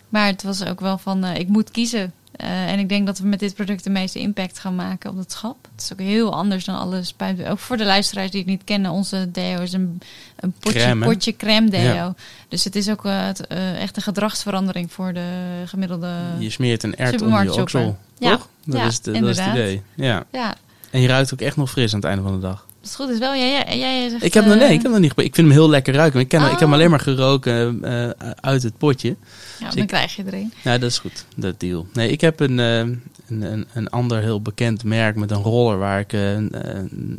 maar 0.10 0.28
het 0.28 0.44
was 0.44 0.66
ook 0.66 0.80
wel 0.80 0.98
van 0.98 1.24
eh, 1.24 1.40
ik 1.40 1.48
moet 1.48 1.72
kiezen. 1.72 2.14
Eh, 2.32 2.72
en 2.72 2.80
ik 2.80 2.90
denk 2.90 3.06
dat 3.06 3.20
we 3.20 3.28
met 3.28 3.40
dit 3.40 3.56
product 3.56 3.84
de 3.84 3.90
meeste 3.90 4.20
impact 4.20 4.60
gaan 4.60 4.76
maken 4.76 5.10
op 5.10 5.18
het 5.18 5.32
schap. 5.32 5.68
Het 5.72 5.82
is 5.84 5.94
ook 5.94 6.00
heel 6.00 6.34
anders 6.34 6.66
dan 6.66 6.76
alle 6.76 7.04
spuit. 7.04 7.46
Ook 7.46 7.60
voor 7.60 7.78
de 7.78 7.86
luisteraars 7.86 8.32
die 8.32 8.40
het 8.40 8.50
niet 8.50 8.64
kennen, 8.64 8.92
onze 8.92 9.32
deo 9.32 9.62
is 9.62 9.74
een, 9.74 10.02
een 10.36 10.54
potje 10.60 10.80
Crème, 10.80 11.06
potje 11.06 11.36
crème 11.36 11.70
deo. 11.70 11.94
Ja. 11.94 12.16
Dus 12.48 12.64
het 12.64 12.76
is 12.76 12.90
ook 12.90 13.06
eh, 13.06 13.26
het, 13.26 13.48
echt 13.48 13.96
een 13.96 14.04
gedragsverandering 14.04 14.92
voor 14.92 15.14
de 15.14 15.28
gemiddelde. 15.66 16.14
Je 16.40 16.50
smeert 16.50 16.84
een 16.84 16.96
ert 16.96 17.22
onder 17.22 17.44
je 17.44 17.54
oksel. 17.54 17.98
Ja, 18.18 18.32
Toch? 18.32 18.48
Dat, 18.66 18.80
ja, 18.80 18.86
is, 18.86 19.02
de, 19.02 19.12
dat 19.12 19.30
is 19.30 19.40
het 19.40 19.48
idee. 19.48 19.82
Ja. 19.96 20.24
Ja, 20.32 20.56
En 20.90 21.02
je 21.02 21.08
ruikt 21.08 21.34
ook 21.34 21.42
echt 21.42 21.58
nog 21.58 21.70
fris 21.70 21.94
aan 21.94 22.00
het 22.00 22.10
einde 22.10 22.24
van 22.24 22.34
de 22.34 22.40
dag. 22.40 22.66
Als 22.86 22.98
het 22.98 23.04
goed 23.06 23.10
is 23.14 23.20
wel. 23.20 23.36
Jij, 23.36 23.78
jij, 23.78 23.78
jij 23.78 24.10
zegt, 24.10 24.24
Ik 24.24 24.34
heb, 24.34 24.44
nog, 24.46 24.54
eh, 24.54 24.60
nee, 24.60 24.74
ik 24.74 24.82
heb 24.82 24.92
nog 24.92 25.00
niet 25.00 25.10
gebe- 25.10 25.24
Ik 25.24 25.36
vind 25.36 25.48
hem 25.48 25.56
heel 25.56 25.70
lekker 25.70 25.94
ruiken. 25.94 26.20
Ik, 26.20 26.28
ken, 26.28 26.42
ik 26.44 26.50
heb 26.50 26.60
hem 26.60 26.68
Oh. 26.68 26.74
alleen 26.74 26.90
maar 26.90 27.00
geroken 27.00 27.84
eh, 27.84 28.10
uit 28.36 28.64
het 28.64 28.78
potje. 28.78 29.16
Ja, 29.60 29.70
ik- 29.70 29.76
dan 29.78 29.86
krijg 29.86 30.16
je 30.16 30.24
er 30.24 30.34
een. 30.34 30.54
Ja, 30.64 30.78
dat 30.78 30.90
is 30.90 30.98
goed. 30.98 31.26
Dat 31.36 31.60
deal. 31.60 31.88
Nee, 31.94 32.10
ik 32.10 32.22
heb 32.22 32.40
een, 32.40 32.60
eh, 32.60 32.78
een, 32.78 33.02
een, 33.28 33.68
een 33.74 33.90
ander 33.90 34.22
heel 34.22 34.42
bekend 34.42 34.84
merk 34.84 35.16
met 35.16 35.32
een 35.32 35.42
roller 35.42 35.78
waar 35.78 36.00
ik 36.00 36.14
eh, 36.14 36.36
eh, 36.38 36.46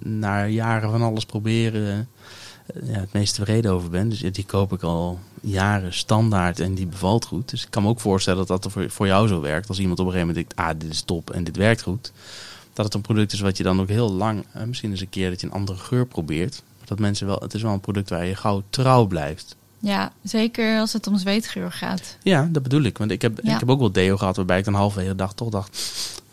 na 0.02 0.46
jaren 0.46 0.90
van 0.90 1.02
alles 1.02 1.24
proberen 1.24 2.08
eh, 2.66 2.88
ja, 2.92 3.00
het 3.00 3.12
meest 3.12 3.34
tevreden 3.34 3.70
over 3.72 3.90
ben. 3.90 4.08
Dus 4.08 4.18
die 4.20 4.44
koop 4.46 4.72
ik 4.72 4.82
al 4.82 5.18
jaren 5.40 5.92
standaard 5.94 6.60
en 6.60 6.74
die 6.74 6.86
bevalt 6.86 7.24
goed. 7.24 7.50
Dus 7.50 7.62
ik 7.62 7.70
kan 7.70 7.82
me 7.82 7.88
ook 7.88 8.00
voorstellen 8.00 8.46
dat 8.46 8.62
dat 8.62 8.72
voor, 8.72 8.90
voor 8.90 9.06
jou 9.06 9.28
zo 9.28 9.40
werkt. 9.40 9.68
Als 9.68 9.78
iemand 9.78 9.98
op 9.98 10.06
een 10.06 10.12
gegeven 10.12 10.34
moment 10.34 10.54
denkt, 10.56 10.68
ah, 10.70 10.80
dit 10.80 10.90
is 10.92 11.02
top 11.02 11.30
en 11.30 11.44
dit 11.44 11.56
werkt 11.56 11.82
goed. 11.82 12.12
Dat 12.76 12.84
het 12.84 12.94
een 12.94 13.00
product 13.00 13.32
is 13.32 13.40
wat 13.40 13.56
je 13.56 13.62
dan 13.62 13.80
ook 13.80 13.88
heel 13.88 14.12
lang, 14.12 14.44
misschien 14.66 14.90
eens 14.90 15.00
een 15.00 15.08
keer 15.08 15.30
dat 15.30 15.40
je 15.40 15.46
een 15.46 15.52
andere 15.52 15.78
geur 15.78 16.06
probeert. 16.06 16.62
Maar 16.78 16.86
dat 16.86 16.98
mensen 16.98 17.26
wel, 17.26 17.38
het 17.38 17.54
is 17.54 17.62
wel 17.62 17.72
een 17.72 17.80
product 17.80 18.10
waar 18.10 18.26
je 18.26 18.34
gauw 18.36 18.62
trouw 18.70 19.06
blijft. 19.06 19.56
Ja, 19.78 20.12
zeker 20.22 20.78
als 20.78 20.92
het 20.92 21.06
om 21.06 21.16
zweetgeur 21.18 21.72
gaat. 21.72 22.16
Ja, 22.22 22.48
dat 22.52 22.62
bedoel 22.62 22.82
ik. 22.82 22.98
Want 22.98 23.10
ik 23.10 23.22
heb, 23.22 23.38
Ja. 23.42 23.52
ik 23.54 23.60
heb 23.60 23.70
ook 23.70 23.78
wel 23.78 23.92
deo 23.92 24.16
gehad 24.16 24.36
waarbij 24.36 24.58
ik 24.58 24.64
dan 24.64 24.74
halverwege 24.74 25.10
de 25.10 25.16
dag 25.16 25.34
toch 25.34 25.48
dacht... 25.48 25.78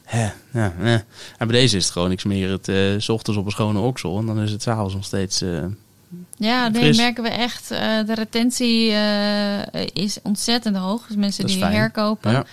Hè, 0.04 0.30
ja, 0.52 0.74
eh. 0.82 0.94
En 0.94 1.04
bij 1.38 1.48
deze 1.48 1.78
is 1.78 1.84
het 1.84 1.94
gewoon, 1.94 2.12
ik 2.12 2.20
smeer 2.20 2.50
het 2.50 2.68
eh, 2.68 2.76
s 2.98 3.10
ochtends 3.10 3.40
op 3.40 3.46
een 3.46 3.52
schone 3.52 3.80
oksel... 3.80 4.18
en 4.20 4.26
dan 4.26 4.40
is 4.40 4.52
het 4.52 4.62
s'avonds 4.62 4.94
nog 4.94 5.06
steeds... 5.06 5.42
eh, 5.42 5.64
Ja, 6.38 6.68
nee, 6.68 6.82
Fris. 6.82 6.98
merken 6.98 7.24
we 7.24 7.30
echt. 7.30 7.72
eh, 7.72 7.80
de 8.06 8.14
retentie 8.14 8.92
is 9.94 10.18
ontzettend 10.24 10.76
hoog. 10.78 11.08
Dus 11.08 11.16
mensen 11.16 11.46
die 11.46 11.58
fijn. 11.58 11.74
herkopen. 11.74 12.32
ja. 12.32 12.46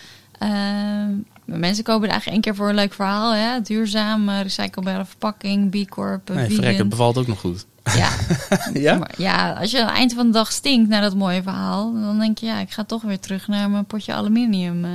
Mensen 1.59 1.85
kopen 1.85 2.05
er 2.05 2.11
eigenlijk 2.11 2.33
één 2.33 2.41
keer 2.41 2.55
voor 2.55 2.69
een 2.69 2.75
leuk 2.75 2.93
verhaal. 2.95 3.35
Hè? 3.35 3.61
Duurzaam, 3.63 4.29
eh, 4.29 4.41
recyclebare 4.43 5.05
verpakking, 5.05 5.71
B 5.71 5.89
Corp, 5.91 6.31
eh, 6.31 6.37
Nee, 6.37 6.45
vegan. 6.45 6.63
verrek, 6.63 6.79
het 6.79 6.89
bevalt 6.89 7.19
ook 7.19 7.27
nog 7.27 7.41
goed. 7.41 7.67
Ja. 7.97 8.09
Ja? 8.81 8.99
Maar 8.99 9.15
ja, 9.17 9.53
als 9.53 9.71
je 9.71 9.81
aan 9.81 9.87
het 9.89 9.97
eind 9.97 10.15
van 10.15 10.27
de 10.27 10.33
dag 10.33 10.53
stinkt 10.53 10.89
naar 10.89 11.01
dat 11.03 11.15
mooie 11.15 11.43
verhaal, 11.43 11.93
dan 11.93 12.19
denk 12.19 12.39
je, 12.39 12.47
ja, 12.47 12.59
ik 12.61 12.71
ga 12.71 12.85
toch 12.85 13.03
weer 13.03 13.19
terug 13.21 13.49
naar 13.49 13.71
mijn 13.71 13.85
potje 13.85 14.13
aluminium. 14.15 14.85
eh. 14.85 14.91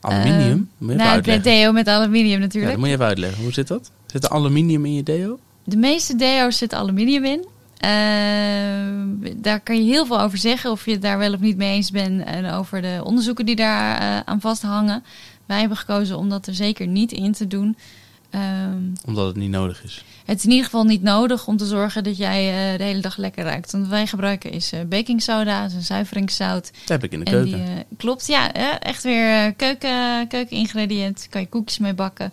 Aluminium? 0.00 0.68
Even 0.82 0.96
nou, 0.96 1.40
deo 1.40 1.72
met 1.72 1.88
aluminium 1.88 2.32
Ja, 2.32 2.38
natuurlijk. 2.38 2.70
dat 2.72 2.80
moet 2.80 2.88
je 2.88 2.94
even 2.94 3.06
uitleggen. 3.06 3.42
Hoe 3.42 3.52
zit 3.52 3.68
dat? 3.68 3.90
Zit 4.06 4.24
er 4.24 4.30
aluminium 4.30 4.84
in 4.84 4.94
je 4.94 5.02
deo? 5.02 5.38
De 5.64 5.76
meeste 5.76 6.16
deo's 6.16 6.56
zit 6.58 6.74
aluminium 6.74 7.24
in. 7.24 7.46
Daar 9.36 9.60
kan 9.60 9.76
je 9.76 9.82
heel 9.90 10.06
veel 10.06 10.20
over 10.20 10.38
zeggen, 10.38 10.70
of 10.70 10.84
je 10.84 10.90
het 10.92 11.02
daar 11.02 11.18
wel 11.18 11.32
of 11.32 11.40
niet 11.40 11.56
mee 11.56 11.74
eens 11.74 11.90
bent. 11.90 12.24
En 12.24 12.50
over 12.50 12.82
de 12.82 13.00
onderzoeken 13.04 13.46
die 13.46 13.56
daar 13.56 13.98
eh, 14.00 14.20
aan 14.24 14.40
vasthangen. 14.40 15.04
Wij 15.50 15.58
hebben 15.58 15.76
gekozen 15.78 16.18
om 16.18 16.28
dat 16.28 16.46
er 16.46 16.54
zeker 16.54 16.86
niet 16.86 17.12
in 17.12 17.32
te 17.32 17.46
doen. 17.46 17.76
Ehm, 18.30 18.82
Omdat 19.04 19.26
het 19.26 19.36
niet 19.36 19.50
nodig 19.50 19.84
is. 19.84 20.04
het 20.24 20.38
is 20.38 20.44
in 20.44 20.50
ieder 20.50 20.64
geval 20.64 20.84
niet 20.84 21.02
nodig 21.02 21.46
om 21.46 21.56
te 21.56 21.66
zorgen 21.66 22.04
dat 22.04 22.16
jij 22.16 22.72
eh, 22.72 22.78
de 22.78 22.84
hele 22.84 23.00
dag 23.00 23.16
lekker 23.16 23.44
ruikt. 23.44 23.72
Want 23.72 23.84
wat 23.84 23.92
wij 23.92 24.06
gebruiken 24.06 24.50
is 24.50 24.72
eh 24.72 24.80
baking 24.88 25.22
soda, 25.22 25.64
is 25.64 25.74
een 25.74 25.82
zuiveringszout. 25.82 26.70
Dat 26.80 26.88
heb 26.88 27.04
ik 27.04 27.12
in 27.12 27.18
de 27.18 27.24
En 27.24 27.32
keuken. 27.32 27.64
die, 27.64 27.74
eh, 27.74 27.80
klopt, 27.96 28.26
ja, 28.26 28.52
echt 28.78 29.02
weer 29.02 29.52
keuken, 29.54 30.28
keukeningrediënt. 30.28 31.26
Kan 31.30 31.40
je 31.40 31.46
koekjes 31.48 31.78
mee 31.78 31.94
bakken. 31.94 32.32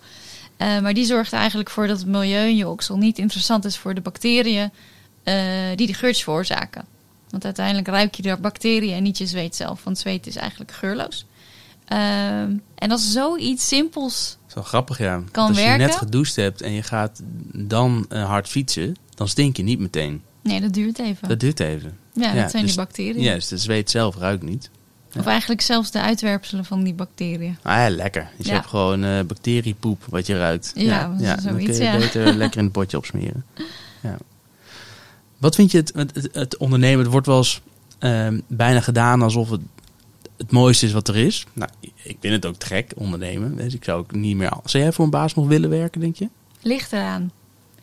Maar 0.57 0.93
die 0.93 1.05
zorgt 1.05 1.31
er 1.31 1.39
eigenlijk 1.39 1.69
voor 1.69 1.87
dat 1.87 1.97
het 1.97 2.07
milieu 2.07 2.47
in 2.47 2.55
je 2.55 2.67
oksel 2.67 2.97
niet 2.97 3.17
interessant 3.17 3.65
is 3.65 3.77
voor 3.77 3.93
de 3.93 4.01
bacteriën 4.01 4.71
die 5.75 5.87
de 5.87 5.93
geurtjes 5.93 6.23
veroorzaken. 6.23 6.85
Want 7.29 7.45
uiteindelijk 7.45 7.87
ruik 7.87 8.15
je 8.15 8.21
de 8.21 8.37
bacteriën 8.41 8.93
en 8.93 9.03
niet 9.03 9.17
je 9.17 9.25
zweet 9.25 9.55
zelf. 9.55 9.83
Want 9.83 9.97
zweet 9.97 10.27
is 10.27 10.35
eigenlijk 10.35 10.71
geurloos. 10.71 11.25
Ehm, 11.87 12.51
en 12.75 12.91
als 12.91 13.11
zoiets 13.11 13.67
simpels. 13.67 14.37
Wel 14.53 14.63
grappig, 14.63 14.97
ja. 14.97 15.21
Kan 15.31 15.47
Als 15.47 15.57
je 15.57 15.63
werken. 15.63 15.87
net 15.87 15.95
gedoucht 15.95 16.35
hebt 16.35 16.61
en 16.61 16.71
je 16.71 16.83
gaat 16.83 17.21
dan 17.53 18.05
eh, 18.09 18.25
hard 18.25 18.47
fietsen... 18.47 18.95
dan 19.15 19.27
stink 19.27 19.57
je 19.57 19.63
niet 19.63 19.79
meteen. 19.79 20.21
Nee, 20.43 20.61
dat 20.61 20.73
duurt 20.73 20.99
even. 20.99 21.27
Dat 21.27 21.39
duurt 21.39 21.59
even. 21.59 21.97
ja, 22.13 22.33
ja, 22.33 22.41
dat 22.41 22.51
zijn 22.51 22.63
dus- 22.63 22.75
die 22.75 22.81
bacteriën. 22.85 23.21
Juist, 23.21 23.49
de 23.49 23.57
zweet 23.57 23.89
zelf 23.89 24.17
ruikt 24.17 24.43
niet. 24.43 24.69
Of 25.17 25.25
eigenlijk 25.25 25.61
zelfs 25.61 25.91
de 25.91 26.01
uitwerpselen 26.01 26.65
van 26.65 26.83
die 26.83 26.93
bacteriën. 26.93 27.57
Ah 27.61 27.75
ja, 27.77 27.89
lekker. 27.89 28.29
Dus 28.37 28.45
je 28.45 28.51
Ja. 28.51 28.57
hebt 28.57 28.69
gewoon 28.69 29.03
eh, 29.03 29.21
bacteriepoep 29.21 30.05
wat 30.09 30.25
je 30.27 30.37
ruikt. 30.37 30.71
Ja, 30.75 31.13
is 31.19 31.27
dan 31.27 31.39
zoiets, 31.39 31.65
kun 31.77 31.85
je 31.85 31.91
ja. 31.91 31.97
beter 31.97 32.33
lekker 32.43 32.57
in 32.59 32.63
het 32.63 32.73
potje 32.73 32.97
opsmeren. 32.97 33.45
Ja. 34.01 34.17
Wat 35.37 35.55
vind 35.55 35.71
je 35.71 35.77
het, 35.77 35.91
het, 35.95 36.15
het- 36.15 36.29
het 36.33 36.57
ondernemen? 36.57 36.99
Het 37.03 37.11
wordt 37.11 37.27
wel 37.27 37.37
eens 37.37 37.61
ehm, 37.99 38.39
bijna 38.47 38.79
gedaan 38.81 39.21
alsof 39.21 39.49
het 39.49 39.61
het 40.37 40.51
mooiste 40.51 40.85
is 40.85 40.93
wat 40.93 41.07
er 41.07 41.15
is. 41.15 41.45
Nou, 41.53 41.69
ik 42.03 42.17
vind 42.19 42.33
het 42.33 42.45
ook 42.45 42.55
te 42.55 42.65
gek, 42.65 42.91
ondernemen. 42.95 43.55
Dus 43.55 43.73
ik 43.73 43.83
zou 43.83 43.99
ook 43.99 44.11
niet 44.11 44.35
meer... 44.35 44.53
Zou 44.63 44.83
jij 44.83 44.91
voor 44.91 45.05
een 45.05 45.11
baas 45.11 45.33
nog 45.33 45.47
willen 45.47 45.69
werken, 45.69 46.01
denk 46.01 46.15
je? 46.15 46.29
Ligt 46.61 46.93
eraan. 46.93 47.31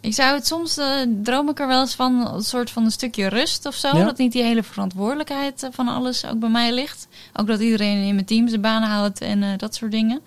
Ik 0.01 0.15
zou 0.15 0.35
het 0.35 0.47
soms 0.47 0.77
eh, 0.77 1.01
droom 1.23 1.49
ik 1.49 1.61
er 1.61 1.67
wel 1.67 1.81
eens 1.81 1.95
van 1.95 2.35
een 2.35 2.43
soort 2.43 2.71
van 2.71 2.85
een 2.85 2.91
stukje 2.91 3.29
rust 3.29 3.67
of 3.67 3.75
zo. 3.75 3.97
Ja. 3.97 4.05
Dat 4.05 4.19
niet 4.19 4.33
die 4.33 4.43
hele 4.43 4.63
verantwoordelijkheid 4.63 5.63
eh, 5.63 5.71
van 5.73 5.89
alles 5.89 6.27
ook 6.27 6.39
bij 6.39 6.49
mij 6.49 6.73
ligt. 6.73 7.09
Ook 7.33 7.47
dat 7.47 7.61
iedereen 7.61 8.03
in 8.03 8.15
mijn 8.15 8.27
team 8.27 8.49
zijn 8.49 8.61
baan 8.61 8.83
houdt 8.83 9.21
en 9.21 9.43
eh, 9.43 9.49
dat 9.57 9.75
soort 9.75 9.91
dingen. 9.91 10.21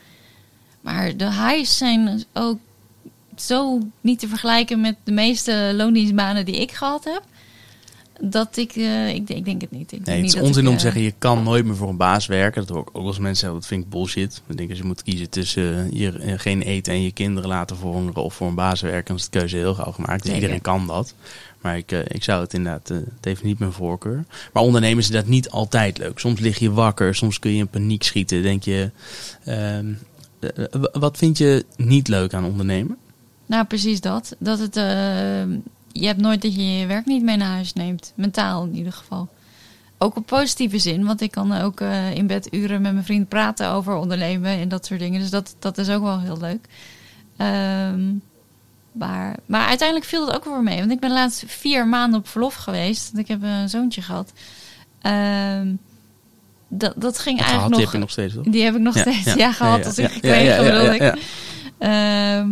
Maar 0.81 1.17
de 1.17 1.31
highs 1.31 1.77
zijn 1.77 2.23
ook 2.33 2.59
zo 3.35 3.79
niet 4.01 4.19
te 4.19 4.27
vergelijken 4.27 4.81
met 4.81 4.95
de 5.03 5.11
meeste 5.11 5.71
loondienstbanen 5.75 6.45
die 6.45 6.61
ik 6.61 6.71
gehad 6.71 7.03
heb. 7.03 7.23
Dat 8.21 8.57
ik, 8.57 8.71
eh, 8.75 9.09
ik, 9.09 9.29
ik 9.29 9.45
denk 9.45 9.61
het 9.61 9.71
niet. 9.71 9.91
Ik 9.91 10.05
denk 10.05 10.05
Nee, 10.05 10.15
het 10.15 10.23
niet 10.23 10.33
is 10.33 10.39
dat 10.39 10.47
onzin 10.47 10.63
ik, 10.63 10.67
om 10.67 10.73
eh, 10.73 10.79
te 10.79 10.85
zeggen, 10.85 11.01
je 11.01 11.13
kan 11.17 11.43
nooit 11.43 11.65
meer 11.65 11.75
voor 11.75 11.89
een 11.89 11.97
baas 11.97 12.25
werken. 12.25 12.61
Dat 12.65 12.75
hoor 12.75 12.81
ik 12.87 12.97
ook 12.97 13.05
als 13.05 13.19
mensen 13.19 13.37
zeggen, 13.37 13.59
dat 13.59 13.67
vind 13.67 13.83
ik 13.83 13.89
bullshit. 13.89 14.41
Ik 14.47 14.57
denk 14.57 14.69
als 14.69 14.77
je 14.77 14.83
moet 14.83 15.03
kiezen 15.03 15.29
tussen 15.29 15.91
eh, 15.91 15.99
je, 15.99 16.11
eh, 16.11 16.33
geen 16.39 16.61
eten 16.61 16.93
en 16.93 17.01
je 17.01 17.11
kinderen 17.11 17.49
laten 17.49 17.77
verhongeren 17.77 18.23
of 18.23 18.33
voor 18.33 18.47
een 18.47 18.55
baas 18.55 18.81
werken, 18.81 19.05
dan 19.05 19.15
is 19.15 19.29
de 19.29 19.39
keuze 19.39 19.57
heel 19.57 19.73
gauw 19.73 19.91
gemaakt. 19.91 20.23
Dus 20.23 20.33
iedereen 20.33 20.61
kan 20.61 20.87
dat. 20.87 21.13
Maar 21.61 21.77
ik, 21.77 21.91
eh, 21.91 21.99
ik 22.07 22.23
zou 22.23 22.41
het 22.41 22.53
inderdaad, 22.53 22.89
eh, 22.89 22.97
het 22.97 23.25
heeft 23.25 23.43
niet 23.43 23.59
mijn 23.59 23.71
voorkeur. 23.71 24.25
Maar 24.53 24.63
ondernemen 24.63 24.97
is 24.97 25.05
inderdaad 25.05 25.29
niet 25.29 25.49
altijd 25.49 25.97
leuk. 25.97 26.19
Soms 26.19 26.39
lig 26.39 26.59
je 26.59 26.71
wakker, 26.71 27.15
soms 27.15 27.39
kun 27.39 27.51
je 27.51 27.57
in 27.57 27.67
paniek 27.67 28.03
schieten. 28.03 28.41
Denk 28.41 28.63
je, 28.63 28.91
ehm, 29.43 29.93
eh, 30.39 30.65
wat 30.91 31.17
vind 31.17 31.37
je 31.37 31.65
niet 31.77 32.07
leuk 32.07 32.33
aan 32.33 32.45
ondernemen? 32.45 32.97
Nou, 33.45 33.65
precies 33.65 34.01
dat. 34.01 34.35
Dat 34.39 34.59
het, 34.59 34.75
eh, 34.75 35.43
je 35.99 36.05
hebt 36.07 36.21
nooit 36.21 36.41
dat 36.41 36.55
je 36.55 36.77
je 36.77 36.85
werk 36.85 37.05
niet 37.05 37.23
mee 37.23 37.37
naar 37.37 37.51
huis 37.51 37.73
neemt. 37.73 38.13
Mentaal 38.15 38.63
in 38.63 38.75
ieder 38.75 38.93
geval. 38.93 39.27
Ook 39.97 40.15
op 40.15 40.25
positieve 40.25 40.77
zin, 40.79 41.05
want 41.05 41.21
ik 41.21 41.31
kan 41.31 41.53
ook 41.53 41.81
eh, 41.81 42.15
in 42.15 42.27
bed 42.27 42.53
uren 42.53 42.81
met 42.81 42.93
mijn 42.93 43.05
vriend 43.05 43.27
praten 43.27 43.69
over 43.69 43.95
ondernemen 43.95 44.51
en 44.51 44.69
dat 44.69 44.85
soort 44.85 44.99
dingen. 44.99 45.19
Dus 45.19 45.29
dat, 45.29 45.55
dat 45.59 45.77
is 45.77 45.89
ook 45.89 46.03
wel 46.03 46.19
heel 46.19 46.37
leuk. 46.37 46.65
Ehm, 47.37 48.01
maar, 48.91 49.35
maar 49.45 49.67
uiteindelijk 49.67 50.07
viel 50.07 50.25
dat 50.25 50.35
ook 50.35 50.45
wel 50.45 50.61
mee. 50.61 50.79
Want 50.79 50.91
ik 50.91 50.99
ben 50.99 51.11
laatst 51.11 51.43
vier 51.47 51.87
maanden 51.87 52.19
op 52.19 52.27
verlof 52.27 52.55
geweest. 52.55 53.05
Want 53.11 53.17
ik 53.23 53.27
heb 53.27 53.43
een 53.43 53.69
zoontje 53.69 54.01
gehad. 54.01 54.33
Ehm, 55.01 55.67
dat, 56.67 56.93
dat 56.95 57.19
ging 57.19 57.39
eigenlijk 57.41 57.67
die 57.67 57.75
nog... 57.75 57.85
heb 57.85 57.91
je 57.93 57.97
nog 57.97 58.11
steeds, 58.11 58.33
toch? 58.33 58.43
Die 58.43 58.63
heb 58.63 58.75
ik 58.75 58.81
nog 58.81 58.95
Ja, 58.95 59.01
steeds. 59.01 59.23
ja, 59.23 59.35
Ja, 59.35 59.51
gehad 59.51 59.79
ja, 59.79 59.85
als 59.85 59.97
ik 59.97 60.11
gekregen, 60.11 60.63
bedoel 60.63 60.93
ik. 60.93 61.17
Ehm, 61.77 62.49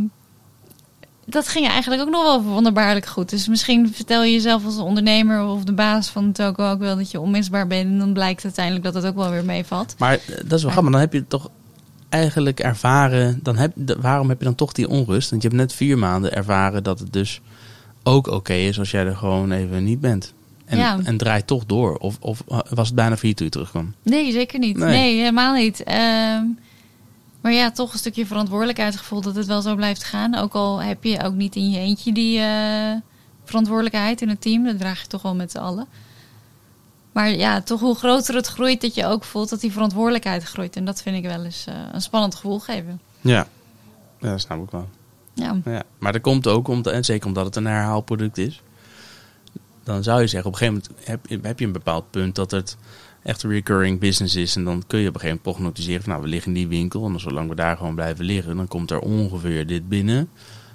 dat 1.26 1.48
ging 1.48 1.68
eigenlijk 1.68 2.02
ook 2.02 2.10
nog 2.10 2.24
wel 2.24 2.44
wonderbaarlijk 2.44 3.06
goed. 3.06 3.30
Dus 3.30 3.48
misschien 3.48 3.94
vertel 3.94 4.24
je 4.24 4.32
jezelf 4.32 4.66
als 4.66 4.78
ondernemer 4.78 5.46
of 5.46 5.64
de 5.64 5.74
baas 5.74 6.10
van 6.10 6.32
Toko 6.32 6.70
ook 6.72 6.80
wel 6.80 6.96
dat 6.96 7.12
je 7.12 7.20
onmisbaar 7.20 7.68
bent. 7.68 7.90
En 7.92 7.98
dan 8.00 8.14
blijkt 8.14 8.44
uiteindelijk 8.44 8.86
dat 8.86 8.94
het 8.94 9.06
ook 9.06 9.16
wel 9.16 9.30
weer 9.30 9.46
meevalt. 9.46 9.96
Maar 9.98 10.14
eh, 10.14 10.20
dat 10.46 10.58
is 10.58 10.64
wel 10.64 10.72
grappig. 10.72 10.92
Dan 10.92 11.02
heb 11.02 11.14
je 11.14 11.20
het 11.20 11.30
toch 11.30 11.50
eigenlijk 12.10 12.60
ervaren. 12.60 13.40
Dan 13.44 13.58
heb, 13.58 13.72
waarom 14.02 14.30
heb 14.30 14.40
je 14.40 14.46
dan 14.46 14.56
toch 14.56 14.72
die 14.72 14.88
onrust? 14.90 15.30
Want 15.30 15.42
je 15.42 15.48
hebt 15.48 15.60
net 15.60 15.74
vier 15.74 15.98
maanden 15.98 16.34
ervaren 16.34 16.84
dat 16.84 17.00
het 17.00 17.14
dus 17.14 17.42
ook 18.04 18.28
oké 18.28 18.54
is 18.54 18.80
als 18.80 18.92
jij 18.92 19.06
er 19.06 19.16
gewoon 19.16 19.52
even 19.52 19.84
niet 19.84 20.00
bent. 20.02 20.34
En, 20.66 20.78
Ja. 20.78 21.00
en 21.04 21.18
draait 21.18 21.48
toch 21.48 21.66
door. 21.66 21.98
Of, 21.98 22.18
of 22.20 22.44
was 22.70 22.88
het 22.88 22.96
bijna 22.96 23.18
vier 23.18 23.36
toen 23.36 23.46
je 23.46 23.52
terugkwam? 23.52 23.94
Nee, 24.04 24.32
zeker 24.32 24.60
niet. 24.60 24.78
Nee. 24.78 24.90
Nee, 24.90 25.18
helemaal 25.18 25.54
niet. 25.54 25.84
Ehm, 25.84 26.44
maar 27.46 27.54
ja, 27.54 27.72
toch 27.72 27.94
een 27.94 28.00
stukje 28.00 28.26
verantwoordelijkheidsgevoel 28.26 29.22
dat 29.22 29.36
het 29.36 29.46
wel 29.46 29.62
zo 29.62 29.76
blijft 29.76 30.04
gaan. 30.04 30.36
Ook 30.36 30.54
al 30.54 30.82
heb 30.82 31.04
je 31.04 31.24
ook 31.24 31.34
niet 31.34 31.56
in 31.56 31.70
je 31.70 31.80
eentje 31.80 32.14
die 32.14 32.40
eh, 32.40 32.96
verantwoordelijkheid 33.44 34.22
in 34.22 34.30
het 34.30 34.42
team. 34.42 34.64
Dat 34.64 34.78
draag 34.78 35.02
je 35.02 35.08
toch 35.08 35.22
wel 35.22 35.36
met 35.36 35.52
z'n 35.52 35.58
allen. 35.58 35.88
Maar 37.12 37.30
ja, 37.30 37.62
toch 37.62 37.80
hoe 37.80 37.96
groter 37.96 38.36
het 38.36 38.48
groeit, 38.48 38.82
dat 38.82 38.96
je 38.96 39.06
ook 39.06 39.24
voelt 39.24 39.50
dat 39.50 39.60
die 39.60 39.72
verantwoordelijkheid 39.72 40.44
groeit. 40.44 40.76
En 40.76 40.86
dat 40.86 41.02
vind 41.02 41.18
ik 41.18 41.24
wel 41.24 41.44
eens 41.44 41.66
eh, 41.66 41.76
een 41.92 42.02
spannend 42.02 42.36
gevoel 42.36 42.60
geven. 42.60 43.02
Ja. 43.22 43.48
ja, 44.20 44.30
dat 44.30 44.42
snap 44.42 44.64
ik 44.64 44.72
wel. 44.72 44.90
Ja, 45.34 45.58
Ja. 45.66 45.84
Maar 45.98 46.12
dat 46.12 46.22
komt 46.22 46.48
ook, 46.48 46.68
omdat, 46.68 46.94
en 46.94 47.06
zeker 47.06 47.28
omdat 47.28 47.46
het 47.46 47.56
een 47.56 47.66
herhaalproduct 47.66 48.38
is. 48.38 48.62
Dan 49.84 50.04
zou 50.04 50.22
je 50.22 50.28
zeggen, 50.28 50.50
op 50.50 50.62
een 50.62 50.68
gegeven 50.68 50.96
moment 51.04 51.46
heb 51.46 51.60
je 51.60 51.66
een 51.66 51.72
bepaald 51.72 52.12
punt 52.12 52.36
dat 52.36 52.52
het 52.52 52.78
echt 53.26 53.44
een 53.44 53.50
recurring 53.50 54.00
business 54.00 54.36
is. 54.36 54.56
En 54.56 54.64
dan 54.64 54.84
kun 54.88 55.00
je 55.00 55.08
op 55.08 55.14
een 55.14 55.20
gegeven 55.20 55.40
moment 55.44 55.58
prognosticeren 55.58 56.02
van, 56.02 56.12
nou, 56.12 56.24
we 56.24 56.30
liggen 56.30 56.52
in 56.52 56.58
die 56.58 56.68
winkel. 56.78 57.06
En 57.06 57.20
zolang 57.20 57.50
we 57.50 57.56
daar 57.56 57.78
gewoon 57.78 57.96
blijven 57.96 58.26
liggen, 58.26 58.56
dan 58.56 58.68
komt 58.68 58.92
er 58.92 59.00
ongeveer 59.00 59.68
dit 59.68 59.90
binnen. 59.90 60.30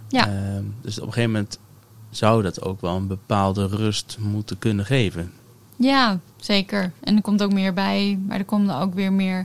ja. 0.08 0.26
Ehm, 0.28 0.64
dus 0.82 0.98
op 0.98 1.06
een 1.06 1.12
gegeven 1.12 1.32
moment 1.32 1.58
zou 2.10 2.42
dat 2.42 2.62
ook 2.62 2.80
wel 2.80 2.96
een 2.96 3.06
bepaalde 3.06 3.66
rust 3.66 4.16
moeten 4.20 4.58
kunnen 4.58 4.84
geven. 4.86 5.32
ja 5.76 6.18
zeker. 6.36 6.92
En 7.00 7.16
er 7.16 7.22
komt 7.22 7.42
ook 7.42 7.52
meer 7.52 7.72
bij, 7.74 8.18
maar 8.26 8.38
er 8.38 8.44
komt 8.44 8.70
ook 8.70 8.94
weer 8.94 9.12
meer... 9.12 9.44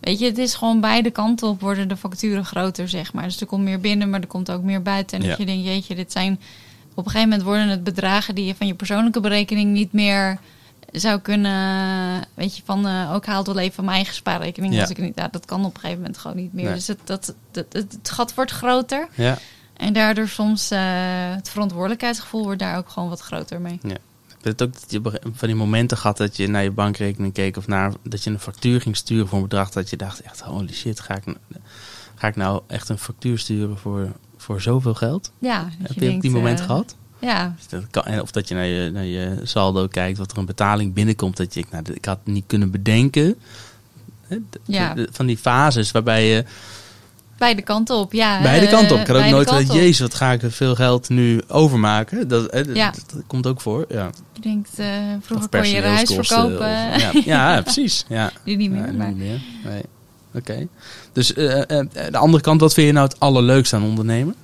Weet 0.00 0.18
je, 0.18 0.24
het 0.24 0.38
is 0.38 0.54
gewoon 0.54 0.80
beide 0.80 1.10
kanten 1.10 1.48
op 1.48 1.60
worden 1.60 1.88
de 1.88 1.96
facturen 1.96 2.44
groter, 2.44 2.88
zeg 2.88 3.12
maar. 3.12 3.24
Dus 3.24 3.40
er 3.40 3.46
komt 3.46 3.62
meer 3.64 3.80
binnen, 3.80 4.10
maar 4.10 4.20
er 4.20 4.26
komt 4.26 4.50
ook 4.50 4.62
meer 4.62 4.82
buiten. 4.82 5.18
En 5.18 5.22
Ja. 5.24 5.28
dat 5.30 5.38
je 5.38 5.46
denkt, 5.46 5.64
jeetje, 5.64 5.94
dit 5.94 6.12
zijn... 6.12 6.40
Op 6.94 7.04
een 7.04 7.10
gegeven 7.10 7.28
moment 7.28 7.42
worden 7.48 7.68
het 7.68 7.84
bedragen 7.84 8.34
die 8.34 8.44
je 8.44 8.54
van 8.54 8.66
je 8.66 8.74
persoonlijke 8.74 9.20
berekening 9.20 9.72
niet 9.72 9.92
meer 9.92 10.38
zou 10.92 11.20
kunnen... 11.20 12.24
Weet 12.34 12.56
je, 12.56 12.62
van 12.64 12.86
eh, 12.86 13.12
ook 13.14 13.26
haalt 13.26 13.46
wel 13.46 13.58
even 13.58 13.74
van 13.74 13.84
mijn 13.84 13.96
eigen 13.96 14.14
spaarrekening. 14.14 14.74
Ja. 14.74 14.80
Als 14.80 14.90
ik 14.90 14.98
niet, 14.98 15.14
nou, 15.14 15.28
dat 15.30 15.44
kan 15.44 15.64
op 15.64 15.74
een 15.74 15.80
gegeven 15.80 16.00
moment 16.00 16.18
gewoon 16.18 16.36
niet 16.36 16.52
meer. 16.52 16.64
Nee. 16.64 16.74
Dus 16.74 16.86
het, 16.86 16.98
dat, 17.04 17.34
dat, 17.50 17.66
het, 17.72 17.92
het 17.92 18.10
gat 18.10 18.34
wordt 18.34 18.50
groter. 18.50 19.08
Ja. 19.14 19.38
En 19.76 19.92
daardoor 19.92 20.28
soms 20.28 20.70
eh, 20.70 20.80
het 21.34 21.50
verantwoordelijkheidsgevoel 21.50 22.42
wordt 22.42 22.58
daar 22.58 22.76
ook 22.76 22.88
gewoon 22.88 23.08
wat 23.08 23.20
groter 23.20 23.60
mee. 23.60 23.80
Heb 23.82 24.00
je 24.42 24.48
het 24.48 24.62
ook 24.62 24.72
dat 24.72 24.90
je 24.90 25.26
op 25.26 25.38
van 25.38 25.48
die 25.48 25.56
momenten 25.56 25.96
gehad 25.96 26.16
dat 26.16 26.36
je 26.36 26.48
naar 26.48 26.62
je 26.62 26.70
bankrekening 26.70 27.32
keek 27.32 27.56
of 27.56 27.66
naar 27.66 27.92
dat 28.02 28.24
je 28.24 28.30
een 28.30 28.38
factuur 28.38 28.80
ging 28.80 28.96
sturen 28.96 29.28
voor 29.28 29.38
een 29.38 29.44
bedrag 29.44 29.70
dat 29.70 29.90
je 29.90 29.96
dacht 29.96 30.20
echt 30.20 30.40
holy 30.40 30.72
shit 30.72 31.00
ga 31.00 31.16
ik, 31.16 31.26
nou- 31.26 31.38
ga 32.14 32.26
ik 32.28 32.36
nou 32.36 32.62
echt 32.66 32.88
een 32.88 32.98
factuur 32.98 33.38
sturen 33.38 33.78
voor, 33.78 34.12
voor 34.36 34.60
zoveel 34.60 34.94
geld? 34.94 35.32
Ja, 35.38 35.68
Heb 35.78 35.92
je, 35.92 36.00
denkt, 36.00 36.22
die 36.22 36.30
moment 36.30 36.60
eh, 36.60 36.66
gehad? 36.66 36.96
Ja, 37.22 37.54
Dus 37.56 37.68
dat 37.68 38.04
kan- 38.04 38.20
Of 38.20 38.30
dat 38.30 38.48
je 38.48 38.54
naar 38.54 38.66
je, 38.66 38.90
naar 38.90 39.04
je 39.04 39.40
saldo 39.42 39.86
kijkt, 39.88 40.18
dat 40.18 40.30
er 40.32 40.38
een 40.38 40.46
betaling 40.46 40.92
binnenkomt 40.94 41.36
dat 41.36 41.54
je 41.54 41.64
nou, 41.70 41.84
ik 41.92 42.04
had 42.04 42.18
niet 42.24 42.44
kunnen 42.46 42.70
bedenken. 42.70 43.34
Hè, 44.26 44.36
Ja. 44.64 44.94
van 45.10 45.26
die 45.26 45.36
fases 45.38 45.90
waarbij 45.90 46.26
je 46.28 46.44
beide 47.38 47.62
kanten 47.62 47.96
op. 47.96 48.12
Ja, 48.12 48.42
beide 48.42 48.66
eh, 48.66 48.72
kanten 48.72 48.94
op. 48.96 49.00
Ik 49.02 49.06
had 49.06 49.16
ook 49.24 49.30
nooit 49.30 49.50
op. 49.70 49.76
jezus, 49.76 49.98
wat 50.00 50.14
ga 50.14 50.32
ik 50.32 50.40
veel 50.48 50.74
geld 50.74 51.08
nu 51.08 51.42
overmaken. 51.48 52.28
Dat, 52.28 52.52
hè, 52.52 52.64
dat, 52.64 52.76
Ja. 52.76 52.90
dat 52.90 53.22
komt 53.26 53.46
ook 53.46 53.60
voor. 53.60 53.84
Ja. 53.88 54.10
Je 54.32 54.40
denkt, 54.40 54.78
eh, 54.78 54.86
vroeger 55.20 55.48
kon 55.48 55.68
je 55.68 55.82
huis 55.82 56.10
verkopen. 56.14 56.56
of- 56.94 57.02
ja, 57.02 57.10
ja, 57.24 57.60
precies. 57.62 58.04
Ja. 58.08 58.32
nu 58.44 58.56
niet 58.56 58.70
meer. 58.70 58.94
Maar. 58.94 59.06
niet 59.08 59.16
meer. 59.16 59.40
Nee. 59.64 59.82
Oké. 60.34 60.66
Dus 61.12 61.34
eh, 61.34 61.62
de 62.10 62.16
andere 62.18 62.42
kant, 62.42 62.60
wat 62.60 62.74
vind 62.74 62.86
je 62.86 62.92
nou 62.92 63.08
het 63.08 63.20
allerleukste 63.20 63.76
aan 63.76 63.82
ondernemen? 63.82 64.34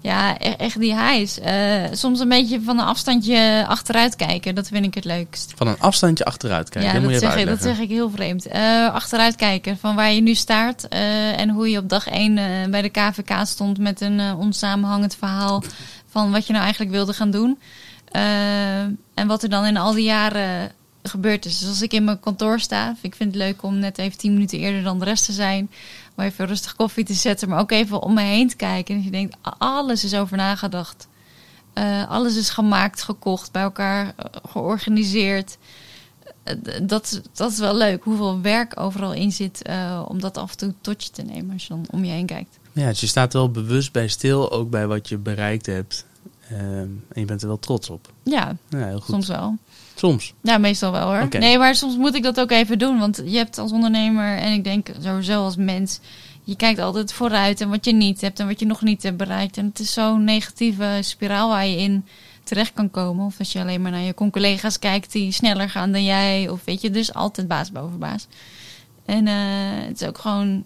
Ja, 0.00 0.36
e- 0.40 0.50
echt 0.50 0.80
die 0.80 0.94
hijs. 0.94 1.38
Eh, 1.40 1.54
soms 1.92 2.20
een 2.20 2.28
beetje 2.28 2.60
van 2.62 2.78
een 2.78 2.84
afstandje 2.84 3.64
achteruit 3.68 4.16
kijken. 4.16 4.54
Dat 4.54 4.68
vind 4.68 4.84
ik 4.84 4.94
het 4.94 5.04
leukst. 5.04 5.52
Van 5.56 5.66
een 5.66 5.80
afstandje 5.80 6.24
achteruit 6.24 6.68
kijken. 6.68 6.90
ja, 6.92 7.00
dat 7.12 7.20
zeg, 7.20 7.30
ik, 7.40 7.46
dat 7.46 7.62
zeg 7.76 7.78
ik 7.84 7.88
heel 7.88 8.10
vreemd. 8.10 8.46
Eh, 8.46 8.94
achteruit 8.94 9.36
kijken 9.36 9.78
van 9.78 9.94
waar 9.94 10.12
je 10.12 10.20
nu 10.20 10.34
staat. 10.34 10.84
eh, 10.88 11.40
en 11.40 11.50
hoe 11.50 11.70
je 11.70 11.78
op 11.78 11.88
dag 11.88 12.06
1 12.08 12.34
bij 12.70 12.82
de 12.82 12.88
KVK 12.88 13.46
stond 13.46 13.78
met 13.78 14.00
een 14.00 14.20
onsamenhangend 14.34 15.16
verhaal. 15.16 15.62
Van 16.10 16.30
wat 16.30 16.46
je 16.46 16.52
nou 16.52 16.64
eigenlijk 16.64 16.92
wilde 16.94 17.12
gaan 17.12 17.30
doen. 17.30 17.58
En 19.14 19.26
wat 19.26 19.42
er 19.42 19.48
dan 19.48 19.66
in 19.66 19.76
al 19.76 19.92
die 19.92 20.04
jaren 20.04 20.70
gebeurd 21.02 21.44
is. 21.46 21.58
Dus 21.58 21.68
als 21.68 21.82
ik 21.82 21.92
in 21.92 22.04
mijn 22.04 22.20
kantoor 22.20 22.60
sta, 22.60 22.94
ik 23.00 23.14
vind 23.14 23.34
het 23.34 23.42
leuk 23.42 23.62
om 23.62 23.78
net 23.78 23.98
even 23.98 24.18
10 24.18 24.32
minuten 24.32 24.58
eerder 24.58 24.82
dan 24.82 24.98
de 24.98 25.04
rest 25.04 25.24
te 25.24 25.32
zijn. 25.32 25.70
Om 26.18 26.24
even 26.24 26.46
rustig 26.46 26.76
koffie 26.76 27.04
te 27.04 27.14
zetten, 27.14 27.48
maar 27.48 27.60
ook 27.60 27.70
even 27.70 28.02
om 28.02 28.14
me 28.14 28.22
heen 28.22 28.48
te 28.48 28.56
kijken. 28.56 28.94
En 28.94 29.02
je 29.02 29.10
denkt, 29.10 29.36
alles 29.58 30.04
is 30.04 30.14
over 30.14 30.36
nagedacht. 30.36 31.08
Eh, 31.72 32.10
alles 32.10 32.36
is 32.36 32.50
gemaakt, 32.50 33.02
gekocht, 33.02 33.52
bij 33.52 33.62
elkaar 33.62 34.06
eh, 34.16 34.24
georganiseerd. 34.50 35.58
Eh, 36.42 36.54
dat, 36.82 37.20
dat 37.32 37.52
is 37.52 37.58
wel 37.58 37.76
leuk, 37.76 38.04
hoeveel 38.04 38.40
werk 38.40 38.80
overal 38.80 39.12
in 39.12 39.32
zit 39.32 39.62
om 40.08 40.20
dat 40.20 40.36
af 40.36 40.50
en 40.50 40.56
toe 40.56 40.74
tot 40.80 41.04
je 41.04 41.10
te 41.10 41.22
nemen 41.22 41.52
als 41.52 41.62
je 41.62 41.68
dan 41.68 41.86
om 41.90 42.04
je 42.04 42.12
heen 42.12 42.26
kijkt. 42.26 42.58
Ja, 42.72 42.88
dus 42.88 43.00
je 43.00 43.06
staat 43.06 43.32
wel 43.32 43.50
bewust 43.50 43.92
bij 43.92 44.08
stil, 44.08 44.52
ook 44.52 44.70
bij 44.70 44.86
wat 44.86 45.08
je 45.08 45.18
bereikt 45.18 45.66
hebt. 45.66 46.06
Ehm, 46.50 46.88
en 47.12 47.20
je 47.20 47.24
bent 47.24 47.42
er 47.42 47.48
wel 47.48 47.58
trots 47.58 47.90
op. 47.90 48.12
Ja, 48.22 48.56
Ja, 48.68 48.86
heel 48.86 49.00
goed. 49.00 49.10
soms 49.14 49.28
wel. 49.28 49.56
Soms. 49.94 50.34
Ja, 50.40 50.58
meestal 50.58 50.92
wel 50.92 51.06
hoor. 51.06 51.28
Nee, 51.38 51.58
maar 51.58 51.74
soms 51.74 51.96
moet 51.96 52.14
ik 52.14 52.22
dat 52.22 52.40
ook 52.40 52.50
even 52.50 52.78
doen. 52.78 52.98
Want 52.98 53.22
je 53.24 53.36
hebt 53.36 53.58
als 53.58 53.72
ondernemer 53.72 54.36
en 54.36 54.52
ik 54.52 54.64
denk 54.64 54.88
sowieso 55.00 55.44
als 55.44 55.56
mens... 55.56 56.00
je 56.44 56.56
kijkt 56.56 56.78
altijd 56.78 57.12
vooruit 57.12 57.60
en 57.60 57.68
wat 57.68 57.84
je 57.84 57.92
niet 57.92 58.20
hebt 58.20 58.40
en 58.40 58.46
wat 58.46 58.60
je 58.60 58.66
nog 58.66 58.82
niet 58.82 59.02
hebt 59.02 59.16
bereikt. 59.16 59.56
En 59.56 59.66
het 59.66 59.78
is 59.78 59.92
zo'n 59.92 60.24
negatieve 60.24 60.98
spiraal 61.00 61.48
waar 61.48 61.66
je 61.66 61.76
in 61.76 62.04
terecht 62.44 62.72
kan 62.72 62.90
komen. 62.90 63.26
Of 63.26 63.38
als 63.38 63.52
je 63.52 63.60
alleen 63.60 63.82
maar 63.82 63.90
naar 63.90 64.00
je 64.00 64.14
collega's 64.14 64.78
kijkt 64.78 65.12
die 65.12 65.32
sneller 65.32 65.70
gaan 65.70 65.92
dan 65.92 66.04
jij. 66.04 66.48
Of 66.48 66.64
weet 66.64 66.80
je, 66.80 66.90
dus 66.90 67.14
altijd 67.14 67.48
baas 67.48 67.72
boven 67.72 67.98
baas. 67.98 68.26
En 69.04 69.26
eh, 69.26 69.34
het 69.86 70.00
is 70.00 70.08
ook 70.08 70.18
gewoon 70.18 70.64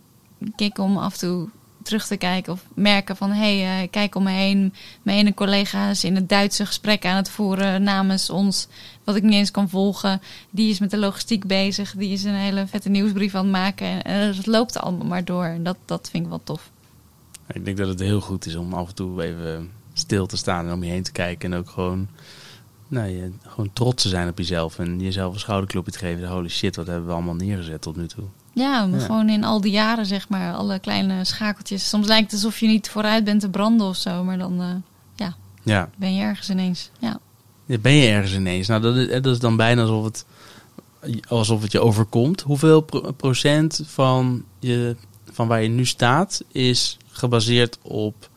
kick 0.57 0.79
om 0.79 0.97
af 0.97 1.12
en 1.12 1.18
toe 1.18 1.49
terug 1.83 2.07
te 2.07 2.16
kijken 2.16 2.53
of 2.53 2.64
merken 2.74 3.16
van... 3.16 3.30
hé, 3.30 3.61
hey, 3.61 3.83
eh, 3.83 3.91
kijk 3.91 4.14
om 4.14 4.22
me 4.22 4.30
heen. 4.30 4.74
Mijn 5.03 5.18
ene 5.18 5.35
collega 5.35 5.91
is 5.91 6.05
in 6.05 6.14
het 6.14 6.28
Duitse 6.28 6.66
gesprek 6.66 7.05
aan 7.07 7.16
het 7.16 7.30
voeren 7.30 7.83
namens 7.83 8.30
ons... 8.30 8.68
wat 9.05 9.16
ik 9.16 9.22
niet 9.22 9.33
eens 9.33 9.51
kan 9.51 9.68
volgen. 9.68 10.20
Die 10.51 10.70
is 10.70 10.78
met 10.78 10.91
de 10.91 10.99
logistiek 10.99 11.47
bezig. 11.47 11.95
Die 11.97 12.12
is 12.12 12.24
een 12.24 12.35
hele 12.35 12.66
vette 12.66 12.89
nieuwsbrief 12.89 13.35
aan 13.35 13.43
het 13.43 13.53
maken. 13.53 14.03
En 14.03 14.26
het 14.26 14.47
loopt 14.47 14.78
allemaal 14.78 15.07
maar 15.07 15.24
door. 15.24 15.45
En 15.45 15.62
dat, 15.62 15.76
dat 15.85 16.09
vind 16.11 16.24
ik 16.24 16.28
wel 16.28 16.41
tof. 16.45 16.70
Ik 17.53 17.64
denk 17.64 17.76
dat 17.76 17.89
het 17.89 18.01
heel 18.01 18.20
goed 18.20 18.47
is 18.47 18.55
om 18.55 18.74
af 18.74 18.89
en 18.89 18.95
toe 18.95 19.22
even 19.22 19.70
stil 19.93 20.26
te 20.26 20.37
staan 20.37 20.66
en 20.66 20.72
om 20.72 20.85
je 20.85 20.91
heen 20.91 21.03
te 21.03 21.12
kijken. 21.12 21.53
En 21.53 21.59
ook 21.59 21.70
gewoon, 21.70 22.09
nou, 22.89 23.09
je, 23.09 23.33
gewoon 23.47 23.70
trots 23.72 24.03
te 24.03 24.09
zijn 24.09 24.28
op 24.28 24.39
jezelf. 24.39 24.78
En 24.78 25.01
jezelf 25.01 25.35
een 25.35 25.41
schouderklopje 25.41 25.93
te 25.93 25.99
geven. 25.99 26.28
Holy 26.28 26.49
shit, 26.49 26.76
wat 26.76 26.87
hebben 26.87 27.07
we 27.07 27.12
allemaal 27.12 27.35
neergezet 27.35 27.80
tot 27.80 27.97
nu 27.97 28.07
toe. 28.07 28.24
Ja, 28.55 28.88
Ja. 28.92 28.98
gewoon 28.98 29.28
in 29.28 29.44
al 29.44 29.61
die 29.61 29.72
jaren, 29.72 30.07
zeg 30.07 30.28
maar, 30.28 30.55
alle 30.55 30.78
kleine 30.78 31.24
schakeltjes. 31.24 31.88
Soms 31.88 32.07
lijkt 32.07 32.30
het 32.32 32.42
alsof 32.44 32.61
je 32.61 32.66
niet 32.66 32.88
vooruit 32.90 33.24
bent 33.24 33.40
te 33.40 33.48
branden 33.48 33.86
of 33.86 33.96
zo, 33.96 34.24
maar 34.24 34.38
dan 34.38 34.61
eh, 34.61 35.26
Ja, 35.64 35.88
ben 35.96 36.14
je 36.14 36.22
ergens 36.22 36.50
ineens. 36.50 36.90
Ja. 36.98 37.18
Ben 37.66 37.92
je 37.92 38.09
ergens 38.09 38.34
ineens. 38.34 38.66
Nou, 38.66 38.80
dat 38.82 38.96
is, 38.96 39.07
dat 39.09 39.26
is 39.26 39.38
dan 39.38 39.57
bijna 39.57 39.82
alsof 39.82 40.05
het, 40.05 40.24
alsof 41.28 41.62
het 41.62 41.72
je 41.72 41.80
overkomt. 41.80 42.40
Hoeveel 42.40 42.80
pro- 42.80 43.12
procent 43.12 43.80
van, 43.86 44.44
je, 44.59 44.96
van 45.30 45.48
waar 45.48 45.62
je 45.62 45.68
nu 45.68 45.84
staat 45.86 46.42
is 46.53 46.96
gebaseerd 47.11 47.78
op 47.82 48.28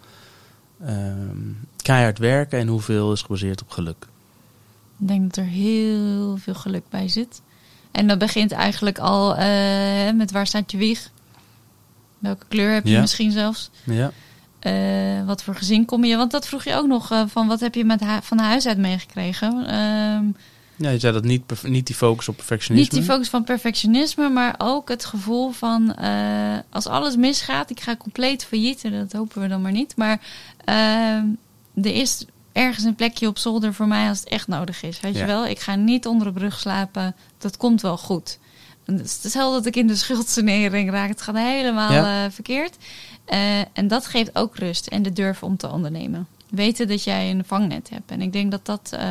ehm, 0.85 1.37
keihard 1.77 2.17
werken 2.17 2.59
en 2.59 2.67
hoeveel 2.67 3.11
is 3.11 3.21
gebaseerd 3.21 3.61
op 3.61 3.69
geluk? 3.69 4.07
Ik 4.99 5.07
denk 5.07 5.21
dat 5.35 5.35
er 5.45 5.49
heel 5.51 6.37
veel 6.37 6.53
geluk 6.55 6.83
bij 6.89 7.07
zit. 7.07 7.41
En 7.95 8.07
dat 8.07 8.17
begint 8.17 8.51
eigenlijk 8.51 8.99
al 8.99 9.35
eh, 9.35 10.11
met 10.13 10.31
waar 10.31 10.47
staat 10.47 10.71
je 10.71 10.77
wieg? 10.77 11.09
Welke 12.17 12.45
kleur 12.47 12.73
heb 12.73 12.85
je 12.85 12.91
Ja. 12.91 13.01
misschien 13.01 13.31
zelfs? 13.31 13.69
Ja. 13.83 14.11
Eh, 14.59 15.25
wat 15.25 15.43
voor 15.43 15.55
gezin 15.55 15.85
kom 15.85 16.03
je? 16.03 16.15
Want 16.17 16.31
dat 16.31 16.47
vroeg 16.47 16.63
je 16.63 16.75
ook 16.75 16.87
nog 16.87 17.11
eh, 17.11 17.23
van 17.27 17.47
wat 17.47 17.59
heb 17.59 17.75
je 17.75 17.85
met 17.85 17.99
hu- 17.99 18.21
van 18.21 18.37
huis 18.39 18.67
uit 18.67 18.77
meegekregen? 18.77 19.65
Ehm, 19.67 20.25
ja, 20.75 20.89
je 20.89 20.99
zei 20.99 21.13
dat 21.13 21.23
niet, 21.23 21.63
niet 21.63 21.87
die 21.87 21.95
focus 21.95 22.27
op 22.27 22.35
niet 22.37 22.45
perfectionisme. 22.45 22.97
die 22.99 23.03
focus 23.09 23.29
van 23.29 23.43
perfectionisme, 23.43 24.29
maar 24.29 24.55
ook 24.57 24.89
het 24.89 25.05
gevoel 25.05 25.51
van 25.51 25.95
als 26.69 26.87
alles 26.87 27.15
misgaat, 27.15 27.69
ik 27.69 27.79
ga 27.79 27.95
compleet 27.95 28.45
failliet. 28.45 28.91
Dat 28.91 29.11
hopen 29.11 29.41
we 29.41 29.47
dan 29.47 29.61
maar 29.61 29.71
niet. 29.71 29.95
Maar 29.97 30.19
ehm, 30.65 31.25
er 31.75 31.93
is 31.95 32.25
ergens 32.55 32.83
een 32.85 32.95
plekje 32.95 33.27
op 33.27 33.37
zolder 33.37 33.73
voor 33.73 33.87
mij 33.87 34.07
als 34.09 34.19
het 34.19 34.29
echt 34.29 34.47
nodig 34.47 34.83
is. 34.83 34.99
Weet 34.99 35.13
Ja. 35.13 35.19
je 35.19 35.25
wel? 35.25 35.45
Ik 35.47 35.59
ga 35.59 35.75
niet 35.75 36.05
onder 36.07 36.27
de 36.27 36.33
brug 36.33 36.59
slapen. 36.59 37.15
Dat 37.37 37.57
komt 37.57 37.81
wel 37.81 37.97
goed. 37.97 38.39
En 38.85 38.97
Het 38.97 39.05
is 39.05 39.19
hetzelfde 39.21 39.57
dat 39.57 39.65
ik 39.65 39.75
in 39.75 39.87
de 39.87 39.95
schuldsanering 39.95 40.89
raak. 40.91 41.09
Het 41.09 41.21
gaat 41.21 41.35
helemaal 41.35 41.91
Ja. 41.91 42.25
eh, 42.25 42.31
verkeerd. 42.31 42.77
Eh, 43.25 43.59
en 43.59 43.87
dat 43.87 44.05
geeft 44.05 44.35
ook 44.35 44.55
rust 44.57 44.87
en 44.87 45.03
de 45.03 45.13
durf 45.13 45.43
om 45.43 45.57
te 45.57 45.69
ondernemen. 45.69 46.27
Weten 46.49 46.87
dat 46.87 47.03
jij 47.03 47.31
een 47.31 47.43
vangnet 47.45 47.89
hebt. 47.89 48.11
En 48.11 48.21
ik 48.21 48.33
denk 48.33 48.51
dat 48.51 48.65
dat 48.65 48.89
eh, 48.91 49.07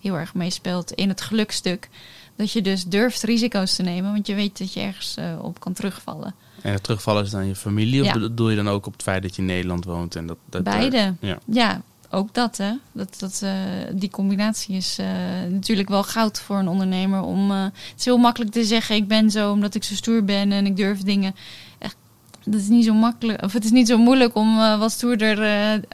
heel 0.00 0.14
erg 0.14 0.34
meespeelt 0.34 0.90
in 0.92 1.08
het 1.08 1.20
gelukstuk. 1.20 1.88
Dat 2.36 2.52
je 2.52 2.62
dus 2.62 2.84
durft 2.84 3.22
risico's 3.22 3.74
te 3.74 3.82
nemen, 3.82 4.12
want 4.12 4.26
je 4.26 4.34
weet 4.34 4.58
dat 4.58 4.72
je 4.72 4.80
ergens 4.80 5.16
op 5.40 5.60
kan 5.60 5.72
terugvallen. 5.72 6.34
En 6.62 6.72
het 6.72 6.82
terugvallen 6.82 7.24
is 7.24 7.30
dan 7.30 7.46
je 7.46 7.54
familie? 7.54 8.00
Of 8.00 8.06
Ja. 8.06 8.12
bedoel 8.18 8.50
je 8.50 8.56
dan 8.56 8.68
ook 8.68 8.86
op 8.86 8.92
het 8.92 9.02
feit 9.02 9.22
dat 9.22 9.34
je 9.36 9.40
in 9.42 9.46
Nederland 9.48 9.84
woont? 9.84 10.16
En 10.16 10.26
dat, 10.26 10.36
dat 10.44 10.66
er- 10.66 10.72
Beide. 10.78 11.14
ja. 11.20 11.38
Ja, 11.46 11.82
ook 12.16 12.34
dat 12.34 12.56
hè. 12.56 12.72
Dat, 12.92 13.14
dat, 13.18 13.40
eh, 13.42 13.52
die 13.92 14.10
combinatie 14.10 14.76
is 14.76 14.98
eh, 14.98 15.06
natuurlijk 15.50 15.88
wel 15.88 16.02
goud 16.02 16.40
voor 16.40 16.58
een 16.58 16.68
ondernemer. 16.68 17.20
Om, 17.22 17.50
eh, 17.50 17.62
het 17.62 17.94
is 17.98 18.04
heel 18.04 18.16
makkelijk 18.18 18.52
te 18.52 18.64
zeggen, 18.64 18.96
ik 18.96 19.08
ben 19.08 19.30
zo 19.30 19.52
omdat 19.52 19.74
ik 19.74 19.84
zo 19.84 19.94
stoer 19.94 20.24
ben 20.24 20.52
en 20.52 20.66
ik 20.66 20.76
durf 20.76 21.00
dingen. 21.00 21.34
Echt, 21.78 21.96
dat 22.44 22.60
is 22.60 22.68
niet 22.68 22.84
zo 22.84 22.94
makkelijk, 22.94 23.42
of 23.42 23.52
het 23.52 23.64
is 23.64 23.70
niet 23.70 23.88
zo 23.88 23.98
moeilijk 23.98 24.34
om 24.34 24.56
wat 24.56 24.92
stoerder 24.92 25.38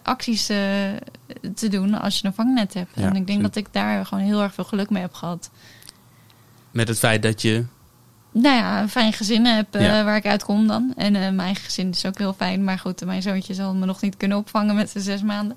acties 0.03 0.47
te 1.55 1.69
doen 1.71 2.01
als 2.01 2.19
je 2.19 2.27
een 2.27 2.35
vangnet 2.35 2.75
hebt. 2.75 2.91
Ja, 2.95 3.03
en 3.09 3.17
ik 3.17 3.27
denk 3.27 3.39
zo- 3.39 3.47
dat 3.47 3.57
ik 3.57 3.67
daar 3.71 4.07
gewoon 4.07 4.25
heel 4.25 4.43
erg 4.43 4.55
veel 4.55 4.65
geluk 4.65 4.91
mee 4.91 5.03
heb 5.03 5.15
gehad. 5.15 5.51
Met 6.71 6.89
het 6.89 6.99
feit 6.99 7.23
dat 7.23 7.43
je... 7.43 7.65
Nou 8.33 8.57
ja, 8.57 8.83
een 8.83 8.89
fijn 8.89 9.13
gezin 9.13 9.47
heb 9.47 9.67
waar 9.73 10.17
ik 10.17 10.27
uitkom 10.27 10.67
dan. 10.67 10.93
En 10.97 11.35
mijn 11.35 11.57
gezin 11.57 11.91
is 11.91 12.07
ook 12.07 12.19
heel 12.19 12.33
fijn. 12.33 12.65
Maar 12.65 12.79
goed, 12.79 13.05
mijn 13.05 13.23
zoontje 13.23 13.55
zal 13.55 13.75
me 13.75 13.87
nog 13.87 14.01
niet 14.01 14.17
kunnen 14.17 14.37
opvangen 14.39 14.75
met 14.75 14.91
zijn 14.91 15.05
zes 15.05 15.23
maanden. 15.23 15.57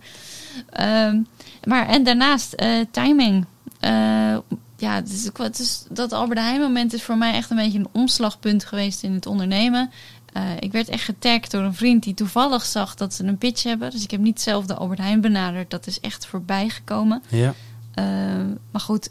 Ehm, 0.69 1.21
maar 1.63 1.87
en 1.87 2.03
daarnaast 2.03 2.53
eh, 2.53 2.69
timing. 2.91 3.45
Eh, 3.79 4.37
ja, 4.77 4.95
het 5.37 5.59
is, 5.59 5.85
dat 5.89 6.13
Albert 6.13 6.39
Heijn 6.39 6.61
moment 6.61 6.93
is 6.93 7.03
voor 7.03 7.17
mij 7.17 7.33
echt 7.33 7.49
een 7.49 7.57
beetje 7.57 7.79
een 7.79 7.87
omslagpunt 7.91 8.65
geweest 8.65 9.03
in 9.03 9.13
het 9.13 9.25
ondernemen. 9.25 9.91
Eh, 10.33 10.43
ik 10.59 10.71
werd 10.71 10.89
echt 10.89 11.03
getagd 11.03 11.51
door 11.51 11.63
een 11.63 11.73
vriend 11.73 12.03
die 12.03 12.13
toevallig 12.13 12.65
zag 12.65 12.95
dat 12.95 13.13
ze 13.13 13.23
een 13.23 13.37
pitch 13.37 13.63
hebben. 13.63 13.91
Dus 13.91 14.03
ik 14.03 14.11
heb 14.11 14.19
niet 14.19 14.41
zelf 14.41 14.65
de 14.65 14.75
Albert 14.75 14.99
Heijn 14.99 15.21
benaderd. 15.21 15.69
Dat 15.69 15.87
is 15.87 15.99
echt 15.99 16.25
voorbij 16.25 16.69
gekomen. 16.69 17.23
Ja. 17.29 17.53
Ehm, 17.93 18.47
maar 18.71 18.81
goed, 18.81 19.09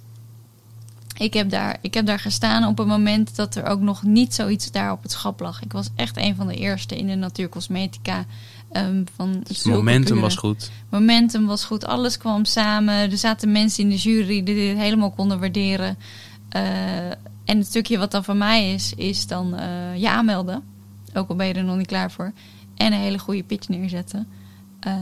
ik 1.15 1.35
heb, 1.35 1.51
daar, 1.51 1.79
ik 1.81 1.95
heb 1.95 2.07
daar 2.07 2.19
gestaan 2.19 2.67
op 2.67 2.79
een 2.79 2.87
moment 2.87 3.37
dat 3.37 3.55
er 3.55 3.65
ook 3.65 3.81
nog 3.81 4.03
niet 4.03 4.35
zoiets 4.35 4.71
daar 4.71 4.93
op 4.93 5.03
het 5.03 5.12
schap 5.12 5.41
lag. 5.41 5.62
Ik 5.62 5.73
was 5.73 5.89
echt 5.97 6.17
een 6.17 6.37
van 6.37 6.47
de 6.47 6.55
eerste 6.55 6.97
in 6.97 7.07
de 7.07 7.15
natuurcosmetica. 7.15 8.25
ehm 8.73 9.03
van 9.17 9.45
zulke 9.49 9.77
momentum 9.77 10.21
was 10.21 10.37
goed. 10.37 10.71
Momentum 10.89 11.47
was 11.47 11.65
goed, 11.65 11.85
alles 11.85 12.19
kwam 12.19 12.45
samen. 12.45 12.95
Er 12.95 13.19
zaten 13.19 13.53
mensen 13.53 13.83
in 13.83 13.89
de 13.89 13.97
jury 13.97 14.43
die 14.43 14.55
dit 14.55 14.77
helemaal 14.77 15.11
konden 15.11 15.41
waarderen. 15.41 15.99
Eh, 16.49 17.09
en 17.45 17.59
het 17.59 17.67
stukje 17.67 17.99
wat 17.99 18.11
dan 18.11 18.25
van 18.25 18.39
mij 18.39 18.73
is, 18.73 18.95
is 18.95 19.27
dan 19.27 19.55
eh 19.55 19.97
je 19.97 20.11
aanmelden. 20.11 20.62
Ook 21.15 21.29
al 21.29 21.37
ben 21.37 21.47
je 21.47 21.55
er 21.55 21.65
nog 21.65 21.77
niet 21.77 21.87
klaar 21.87 22.11
voor. 22.11 22.33
En 22.77 22.93
een 22.93 23.01
hele 23.01 23.19
goede 23.19 23.43
pitch 23.43 23.69
neerzetten. 23.69 24.27
Eh, 24.81 24.93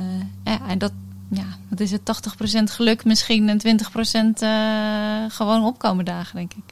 ja, 0.45 0.69
en 0.69 0.79
dat, 0.79 0.93
ja, 1.35 1.45
wat 1.69 1.81
is 1.81 1.91
het? 1.91 2.01
80% 2.01 2.63
geluk 2.65 3.05
misschien 3.05 3.49
en 3.49 3.61
20% 3.61 4.43
eh 4.43 5.25
gewoon 5.37 5.65
opkomen 5.65 6.05
dagen, 6.05 6.37
denk 6.37 6.53
ik. 6.55 6.63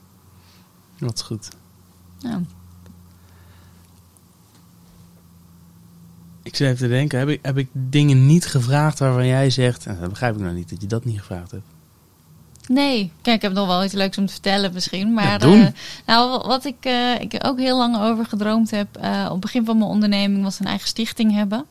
Wat 0.98 1.22
goed. 1.22 1.48
Ja. 2.18 2.40
Ik 6.42 6.56
zit 6.56 6.66
even 6.66 6.78
te 6.78 6.88
denken, 6.88 7.18
heb 7.18 7.28
ik, 7.28 7.38
heb 7.42 7.58
ik 7.58 7.68
dingen 7.72 8.26
niet 8.26 8.46
gevraagd 8.46 8.98
waarvan 8.98 9.26
jij 9.26 9.50
zegt... 9.50 9.86
En 9.86 9.96
dat 10.00 10.08
begrijp 10.08 10.34
ik 10.34 10.40
nou 10.40 10.54
niet, 10.54 10.70
dat 10.70 10.80
je 10.80 10.86
dat 10.86 11.04
niet 11.04 11.18
gevraagd 11.18 11.50
hebt. 11.50 11.64
Nee, 12.68 13.12
kijk, 13.22 13.36
ik 13.36 13.42
heb 13.42 13.52
nog 13.52 13.66
wel 13.66 13.84
iets 13.84 13.94
leuks 13.94 14.18
om 14.18 14.26
te 14.26 14.32
vertellen 14.32 14.72
misschien. 14.72 15.12
Maar 15.14 15.24
Ja, 15.24 15.38
doen. 15.38 15.61
eh, 15.61 15.66
nou, 16.06 16.46
wat 16.46 16.64
ik, 16.64 16.76
eh, 16.84 17.20
ik 17.20 17.38
ook 17.42 17.58
heel 17.58 17.78
lang 17.78 17.98
over 18.00 18.26
gedroomd 18.26 18.70
heb, 18.70 18.96
eh, 18.96 19.24
op 19.24 19.30
het 19.30 19.40
begin 19.40 19.64
van 19.64 19.78
mijn 19.78 19.90
onderneming 19.90 20.42
was 20.42 20.61
een 20.61 20.66
eigen 20.66 20.88
stichting 20.88 21.32
hebben. 21.34 21.64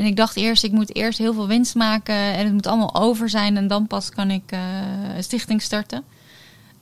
En 0.00 0.06
ik 0.06 0.16
dacht 0.16 0.36
eerst, 0.36 0.64
ik 0.64 0.72
moet 0.72 0.94
eerst 0.94 1.18
heel 1.18 1.34
veel 1.34 1.46
winst 1.46 1.74
maken 1.74 2.14
en 2.14 2.44
het 2.44 2.52
moet 2.52 2.66
allemaal 2.66 2.94
over 2.94 3.28
zijn 3.28 3.56
en 3.56 3.66
dan 3.66 3.86
pas 3.86 4.10
kan 4.10 4.30
ik 4.30 4.42
eh, 4.46 4.60
een 5.16 5.22
stichting 5.22 5.62
starten. 5.62 6.04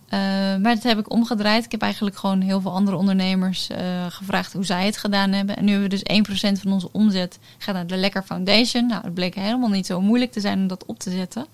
Eh, 0.09 0.19
maar 0.57 0.75
dat 0.75 0.83
heb 0.83 0.99
ik 0.99 1.11
omgedraaid. 1.11 1.65
Ik 1.65 1.71
heb 1.71 1.83
eigenlijk 1.83 2.17
gewoon 2.17 2.41
heel 2.41 2.61
veel 2.61 2.73
andere 2.73 2.97
ondernemers 2.97 3.69
eh, 3.69 4.07
gevraagd 4.09 4.53
hoe 4.53 4.65
zij 4.65 4.87
het 4.87 4.97
gedaan 4.97 5.33
hebben. 5.33 5.57
En 5.57 5.65
nu 5.65 5.71
hebben 5.71 5.91
we 5.91 6.03
dus 6.05 6.57
1% 6.57 6.61
van 6.61 6.73
onze 6.73 6.89
omzet 6.93 7.39
gaat 7.59 7.75
naar 7.75 7.87
de 7.87 7.97
Lekker 7.97 8.23
Foundation. 8.23 8.87
Nou, 8.87 9.03
het 9.05 9.15
bleek 9.15 9.35
helemaal 9.35 9.69
niet 9.69 9.87
zo 9.87 10.01
moeilijk 10.01 10.33
te 10.33 10.41
zijn 10.41 10.59
om 10.59 10.67
dat 10.67 10.87
op 10.87 10.99
te 10.99 11.11
zetten. 11.11 11.47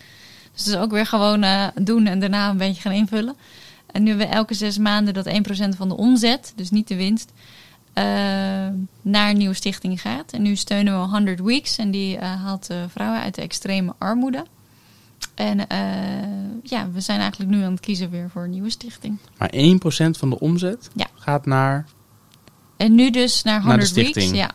Dus 0.53 0.65
het 0.65 0.75
is 0.75 0.81
ook 0.81 0.91
weer 0.91 1.07
gewoon 1.07 1.45
doen 1.75 2.07
en 2.07 2.21
daarna 2.21 2.51
een 2.51 2.57
beetje 2.57 2.83
gaan 2.83 2.93
invullen. 2.93 3.35
En 3.93 4.03
nu 4.03 4.09
hebben 4.09 4.29
we 4.29 4.35
elke 4.35 4.55
zes 4.55 4.79
maanden 4.79 5.15
dat 5.15 5.29
1% 5.29 5.77
van 5.77 5.89
de 5.89 5.97
omzet, 5.97 6.53
dus 6.57 6.71
niet 6.71 6.89
de 6.89 6.97
winst, 6.97 7.33
naar 9.03 9.31
een 9.31 9.37
nieuwe 9.37 9.55
stichting 9.55 10.01
gaat. 10.01 10.33
En 10.33 10.43
nu 10.43 10.57
steunen 10.57 11.01
we 11.01 11.07
100 11.09 11.41
Weeks 11.41 11.77
en 11.79 11.91
die 11.91 12.17
eh, 12.17 12.43
haalt 12.43 12.71
eh, 12.71 12.77
vrouwen 12.89 13.21
uit 13.21 13.35
de 13.35 13.43
extreme 13.43 13.95
armoede. 13.99 14.45
En 15.35 15.69
eh, 15.69 15.79
ja, 16.63 16.91
we 16.91 17.01
zijn 17.01 17.21
eigenlijk 17.21 17.51
nu 17.51 17.63
aan 17.63 17.71
het 17.73 17.81
kiezen 17.81 18.11
weer 18.11 18.31
voor 18.31 18.43
een 18.45 18.51
nieuwe 18.51 18.71
stichting. 18.71 19.19
Maar 19.39 19.53
1% 19.55 20.19
van 20.19 20.31
de 20.31 20.39
omzet 20.41 20.91
Ja. 20.95 21.07
gaat 21.15 21.47
naar... 21.47 21.87
En 22.77 22.95
nu 22.95 23.11
dus 23.11 23.43
naar 23.43 23.61
de 23.61 23.67
100 23.67 23.89
stichting. 23.89 24.31
Weeks. 24.31 24.39
Ja, 24.39 24.51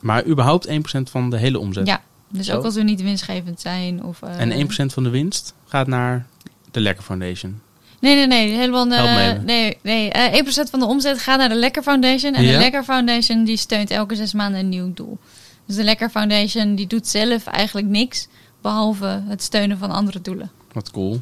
Maar 0.00 0.26
überhaupt 0.26 0.68
1% 0.68 0.70
van 1.10 1.30
de 1.30 1.36
hele 1.36 1.58
omzet. 1.58 1.86
ja. 1.86 2.02
dus 2.28 2.46
Zo. 2.46 2.56
ook 2.56 2.64
als 2.64 2.74
we 2.74 2.82
niet 2.82 3.02
winstgevend 3.02 3.60
zijn. 3.60 4.04
Of, 4.04 4.22
eh, 4.22 4.40
En 4.40 4.52
1% 4.52 4.92
van 4.92 5.02
de 5.02 5.10
winst 5.10 5.54
gaat 5.66 5.86
naar 5.86 6.26
de 6.70 6.80
Lekker 6.80 7.04
Foundation. 7.04 7.60
Nee, 8.04 8.14
nee, 8.14 8.26
nee. 8.26 8.56
Helemaal, 8.56 8.92
even. 8.92 9.44
nee, 9.44 9.78
nee. 9.82 10.10
eh 10.10 10.44
1% 10.44 10.70
van 10.70 10.78
de 10.78 10.86
omzet 10.86 11.18
gaat 11.18 11.38
naar 11.38 11.48
de 11.48 11.54
Lekker 11.54 11.82
Foundation. 11.82 12.34
En 12.34 12.44
Ja? 12.44 12.52
de 12.52 12.58
Lekker 12.58 12.84
Foundation 12.84 13.44
die 13.44 13.56
steunt 13.56 13.90
elke 13.90 14.14
zes 14.14 14.32
maanden 14.32 14.60
een 14.60 14.68
nieuw 14.68 14.92
doel. 14.94 15.18
Dus 15.66 15.76
de 15.76 15.84
Lekker 15.84 16.10
Foundation 16.10 16.74
die 16.74 16.86
doet 16.86 17.06
zelf 17.06 17.46
eigenlijk 17.46 17.86
niks. 17.86 18.28
Behalve 18.62 19.22
het 19.26 19.42
steunen 19.42 19.78
van 19.78 19.90
andere 19.90 20.20
doelen. 20.20 20.50
Wat 20.72 20.90
cool. 20.90 21.20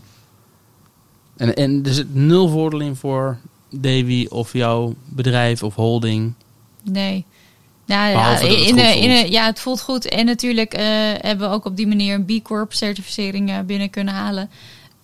En, 1.36 1.54
en 1.54 1.80
er 1.84 1.94
zit 1.94 2.14
nul 2.14 2.48
voordeel 2.48 2.80
in 2.80 2.96
voor 2.96 3.38
Davy 3.70 4.26
of 4.28 4.52
jouw 4.52 4.94
bedrijf 5.04 5.62
of 5.62 5.74
holding. 5.74 6.32
Nee. 6.82 7.24
Nou, 7.86 8.08
ja, 8.08 8.12
Behalve 8.12 8.46
dat 8.48 8.58
het 8.58 8.68
in, 8.68 9.10
in, 9.10 9.30
ja, 9.30 9.46
het 9.46 9.60
voelt 9.60 9.80
goed. 9.80 10.08
En 10.08 10.26
natuurlijk 10.26 10.74
eh, 10.74 10.84
hebben 11.18 11.48
we 11.48 11.54
ook 11.54 11.64
op 11.64 11.76
die 11.76 11.86
manier 11.86 12.14
een 12.14 12.24
B 12.24 12.44
Corp 12.44 12.72
certificering 12.72 13.66
binnen 13.66 13.90
kunnen 13.90 14.14
halen. 14.14 14.50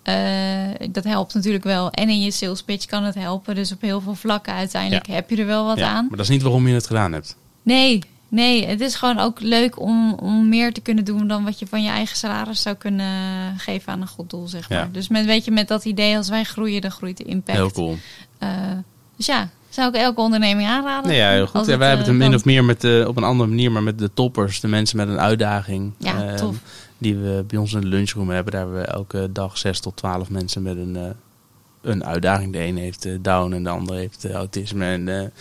Eh, 0.09 0.89
dat 0.91 1.05
helpt 1.05 1.35
natuurlijk 1.35 1.65
wel. 1.65 1.91
En 1.91 2.09
in 2.09 2.21
je 2.21 2.31
sales 2.31 2.63
pitch 2.63 2.87
kan 2.87 3.05
het 3.05 3.15
helpen. 3.15 3.55
Dus 3.55 3.73
op 3.73 3.81
heel 3.81 4.01
veel 4.01 4.15
vlakken 4.15 4.53
uiteindelijk 4.53 5.07
Ja. 5.07 5.15
heb 5.15 5.31
je 5.31 5.37
er 5.37 5.47
wel 5.47 5.65
wat 5.67 5.79
Ja, 5.79 5.89
aan. 5.89 6.07
Maar 6.09 6.17
dat 6.17 6.27
is 6.27 6.29
niet 6.29 6.43
waarom 6.43 6.69
je 6.69 6.75
het 6.75 6.87
gedaan 6.87 7.13
hebt. 7.13 7.37
Nee, 7.63 7.99
nee. 8.29 8.67
Het 8.67 8.81
is 8.81 8.95
gewoon 8.95 9.19
ook 9.19 9.41
leuk 9.41 9.81
om, 9.81 10.13
om 10.13 10.49
meer 10.49 10.73
te 10.73 10.81
kunnen 10.81 11.05
doen 11.05 11.29
dan 11.29 11.45
wat 11.45 11.59
je 11.59 11.67
van 11.67 11.83
je 11.83 11.91
eigen 11.91 12.17
salaris 12.17 12.63
zou 12.63 12.77
kunnen 12.77 13.15
geven 13.57 13.93
aan 13.93 14.01
een 14.01 14.07
goed 14.09 14.31
doel, 14.31 14.49
zeg 14.49 14.69
maar. 14.69 14.79
Ja. 14.79 14.89
Dus 14.93 15.09
met, 15.09 15.25
weet 15.25 15.45
je, 15.45 15.51
met 15.51 15.69
dat 15.69 15.85
idee, 15.85 16.17
als 16.17 16.29
wij 16.29 16.45
groeien, 16.45 16.81
dan 16.81 16.91
groeit 16.91 17.17
de 17.17 17.25
impact. 17.25 17.59
Heel 17.59 17.71
cool. 17.71 17.97
Eh, 18.39 18.49
dus 19.17 19.27
ja, 19.27 19.49
zou 19.69 19.89
ik 19.89 19.95
elke 19.95 20.21
onderneming 20.21 20.69
aanraden. 20.69 21.09
Nee, 21.11 21.19
ja, 21.19 21.31
heel 21.31 21.47
goed. 21.47 21.67
Ja, 21.67 21.79
wij 21.79 21.89
hebben 21.89 22.07
eh, 22.07 22.13
het 22.13 22.21
min 22.21 22.29
kan. 22.31 22.39
of 22.39 22.45
meer 22.45 22.65
met 22.65 22.81
de, 22.81 23.05
op 23.09 23.17
een 23.17 23.25
andere 23.25 23.49
manier, 23.49 23.73
maar 23.73 23.83
met 23.83 23.99
de 23.99 24.11
toppers, 24.15 24.61
de 24.61 24.69
mensen 24.69 24.97
met 24.97 25.09
een 25.09 25.21
uitdaging. 25.21 25.93
Ja, 25.99 26.27
eh, 26.29 26.35
tof. 26.35 26.57
Die 26.99 27.17
we 27.17 27.45
bij 27.47 27.59
ons 27.59 27.73
in 27.73 27.81
de 27.81 27.87
lunchroom 27.87 28.31
hebben. 28.31 28.53
Daar 28.53 28.63
hebben 28.63 28.81
we 28.81 28.87
elke 28.87 29.29
dag 29.33 29.59
6 29.59 29.81
tot 29.81 29.97
12 29.97 30.31
mensen 30.31 30.63
met 30.63 30.77
een, 30.77 30.97
eh, 30.97 31.11
een 31.81 32.05
uitdaging. 32.05 32.53
De 32.53 32.65
een 32.65 32.77
heeft 32.77 33.05
eh, 33.05 33.13
Down 33.21 33.53
en 33.53 33.63
de 33.63 33.69
ander 33.69 33.97
heeft 33.97 34.25
eh, 34.25 34.33
autisme. 34.33 34.85
En, 34.85 35.33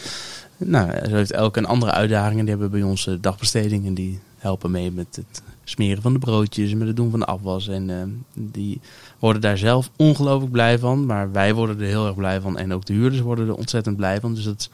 nou, 0.57 0.91
zo 1.09 1.15
heeft 1.15 1.31
elke 1.31 1.59
een 1.59 1.65
andere 1.65 1.91
uitdaging. 1.91 2.39
En 2.39 2.45
die 2.45 2.49
hebben 2.49 2.71
bij 2.71 2.83
ons 2.83 3.07
eh, 3.07 3.13
dagbesteding. 3.21 3.85
En 3.85 3.93
die 3.93 4.19
helpen 4.37 4.71
mee 4.71 4.91
met 4.91 5.15
het 5.15 5.41
smeren 5.63 6.01
van 6.01 6.13
de 6.13 6.19
broodjes, 6.19 6.73
met 6.73 6.87
het 6.87 6.95
doen 6.95 7.09
van 7.11 7.19
de 7.19 7.25
afwas. 7.25 7.67
En 7.67 8.25
die 8.33 8.79
worden 9.19 9.41
daar 9.41 9.57
zelf 9.57 9.89
ongelooflijk 9.95 10.51
blij 10.51 10.79
van. 10.79 11.05
Maar 11.05 11.31
wij 11.31 11.53
worden 11.53 11.79
er 11.79 11.87
heel 11.87 12.07
erg 12.07 12.15
blij 12.15 12.41
van. 12.41 12.57
En 12.57 12.73
ook 12.73 12.85
de 12.85 12.93
huurders 12.93 13.21
worden 13.21 13.47
er 13.47 13.55
ontzettend 13.55 13.97
blij 13.97 14.19
van. 14.19 14.33
Dus 14.33 14.43
dat 14.43 14.59
is 14.59 14.69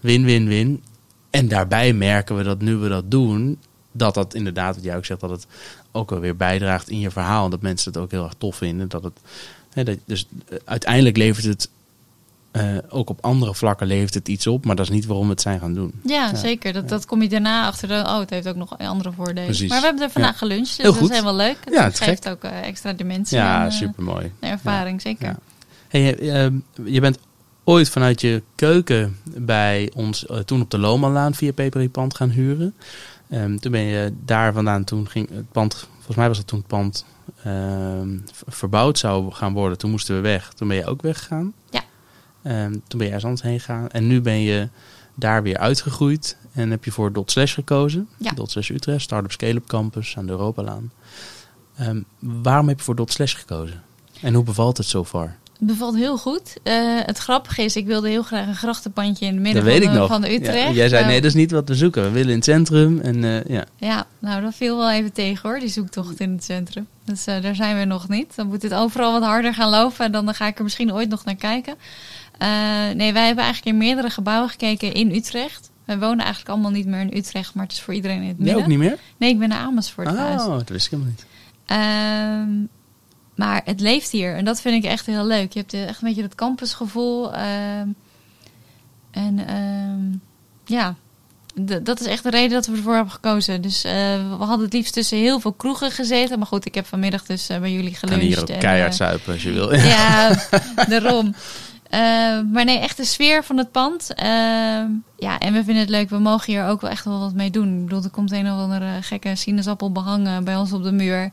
win-win-win. 0.00 0.82
En 1.30 1.48
daarbij 1.48 1.92
merken 1.92 2.36
we 2.36 2.42
dat 2.42 2.60
nu 2.60 2.76
we 2.76 2.88
dat 2.88 3.10
doen, 3.10 3.58
dat 3.92 4.14
dat 4.14 4.34
inderdaad, 4.34 4.74
wat 4.74 4.84
jij 4.84 4.96
ook 4.96 5.04
zegt, 5.04 5.20
dat 5.20 5.30
het 5.30 5.46
ook 5.92 6.10
wel 6.10 6.20
weer 6.20 6.36
bijdraagt 6.36 6.88
in 6.88 6.98
je 6.98 7.10
verhaal. 7.10 7.44
En 7.44 7.50
dat 7.50 7.62
mensen 7.62 7.92
het 7.92 8.00
ook 8.02 8.10
heel 8.10 8.24
erg 8.24 8.34
tof 8.38 8.56
vinden. 8.56 8.88
Dat 8.88 9.02
het, 9.02 9.20
hè, 9.72 9.84
dat, 9.84 9.98
dus 10.04 10.26
eh, 10.48 10.58
uiteindelijk 10.64 11.16
levert 11.16 11.44
het 11.44 11.68
eh, 12.50 12.76
ook 12.88 13.10
op 13.10 13.18
andere 13.20 13.54
vlakken 13.54 13.86
levert 13.86 14.14
het 14.14 14.28
iets 14.28 14.46
op, 14.46 14.64
maar 14.64 14.76
dat 14.76 14.88
is 14.88 14.92
niet 14.94 15.06
waarom 15.06 15.24
we 15.26 15.32
het 15.32 15.40
zijn 15.40 15.60
gaan 15.60 15.74
doen. 15.74 15.92
Ja, 16.04 16.34
zeker. 16.34 16.72
Dat, 16.72 16.88
dat 16.88 17.06
kom 17.06 17.22
je 17.22 17.28
daarna 17.28 17.66
achter. 17.66 17.88
De, 17.88 17.94
oh, 17.94 18.18
het 18.18 18.30
heeft 18.30 18.48
ook 18.48 18.56
nog 18.56 18.78
andere 18.78 19.12
voordelen. 19.12 19.44
Precies. 19.44 19.68
Maar 19.68 19.80
we 19.80 19.84
hebben 19.86 20.04
er 20.04 20.10
vandaag 20.10 20.32
Ja. 20.32 20.38
geluncht, 20.38 20.76
dus 20.76 20.84
dat 20.84 21.00
is 21.02 21.08
helemaal 21.08 21.34
leuk. 21.36 21.56
Ja, 21.70 21.84
Het 21.84 21.98
het 21.98 22.08
geeft 22.08 22.28
ook 22.28 22.44
eh, 22.44 22.66
extra 22.66 22.92
dimensie 22.92 23.36
Ja, 23.38 23.70
super 23.70 24.02
mooi. 24.02 24.32
de 24.40 24.46
ervaring, 24.46 25.00
zeker. 25.00 25.36
Hey, 25.88 26.18
eh, 26.18 26.50
je 26.84 27.00
bent 27.00 27.18
ooit 27.64 27.88
vanuit 27.88 28.20
je 28.20 28.42
keuken 28.54 29.16
bij 29.24 29.90
ons 29.94 30.26
toen 30.44 30.60
op 30.60 30.70
de 30.70 30.78
Lomanlaan 30.78 31.34
via 31.34 31.52
Peperipand 31.52 32.14
gaan 32.16 32.30
huren. 32.30 32.74
Ehm, 33.30 33.56
toen 33.56 33.72
ben 33.72 33.80
je 33.80 34.12
daar 34.24 34.52
vandaan, 34.52 34.84
toen 34.84 35.08
ging 35.08 35.28
het 35.28 35.52
pand, 35.52 35.88
volgens 35.94 36.16
mij 36.16 36.28
was 36.28 36.36
dat 36.36 36.46
toen 36.46 36.58
het 36.58 36.68
pand 36.68 37.04
ehm, 37.44 38.18
verbouwd 38.46 38.98
zou 38.98 39.32
gaan 39.32 39.52
worden. 39.52 39.78
Toen 39.78 39.90
moesten 39.90 40.14
we 40.14 40.20
weg. 40.20 40.52
Toen 40.52 40.68
ben 40.68 40.76
je 40.76 40.86
ook 40.86 41.02
weggegaan. 41.02 41.52
Ja. 41.70 41.82
Ehm, 42.42 42.70
toen 42.70 42.98
ben 42.98 43.06
je 43.06 43.06
ergens 43.06 43.24
anders 43.24 43.42
heen 43.42 43.60
gegaan. 43.60 43.88
En 43.88 44.06
nu 44.06 44.20
ben 44.20 44.40
je 44.40 44.68
daar 45.14 45.42
weer 45.42 45.58
uitgegroeid. 45.58 46.36
En 46.52 46.70
heb 46.70 46.84
je 46.84 46.92
voor 46.92 47.12
Dot 47.12 47.30
Slash 47.30 47.54
gekozen. 47.54 48.08
Ja. 48.16 48.30
Dot 48.30 48.50
Slash 48.50 48.70
Utrecht, 48.70 49.02
Startup 49.02 49.32
Scale-up 49.32 49.66
Campus 49.66 50.16
aan 50.16 50.26
de 50.26 50.32
Europalaan. 50.32 50.92
Waarom 52.18 52.68
heb 52.68 52.78
je 52.78 52.84
voor 52.84 52.96
Dot 52.96 53.12
Slash 53.12 53.36
gekozen? 53.36 53.82
En 54.20 54.34
hoe 54.34 54.44
bevalt 54.44 54.76
het 54.76 54.86
zo 54.86 55.04
far? 55.04 55.36
Het 55.60 55.68
bevalt 55.68 55.94
heel 55.94 56.18
goed. 56.18 56.56
Eh, 56.62 56.74
het 56.84 57.18
grappige 57.18 57.62
is, 57.62 57.76
ik 57.76 57.86
wilde 57.86 58.08
heel 58.08 58.22
graag 58.22 58.46
een 58.46 58.54
grachtenpandje 58.54 59.26
in 59.26 59.32
het 59.34 59.42
midden 59.42 59.64
weet 59.64 59.74
van, 59.76 59.86
ik 59.86 59.92
de, 59.92 59.98
nog. 59.98 60.08
van 60.08 60.20
de 60.20 60.34
Utrecht. 60.34 60.68
Ja, 60.68 60.70
jij 60.70 60.88
zei, 60.88 61.02
Eh, 61.02 61.08
nee, 61.08 61.20
dat 61.20 61.30
is 61.30 61.36
niet 61.36 61.50
wat 61.50 61.68
we 61.68 61.74
zoeken. 61.74 62.02
We 62.02 62.10
willen 62.10 62.28
in 62.28 62.34
het 62.34 62.44
centrum. 62.44 63.00
En 63.00 63.24
eh, 63.24 63.44
ja, 63.44 63.64
Ja, 63.76 64.06
nou 64.18 64.42
dat 64.42 64.54
viel 64.54 64.76
wel 64.76 64.90
even 64.90 65.12
tegen 65.12 65.48
hoor, 65.48 65.58
die 65.58 65.68
zoektocht 65.68 66.20
in 66.20 66.32
het 66.32 66.44
centrum. 66.44 66.86
Dus 67.04 67.24
daar 67.24 67.54
zijn 67.54 67.78
we 67.78 67.84
nog 67.84 68.08
niet. 68.08 68.36
Dan 68.36 68.46
moet 68.46 68.62
het 68.62 68.74
overal 68.74 69.12
wat 69.12 69.22
harder 69.22 69.54
gaan 69.54 69.70
lopen 69.70 70.04
en 70.04 70.12
dan 70.12 70.34
ga 70.34 70.46
ik 70.46 70.56
er 70.58 70.62
misschien 70.64 70.92
ooit 70.92 71.08
nog 71.08 71.24
naar 71.24 71.34
kijken. 71.36 71.74
Nee, 72.96 73.12
wij 73.12 73.26
hebben 73.26 73.44
eigenlijk 73.44 73.64
in 73.64 73.76
meerdere 73.76 74.10
gebouwen 74.10 74.48
gekeken 74.50 74.92
in 74.92 75.14
Utrecht. 75.14 75.70
We 75.84 75.98
wonen 75.98 76.18
eigenlijk 76.18 76.48
allemaal 76.48 76.70
niet 76.70 76.86
meer 76.86 77.00
in 77.00 77.16
Utrecht, 77.16 77.54
maar 77.54 77.64
het 77.64 77.72
is 77.72 77.80
voor 77.80 77.94
iedereen 77.94 78.22
in 78.22 78.28
het 78.28 78.38
midden. 78.38 78.56
ook 78.56 78.66
niet 78.66 78.78
meer? 78.78 78.98
Nee, 79.16 79.30
ik 79.30 79.38
ben 79.38 79.48
naar 79.48 79.58
Amersfoort. 79.58 80.08
Oh, 80.08 80.48
dat 80.48 80.68
wist 80.68 80.84
ik 80.84 80.90
helemaal 80.90 81.12
niet. 81.12 81.26
Ehm, 83.40 83.48
maar 83.48 83.62
het 83.64 83.80
leeft 83.80 84.10
hier 84.10 84.36
en 84.36 84.44
dat 84.44 84.60
vind 84.60 84.84
ik 84.84 84.90
echt 84.90 85.06
heel 85.06 85.24
leuk. 85.26 85.52
Je 85.52 85.58
hebt 85.58 85.72
eh, 85.74 85.88
echt 85.88 86.02
een 86.02 86.08
beetje 86.08 86.22
dat 86.22 86.34
campusgevoel. 86.34 87.32
ehm, 87.34 87.88
en 89.10 89.46
ehm, 89.48 90.18
ja, 90.64 90.94
d- 91.66 91.86
dat 91.86 92.00
is 92.00 92.06
echt 92.06 92.22
de 92.22 92.30
reden 92.30 92.50
dat 92.50 92.66
we 92.66 92.76
ervoor 92.76 92.94
hebben 92.94 93.12
gekozen. 93.12 93.62
Dus 93.62 93.84
eh, 93.84 93.92
we 94.38 94.44
hadden 94.44 94.64
het 94.64 94.72
liefst 94.72 94.92
tussen 94.92 95.18
heel 95.18 95.40
veel 95.40 95.52
kroegen 95.52 95.90
gezeten. 95.90 96.38
Maar 96.38 96.46
goed, 96.46 96.66
ik 96.66 96.74
heb 96.74 96.86
vanmiddag 96.86 97.24
dus 97.26 97.48
eh, 97.48 97.58
bij 97.58 97.72
jullie 97.72 97.90
Kan 98.00 98.08
geluncht. 98.08 98.24
hier 98.26 98.40
ook 98.40 98.48
en, 98.48 98.58
keihard 98.58 98.94
zuipen 98.94 99.32
als 99.32 99.42
je 99.42 99.52
wil. 99.52 99.74
ja, 99.96 100.38
daarom. 100.88 101.34
Eh, 101.90 102.00
maar 102.52 102.64
nee, 102.64 102.78
echt 102.78 102.96
de 102.96 103.04
sfeer 103.04 103.44
van 103.44 103.56
het 103.56 103.70
pand. 103.72 104.14
Ehm, 104.14 104.86
ja, 105.18 105.38
en 105.38 105.52
we 105.52 105.64
vinden 105.64 105.76
het 105.76 105.88
leuk. 105.88 106.10
We 106.10 106.18
mogen 106.18 106.52
hier 106.52 106.64
ook 106.66 106.80
wel 106.80 106.90
echt 106.90 107.04
wel 107.04 107.18
wat 107.20 107.34
mee 107.34 107.50
doen. 107.50 107.78
Ik 107.78 107.84
bedoel, 107.84 108.02
er 108.04 108.10
komt 108.10 108.32
een 108.32 108.46
of 108.52 108.58
andere 108.58 109.02
gekke 109.02 109.36
sinaasappel 109.36 109.92
behangen 109.92 110.44
bij 110.44 110.56
ons 110.56 110.72
op 110.72 110.82
de 110.82 110.92
muur. 110.92 111.30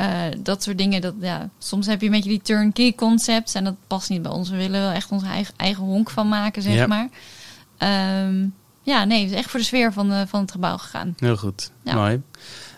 Eh, 0.00 0.38
dat 0.38 0.62
soort 0.62 0.78
dingen. 0.78 1.00
Dat, 1.00 1.14
ja, 1.20 1.48
soms 1.58 1.86
heb 1.86 2.00
je 2.00 2.06
een 2.06 2.12
beetje 2.12 2.30
die 2.30 2.42
turnkey 2.42 2.92
concepts. 2.94 3.54
En 3.54 3.64
dat 3.64 3.74
past 3.86 4.08
niet 4.10 4.22
bij 4.22 4.30
ons. 4.30 4.50
We 4.50 4.56
willen 4.56 4.80
wel 4.80 4.90
echt 4.90 5.10
onze 5.10 5.26
eigen, 5.26 5.54
eigen 5.56 5.84
honk 5.84 6.10
van 6.10 6.28
maken, 6.28 6.62
zeg 6.62 6.74
Ja. 6.74 6.86
maar. 6.86 7.08
Ehm, 7.78 8.46
ja, 8.82 9.04
nee, 9.04 9.22
het 9.22 9.30
is 9.30 9.36
echt 9.36 9.50
voor 9.50 9.60
de 9.60 9.66
sfeer 9.66 9.92
van, 9.92 10.28
van 10.28 10.40
het 10.40 10.50
gebouw 10.50 10.76
gegaan. 10.76 11.14
Heel 11.18 11.36
goed, 11.36 11.70
Ja. 11.82 11.94
mooi. 11.94 12.22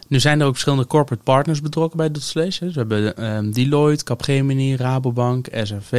Nu 0.08 0.20
zijn 0.20 0.40
er 0.40 0.46
ook 0.46 0.52
verschillende 0.52 0.86
corporate 0.86 1.22
partners 1.22 1.60
betrokken 1.60 1.96
bij 1.96 2.06
hè. 2.06 2.12
Dus 2.12 2.32
we 2.32 2.70
hebben 2.74 3.16
ehm, 3.16 3.50
Deloitte, 3.50 4.04
Capgemini, 4.04 4.76
Rabobank, 4.76 5.46
SRV, 5.52 5.92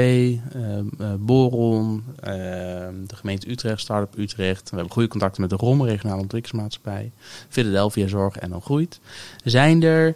ehm, 0.54 0.86
eh, 1.00 1.14
Boron, 1.20 2.04
de 2.22 3.16
gemeente 3.16 3.50
Utrecht, 3.52 3.80
Startup 3.80 4.18
Utrecht. 4.18 4.70
We 4.70 4.76
hebben 4.76 4.94
goede 4.94 5.08
contacten 5.08 5.42
met 5.42 5.50
de 5.50 5.56
ROM, 5.56 5.84
regionale 5.84 6.22
ontwikkelingsmaatschappij, 6.22 7.12
Philadelphia 7.50 8.08
Zorg 8.08 8.36
en 8.38 8.50
dan 8.50 8.62
Groeit. 8.62 9.00
Zijn 9.44 9.84
er 9.84 10.16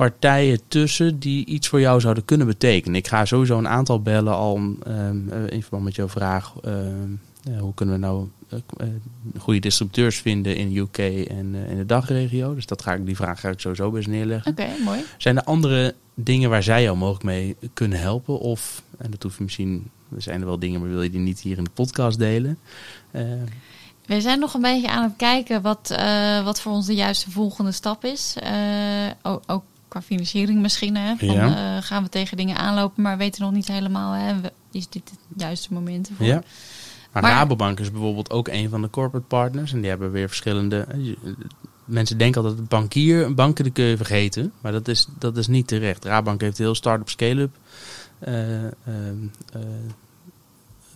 partijen 0.00 0.60
tussen 0.68 1.18
die 1.18 1.44
iets 1.46 1.68
voor 1.68 1.80
jou 1.80 2.00
zouden 2.00 2.24
kunnen 2.24 2.46
betekenen? 2.46 2.96
Ik 2.96 3.08
ga 3.08 3.24
sowieso 3.24 3.58
een 3.58 3.68
aantal 3.68 4.02
bellen 4.02 4.34
al 4.34 4.60
ehm, 4.82 5.28
eh, 5.28 5.46
in 5.48 5.60
verband 5.62 5.84
met 5.84 5.94
jouw 5.94 6.08
vraag. 6.08 6.52
ehm, 6.62 6.74
eh, 7.44 7.60
hoe 7.60 7.74
kunnen 7.74 7.94
we 7.94 8.00
nou 8.00 8.28
eh, 8.48 8.86
goede 9.38 9.60
distributeurs 9.60 10.16
vinden 10.18 10.56
in 10.56 10.76
UK 10.76 10.98
en 10.98 11.54
in 11.54 11.76
de 11.76 11.86
dagregio? 11.86 12.54
Dus 12.54 12.66
dat 12.66 12.82
ga 12.82 12.94
ik, 12.94 13.06
die 13.06 13.16
vraag 13.16 13.40
ga 13.40 13.48
ik 13.48 13.60
sowieso 13.60 13.90
best 13.90 14.08
neerleggen. 14.08 14.50
Oké, 14.50 14.66
mooi. 14.84 15.00
Zijn 15.18 15.36
er 15.36 15.44
andere 15.44 15.94
dingen 16.14 16.50
waar 16.50 16.62
zij 16.62 16.82
jou 16.82 16.96
mogelijk 16.96 17.24
mee 17.24 17.56
kunnen 17.74 18.00
helpen? 18.00 18.38
Of, 18.38 18.82
en 18.98 19.10
dat 19.10 19.22
hoef 19.22 19.36
je 19.38 19.44
misschien, 19.44 19.90
er 20.16 20.22
zijn 20.22 20.40
er 20.40 20.46
wel 20.46 20.58
dingen, 20.58 20.80
maar 20.80 20.90
wil 20.90 21.02
je 21.02 21.10
die 21.10 21.20
niet 21.20 21.40
hier 21.40 21.58
in 21.58 21.64
de 21.64 21.70
podcast 21.70 22.18
delen? 22.18 22.58
Eh, 23.10 23.22
We 24.06 24.20
zijn 24.20 24.38
nog 24.38 24.54
een 24.54 24.60
beetje 24.60 24.90
aan 24.90 25.02
het 25.02 25.16
kijken 25.16 25.62
wat, 25.62 25.94
wat 26.44 26.60
voor 26.60 26.72
ons 26.72 26.86
de 26.86 26.94
juiste 26.94 27.30
volgende 27.30 27.72
stap 27.72 28.04
is. 28.04 28.36
Ook, 29.22 29.42
ook 29.46 29.62
qua 29.90 30.02
financiering 30.02 30.60
misschien. 30.60 30.96
Hè, 30.96 31.16
van, 31.16 31.28
Ja. 31.32 31.76
eh, 31.76 31.82
gaan 31.82 32.02
we 32.02 32.08
tegen 32.08 32.36
dingen 32.36 32.56
aanlopen, 32.56 33.02
maar 33.02 33.16
weten 33.16 33.42
nog 33.42 33.52
niet 33.52 33.68
helemaal. 33.68 34.12
Hè, 34.12 34.34
is 34.72 34.88
dit 34.88 35.10
het 35.10 35.18
juiste 35.36 35.72
moment 35.72 36.08
ervoor? 36.08 36.26
ja. 36.26 36.42
Maar, 37.12 37.22
Maar- 37.22 37.32
Rabobank 37.32 37.80
is 37.80 37.90
bijvoorbeeld 37.90 38.30
ook 38.30 38.48
een 38.48 38.68
van 38.68 38.82
de 38.82 38.90
corporate 38.90 39.26
partners. 39.26 39.72
En 39.72 39.80
die 39.80 39.88
hebben 39.90 40.10
weer 40.12 40.28
verschillende... 40.28 40.86
eh, 40.88 40.98
Mensen 41.84 42.18
denken 42.18 42.42
altijd, 42.44 42.68
bankier, 42.68 43.34
banken 43.34 43.64
die 43.64 43.72
kun 43.72 43.84
je 43.84 43.96
vergeten. 43.96 44.52
Maar 44.60 44.72
dat 44.72 44.88
is, 44.88 45.06
dat 45.18 45.36
is 45.36 45.46
niet 45.46 45.66
terecht. 45.66 46.04
Rabobank 46.04 46.40
heeft 46.40 46.58
heel 46.58 46.74
start-up 46.74 47.08
scale-up 47.08 47.50
eh, 48.18 48.32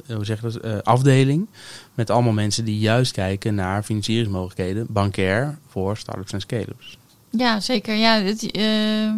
hoe 0.07 0.25
zeg 0.25 0.41
je 0.41 0.43
dat? 0.43 0.57
Eh, 0.57 0.79
afdeling. 0.79 1.47
Met 1.95 2.11
allemaal 2.11 2.33
mensen 2.33 2.65
die 2.65 2.79
juist 2.79 3.13
kijken 3.13 3.55
naar 3.55 3.83
financieringsmogelijkheden. 3.83 4.87
Bankair 4.89 5.59
voor 5.69 5.97
start-ups 5.97 6.33
en 6.33 6.41
scale-ups. 6.41 6.99
Ja, 7.37 7.61
zeker. 7.61 7.95
Ja, 7.95 8.15
het, 8.21 8.51
eh, 8.51 9.13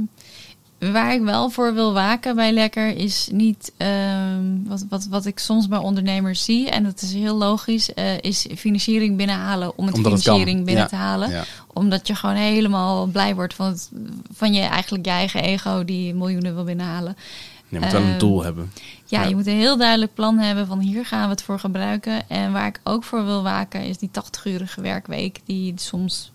waar 0.93 1.15
ik 1.15 1.23
wel 1.23 1.51
voor 1.51 1.75
wil 1.75 1.93
waken 1.93 2.35
bij 2.37 2.53
Lekker 2.53 2.97
is 2.97 3.29
niet 3.33 3.73
ehm, 3.77 4.45
wat, 4.67 4.85
wat, 4.89 5.07
wat 5.11 5.27
ik 5.27 5.39
soms 5.39 5.69
bij 5.69 5.79
ondernemers 5.79 6.45
zie. 6.45 6.71
En 6.71 6.85
dat 6.85 7.03
is 7.03 7.13
heel 7.13 7.37
logisch, 7.37 7.95
eh, 7.95 8.19
is 8.21 8.47
financiering 8.57 9.17
binnenhalen 9.17 9.79
om 9.79 9.87
het 9.87 9.95
Omdat 9.97 10.13
financiering 10.13 10.65
binnen 10.65 10.83
Ja. 10.83 10.89
te 10.89 10.97
halen. 10.97 11.31
Ja. 11.31 11.45
Omdat 11.73 12.07
je 12.07 12.15
gewoon 12.15 12.35
helemaal 12.35 13.07
blij 13.07 13.35
wordt 13.35 13.55
van, 13.55 13.67
het, 13.67 13.91
van 14.33 14.53
je 14.55 14.61
eigenlijk 14.61 15.05
je 15.05 15.11
eigen 15.11 15.43
ego 15.43 15.85
die 15.85 16.15
miljoenen 16.15 16.55
wil 16.55 16.65
binnenhalen. 16.65 17.17
Je 17.69 17.79
moet 17.81 17.93
wel 17.93 18.01
een 18.01 18.09
Ehm, 18.09 18.19
doel 18.19 18.43
hebben. 18.45 18.73
Ja, 19.05 19.23
Ja. 19.23 19.29
je 19.29 19.35
moet 19.35 19.47
een 19.47 19.57
heel 19.57 19.77
duidelijk 19.77 20.15
plan 20.15 20.39
hebben 20.39 20.67
van 20.67 20.79
hier 20.79 21.07
gaan 21.07 21.23
we 21.25 21.29
het 21.31 21.43
voor 21.43 21.59
gebruiken. 21.59 22.29
En 22.29 22.53
waar 22.53 22.67
ik 22.67 22.81
ook 22.85 23.05
voor 23.05 23.25
wil 23.25 23.43
waken 23.43 23.85
is 23.85 23.99
die 23.99 24.11
80-urige 24.11 24.81
werkweek 24.81 25.39
die 25.45 25.73
soms 25.77 26.33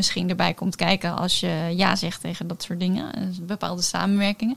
misschien 0.00 0.28
erbij 0.30 0.54
komt 0.54 0.76
kijken 0.76 1.16
als 1.16 1.40
je 1.40 1.72
ja 1.76 1.96
zegt 1.96 2.20
tegen 2.20 2.46
dat 2.46 2.62
soort 2.62 2.80
dingen. 2.80 3.14
eh, 3.14 3.22
Bepaalde 3.42 3.82
samenwerkingen. 3.82 4.56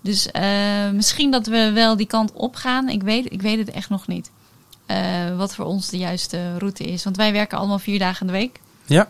Dus 0.00 0.30
eh, 0.30 0.90
misschien 0.90 1.30
dat 1.30 1.46
we 1.46 1.70
wel 1.72 1.96
die 1.96 2.06
kant 2.06 2.32
op 2.32 2.54
gaan. 2.56 2.88
Ik 2.88 3.02
weet, 3.02 3.32
ik 3.32 3.42
weet 3.42 3.58
het 3.58 3.70
echt 3.70 3.88
nog 3.88 4.06
niet. 4.06 4.30
Eh, 4.86 5.36
wat 5.36 5.54
voor 5.54 5.64
ons 5.64 5.88
de 5.88 5.98
juiste 5.98 6.58
route 6.58 6.84
is. 6.84 7.04
Want 7.04 7.16
wij 7.16 7.32
werken 7.32 7.58
allemaal 7.58 7.78
vier 7.78 7.98
dagen 7.98 8.20
in 8.20 8.32
de 8.32 8.38
week. 8.38 8.60
Ja. 8.86 9.08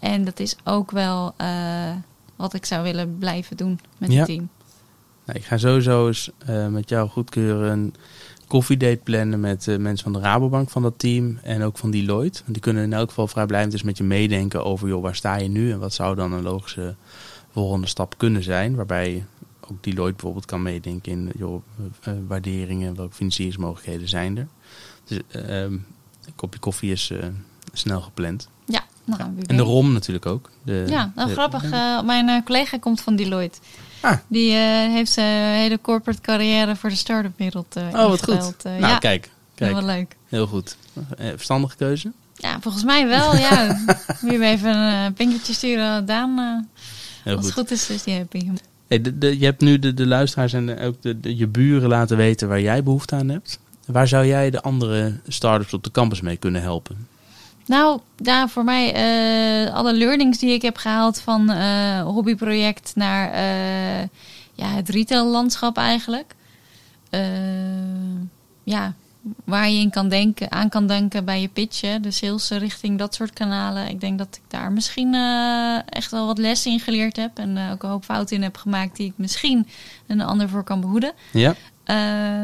En 0.00 0.24
dat 0.24 0.40
is 0.40 0.56
ook 0.64 0.90
wel 0.90 1.34
wat 2.36 2.54
ik 2.54 2.64
zou 2.66 2.82
willen 2.82 3.18
blijven 3.18 3.56
doen 3.56 3.80
met 3.98 4.12
Ja. 4.12 4.16
het 4.18 4.26
team. 4.26 4.48
Nou, 5.24 5.38
ik 5.38 5.44
ga 5.44 5.56
sowieso 5.58 6.06
eens 6.06 6.30
met 6.68 6.88
jou 6.88 7.08
goedkeuren 7.08 7.94
koffiedate 8.46 9.00
plannen 9.02 9.40
met 9.40 9.68
eh, 9.68 9.76
mensen 9.76 10.04
van 10.12 10.12
de 10.22 10.28
Rabobank 10.28 10.70
van 10.70 10.82
dat 10.82 10.98
team 10.98 11.38
en 11.42 11.62
ook 11.62 11.78
van 11.78 11.90
Deloitte. 11.90 12.40
Want 12.42 12.52
die 12.52 12.62
kunnen 12.62 12.82
in 12.84 12.92
elk 12.92 13.08
geval 13.08 13.26
vrijblijvend 13.28 13.72
eens 13.72 13.82
met 13.82 13.96
je 13.98 14.04
meedenken 14.04 14.64
over 14.64 14.88
joh, 14.88 15.02
waar 15.02 15.14
sta 15.14 15.36
je 15.36 15.48
nu 15.48 15.72
en 15.72 15.78
wat 15.78 15.92
zou 15.94 16.14
dan 16.14 16.32
een 16.32 16.42
logische 16.42 16.94
volgende 17.52 17.86
stap 17.86 18.14
kunnen 18.18 18.42
zijn. 18.42 18.74
Waarbij 18.74 19.24
ook 19.70 19.82
Deloitte 19.84 20.12
bijvoorbeeld 20.14 20.44
kan 20.46 20.62
meedenken 20.62 21.12
in 21.12 21.30
joh, 21.38 21.62
eh, 22.02 22.12
waarderingen, 22.26 22.94
welke 22.96 23.14
financieringsmogelijkheden 23.14 24.08
zijn 24.08 24.36
er. 24.38 24.46
Dus 25.04 25.18
eh, 25.28 25.62
ehm, 25.62 25.72
een 25.72 26.34
kopje 26.36 26.58
koffie 26.58 26.92
is 26.92 27.12
snel 27.72 28.00
gepland. 28.00 28.48
Ja, 28.66 28.84
nou, 29.04 29.20
En 29.46 29.56
de. 29.56 29.62
ROM 29.62 29.92
natuurlijk 29.92 30.26
ook. 30.26 30.50
De, 30.62 30.84
Ja, 30.88 31.12
nou 31.14 31.28
de- 31.28 31.34
grappig. 31.34 31.70
mijn 32.04 32.44
collega 32.44 32.78
komt 32.78 33.00
van 33.00 33.16
Deloitte. 33.16 33.58
Ah. 34.04 34.16
Die 34.28 34.50
eh, 34.52 34.58
heeft 34.92 35.12
zijn 35.12 35.54
hele 35.60 35.78
corporate 35.80 36.20
carrière 36.20 36.76
voor 36.76 36.90
de 36.90 36.96
start-up 36.96 37.32
wereld 37.38 37.76
eh 37.76 37.82
Oh, 37.92 38.08
wat 38.08 38.22
goed. 38.24 38.64
Eh, 38.64 38.72
nou, 38.72 38.80
ja, 38.92 38.98
kijk. 38.98 39.30
kijk. 39.54 39.72
wel 39.72 39.84
leuk. 39.84 40.16
Heel 40.28 40.46
goed. 40.46 40.76
Verstandige 41.18 41.76
keuze. 41.76 42.12
Ja, 42.36 42.58
volgens 42.60 42.84
mij 42.84 43.06
wel, 43.08 43.36
ja. 43.36 43.66
Moet 44.20 44.32
je 44.32 44.40
even 44.44 44.76
een 44.76 45.12
pinkertje 45.12 45.52
sturen, 45.52 46.06
Daan. 46.06 46.68
Heel 47.22 47.36
als 47.36 47.44
goed. 47.44 47.44
het 47.44 47.52
goed 47.54 47.70
is, 47.70 47.86
dus 47.86 48.02
die 48.02 48.14
heb 48.14 48.34
ik. 48.34 48.46
Hey, 48.88 49.00
de, 49.00 49.18
de, 49.18 49.38
je 49.38 49.44
hebt 49.44 49.60
nu 49.60 49.78
de, 49.78 49.94
de 49.94 50.06
luisteraars 50.06 50.52
en 50.52 50.66
de- 50.66 50.80
ook 50.80 50.96
de- 51.02 51.36
je 51.36 51.46
buren 51.46 51.88
laten 51.88 52.16
weten 52.16 52.48
waar 52.48 52.60
jij 52.60 52.82
behoefte 52.82 53.14
aan 53.14 53.28
hebt. 53.28 53.58
Waar 53.86 54.08
zou 54.08 54.26
jij 54.26 54.50
de 54.50 54.62
andere 54.62 55.20
start-ups 55.28 55.72
op 55.74 55.84
de 55.84 55.90
campus 55.90 56.20
mee 56.20 56.36
kunnen 56.36 56.62
helpen? 56.62 57.06
Nou, 57.66 58.00
daar 58.16 58.48
voor 58.48 58.64
mij 58.64 58.92
eh, 58.92 59.74
alle 59.74 59.94
learnings 59.94 60.38
die 60.38 60.52
ik 60.52 60.62
heb 60.62 60.76
gehaald 60.76 61.20
van 61.20 61.50
eh, 61.50 62.02
hobbyproject 62.02 62.92
naar 62.94 63.30
eh, 63.32 64.08
ja, 64.54 64.66
het 64.66 64.88
retaillandschap 64.88 65.76
eigenlijk. 65.76 66.34
Ja, 68.64 68.94
waar 69.44 69.70
je 69.70 69.78
in 69.78 69.90
kan 69.90 70.08
denken, 70.08 70.52
aan 70.52 70.68
kan 70.68 70.86
denken 70.86 71.24
bij 71.24 71.40
je 71.40 71.48
pitchen, 71.48 72.02
de 72.02 72.10
sales 72.10 72.50
richting 72.50 72.98
dat 72.98 73.14
soort 73.14 73.32
kanalen. 73.32 73.88
Ik 73.88 74.00
denk 74.00 74.18
dat 74.18 74.28
ik 74.36 74.42
daar 74.48 74.72
misschien 74.72 75.14
echt 75.88 76.10
wel 76.10 76.26
wat 76.26 76.38
lessen 76.38 76.72
in 76.72 76.80
geleerd 76.80 77.16
heb 77.16 77.38
en 77.38 77.70
ook 77.72 77.82
een 77.82 77.88
hoop 77.88 78.04
fouten 78.04 78.36
in 78.36 78.42
heb 78.42 78.56
gemaakt 78.56 78.96
die 78.96 79.06
ik 79.06 79.12
misschien 79.16 79.68
een 80.06 80.20
ander 80.20 80.48
voor 80.48 80.64
kan 80.64 80.80
behoeden. 80.80 81.12
Ja? 81.32 81.54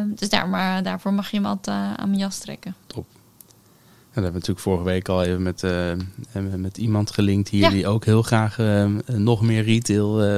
Dus 0.06 0.28
daar, 0.28 0.48
maar, 0.48 0.82
daarvoor 0.82 1.12
mag 1.12 1.30
je 1.30 1.40
me 1.40 1.48
altijd 1.48 1.96
aan 1.96 2.08
mijn 2.08 2.20
jas 2.20 2.38
trekken. 2.38 2.74
En 2.86 3.04
dat 4.14 4.22
hebben 4.24 4.32
we 4.32 4.38
natuurlijk 4.48 4.60
vorige 4.66 4.84
week 4.84 5.08
al 5.08 5.22
even 5.22 5.42
met, 5.42 5.62
eh, 5.62 5.70
we 6.32 6.56
met 6.56 6.78
iemand 6.78 7.10
gelinkt 7.10 7.48
hier 7.48 7.60
Ja. 7.60 7.70
die 7.70 7.86
ook 7.86 8.04
heel 8.04 8.22
graag 8.22 8.58
eh, 8.58 8.84
nog 9.06 9.42
meer 9.42 9.62
retail 9.64 10.22
eh, 10.22 10.36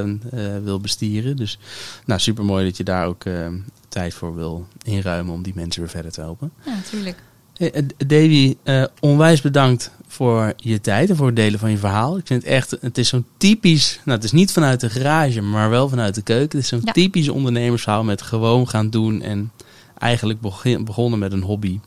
eh, 0.56 0.62
wil 0.62 0.80
bestieren. 0.80 1.36
Dus 1.36 1.58
nou, 2.06 2.20
super 2.20 2.44
mooi 2.44 2.64
dat 2.64 2.76
je 2.76 2.84
daar 2.84 3.06
ook 3.06 3.24
eh, 3.24 3.46
tijd 3.88 4.14
voor 4.14 4.34
wil 4.34 4.66
inruimen 4.82 5.34
om 5.34 5.42
die 5.42 5.52
mensen 5.54 5.80
weer 5.82 5.90
verder 5.90 6.12
te 6.12 6.20
helpen. 6.20 6.52
Ja, 6.64 6.74
natuurlijk. 6.74 7.16
Hey, 7.56 7.72
eh, 7.72 7.82
Davy, 8.06 8.56
eh, 8.62 8.84
onwijs 9.00 9.40
bedankt 9.40 9.90
voor 10.06 10.52
je 10.56 10.80
tijd 10.80 11.10
en 11.10 11.16
voor 11.16 11.26
het 11.26 11.36
delen 11.36 11.58
van 11.58 11.70
je 11.70 11.78
verhaal. 11.78 12.16
Ik 12.18 12.26
vind 12.26 12.42
het 12.42 12.52
echt, 12.52 12.76
het 12.80 12.98
is 12.98 13.08
zo'n 13.08 13.26
typisch, 13.36 14.00
nou 14.04 14.16
het 14.16 14.24
is 14.26 14.32
niet 14.32 14.52
vanuit 14.52 14.80
de 14.80 14.90
garage, 14.90 15.40
maar 15.42 15.70
wel 15.70 15.88
vanuit 15.88 16.14
de 16.14 16.22
keuken. 16.22 16.48
Het 16.58 16.62
is 16.64 16.68
zo'n 16.68 16.80
Ja. 16.84 16.92
typisch 16.92 17.28
ondernemersverhaal 17.28 18.04
met 18.04 18.22
gewoon 18.22 18.68
gaan 18.68 18.90
doen 18.90 19.22
en 19.22 19.50
eigenlijk 19.98 20.40
begonnen 20.84 21.18
met 21.18 21.32
een 21.32 21.42
hobby. 21.42 21.80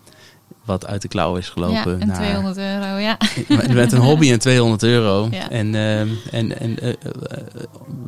Wat 0.66 0.86
uit 0.88 1.02
de 1.02 1.08
klauw 1.08 1.36
is 1.36 1.46
Ja, 1.46 1.52
gelopen. 1.54 2.02
en 2.02 2.08
naar- 2.08 2.16
200 2.18 2.58
euro, 2.58 2.96
ja. 2.98 3.18
met 3.74 3.92
een 3.92 4.00
hobby 4.02 4.32
en 4.32 4.40
200 4.40 4.84
euro. 4.84 5.28
Ja. 5.32 5.50
En, 5.50 5.76
ehm, 5.76 6.08
en, 6.32 6.60
en 6.60 6.80
eh, 6.80 6.90
eh, 6.90 6.96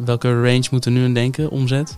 welke 0.05 0.41
range 0.41 0.67
moeten 0.71 0.93
we 0.93 0.99
nu 0.99 1.05
aan 1.05 1.13
denken? 1.13 1.49
Omzet? 1.49 1.97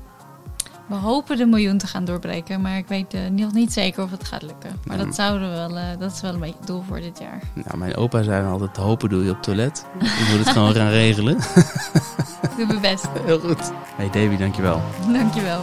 We 0.87 0.95
hopen 0.95 1.37
de 1.37 1.45
miljoen 1.45 1.77
te 1.77 1.87
gaan 1.87 2.05
doorbreken, 2.05 2.61
maar 2.61 2.77
ik 2.77 2.87
weet 2.87 3.13
eh, 3.13 3.19
nog 3.31 3.53
niet 3.53 3.73
zeker 3.73 4.03
of 4.03 4.11
het 4.11 4.23
gaat 4.27 4.41
lukken. 4.41 4.69
Maar 4.83 4.97
Ja. 4.97 5.03
dat, 5.05 5.15
zouden 5.15 5.49
we 5.49 5.55
wel, 5.55 5.97
dat 5.99 6.11
is 6.11 6.21
wel 6.21 6.33
een 6.33 6.39
beetje 6.39 6.55
het 6.57 6.67
doel 6.67 6.83
voor 6.87 6.99
dit 7.01 7.19
jaar. 7.19 7.39
Nou, 7.53 7.77
mijn 7.77 7.95
opa 7.95 8.23
zei 8.23 8.47
altijd, 8.47 8.77
hopen 8.77 9.09
doe 9.09 9.23
je 9.23 9.29
op 9.29 9.35
het 9.35 9.43
toilet. 9.43 9.85
Ik 9.99 10.27
moet 10.29 10.39
het 10.45 10.49
gewoon 10.49 10.73
gaan 10.73 10.89
regelen. 10.89 11.37
Ik 11.37 12.49
doe 12.57 12.65
mijn 12.67 12.81
best. 12.81 13.05
Heel 13.25 13.39
goed. 13.39 13.71
Hey 13.95 14.09
Davy, 14.11 14.37
dankjewel. 14.37 14.81
Dankjewel. 15.13 15.61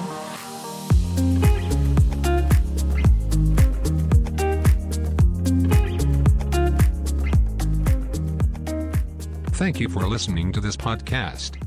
Thank 9.57 9.80
you 9.80 9.88
for 9.88 10.07
listening 10.07 10.52
to 10.52 10.61
this 10.61 10.76
podcast. 10.76 11.59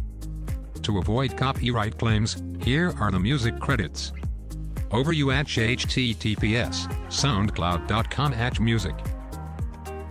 To 0.83 0.99
avoid 0.99 1.35
copyright 1.35 1.97
claims, 1.97 2.43
here 2.61 2.93
are 2.99 3.09
the 3.09 3.19
music 3.19 3.59
credits. 3.59 4.13
Over 4.91 5.11
you 5.11 5.31
at 5.31 5.47
https 5.47 6.87
soundcloud.com 7.07 8.33
at 8.33 8.59
music. 8.59 8.93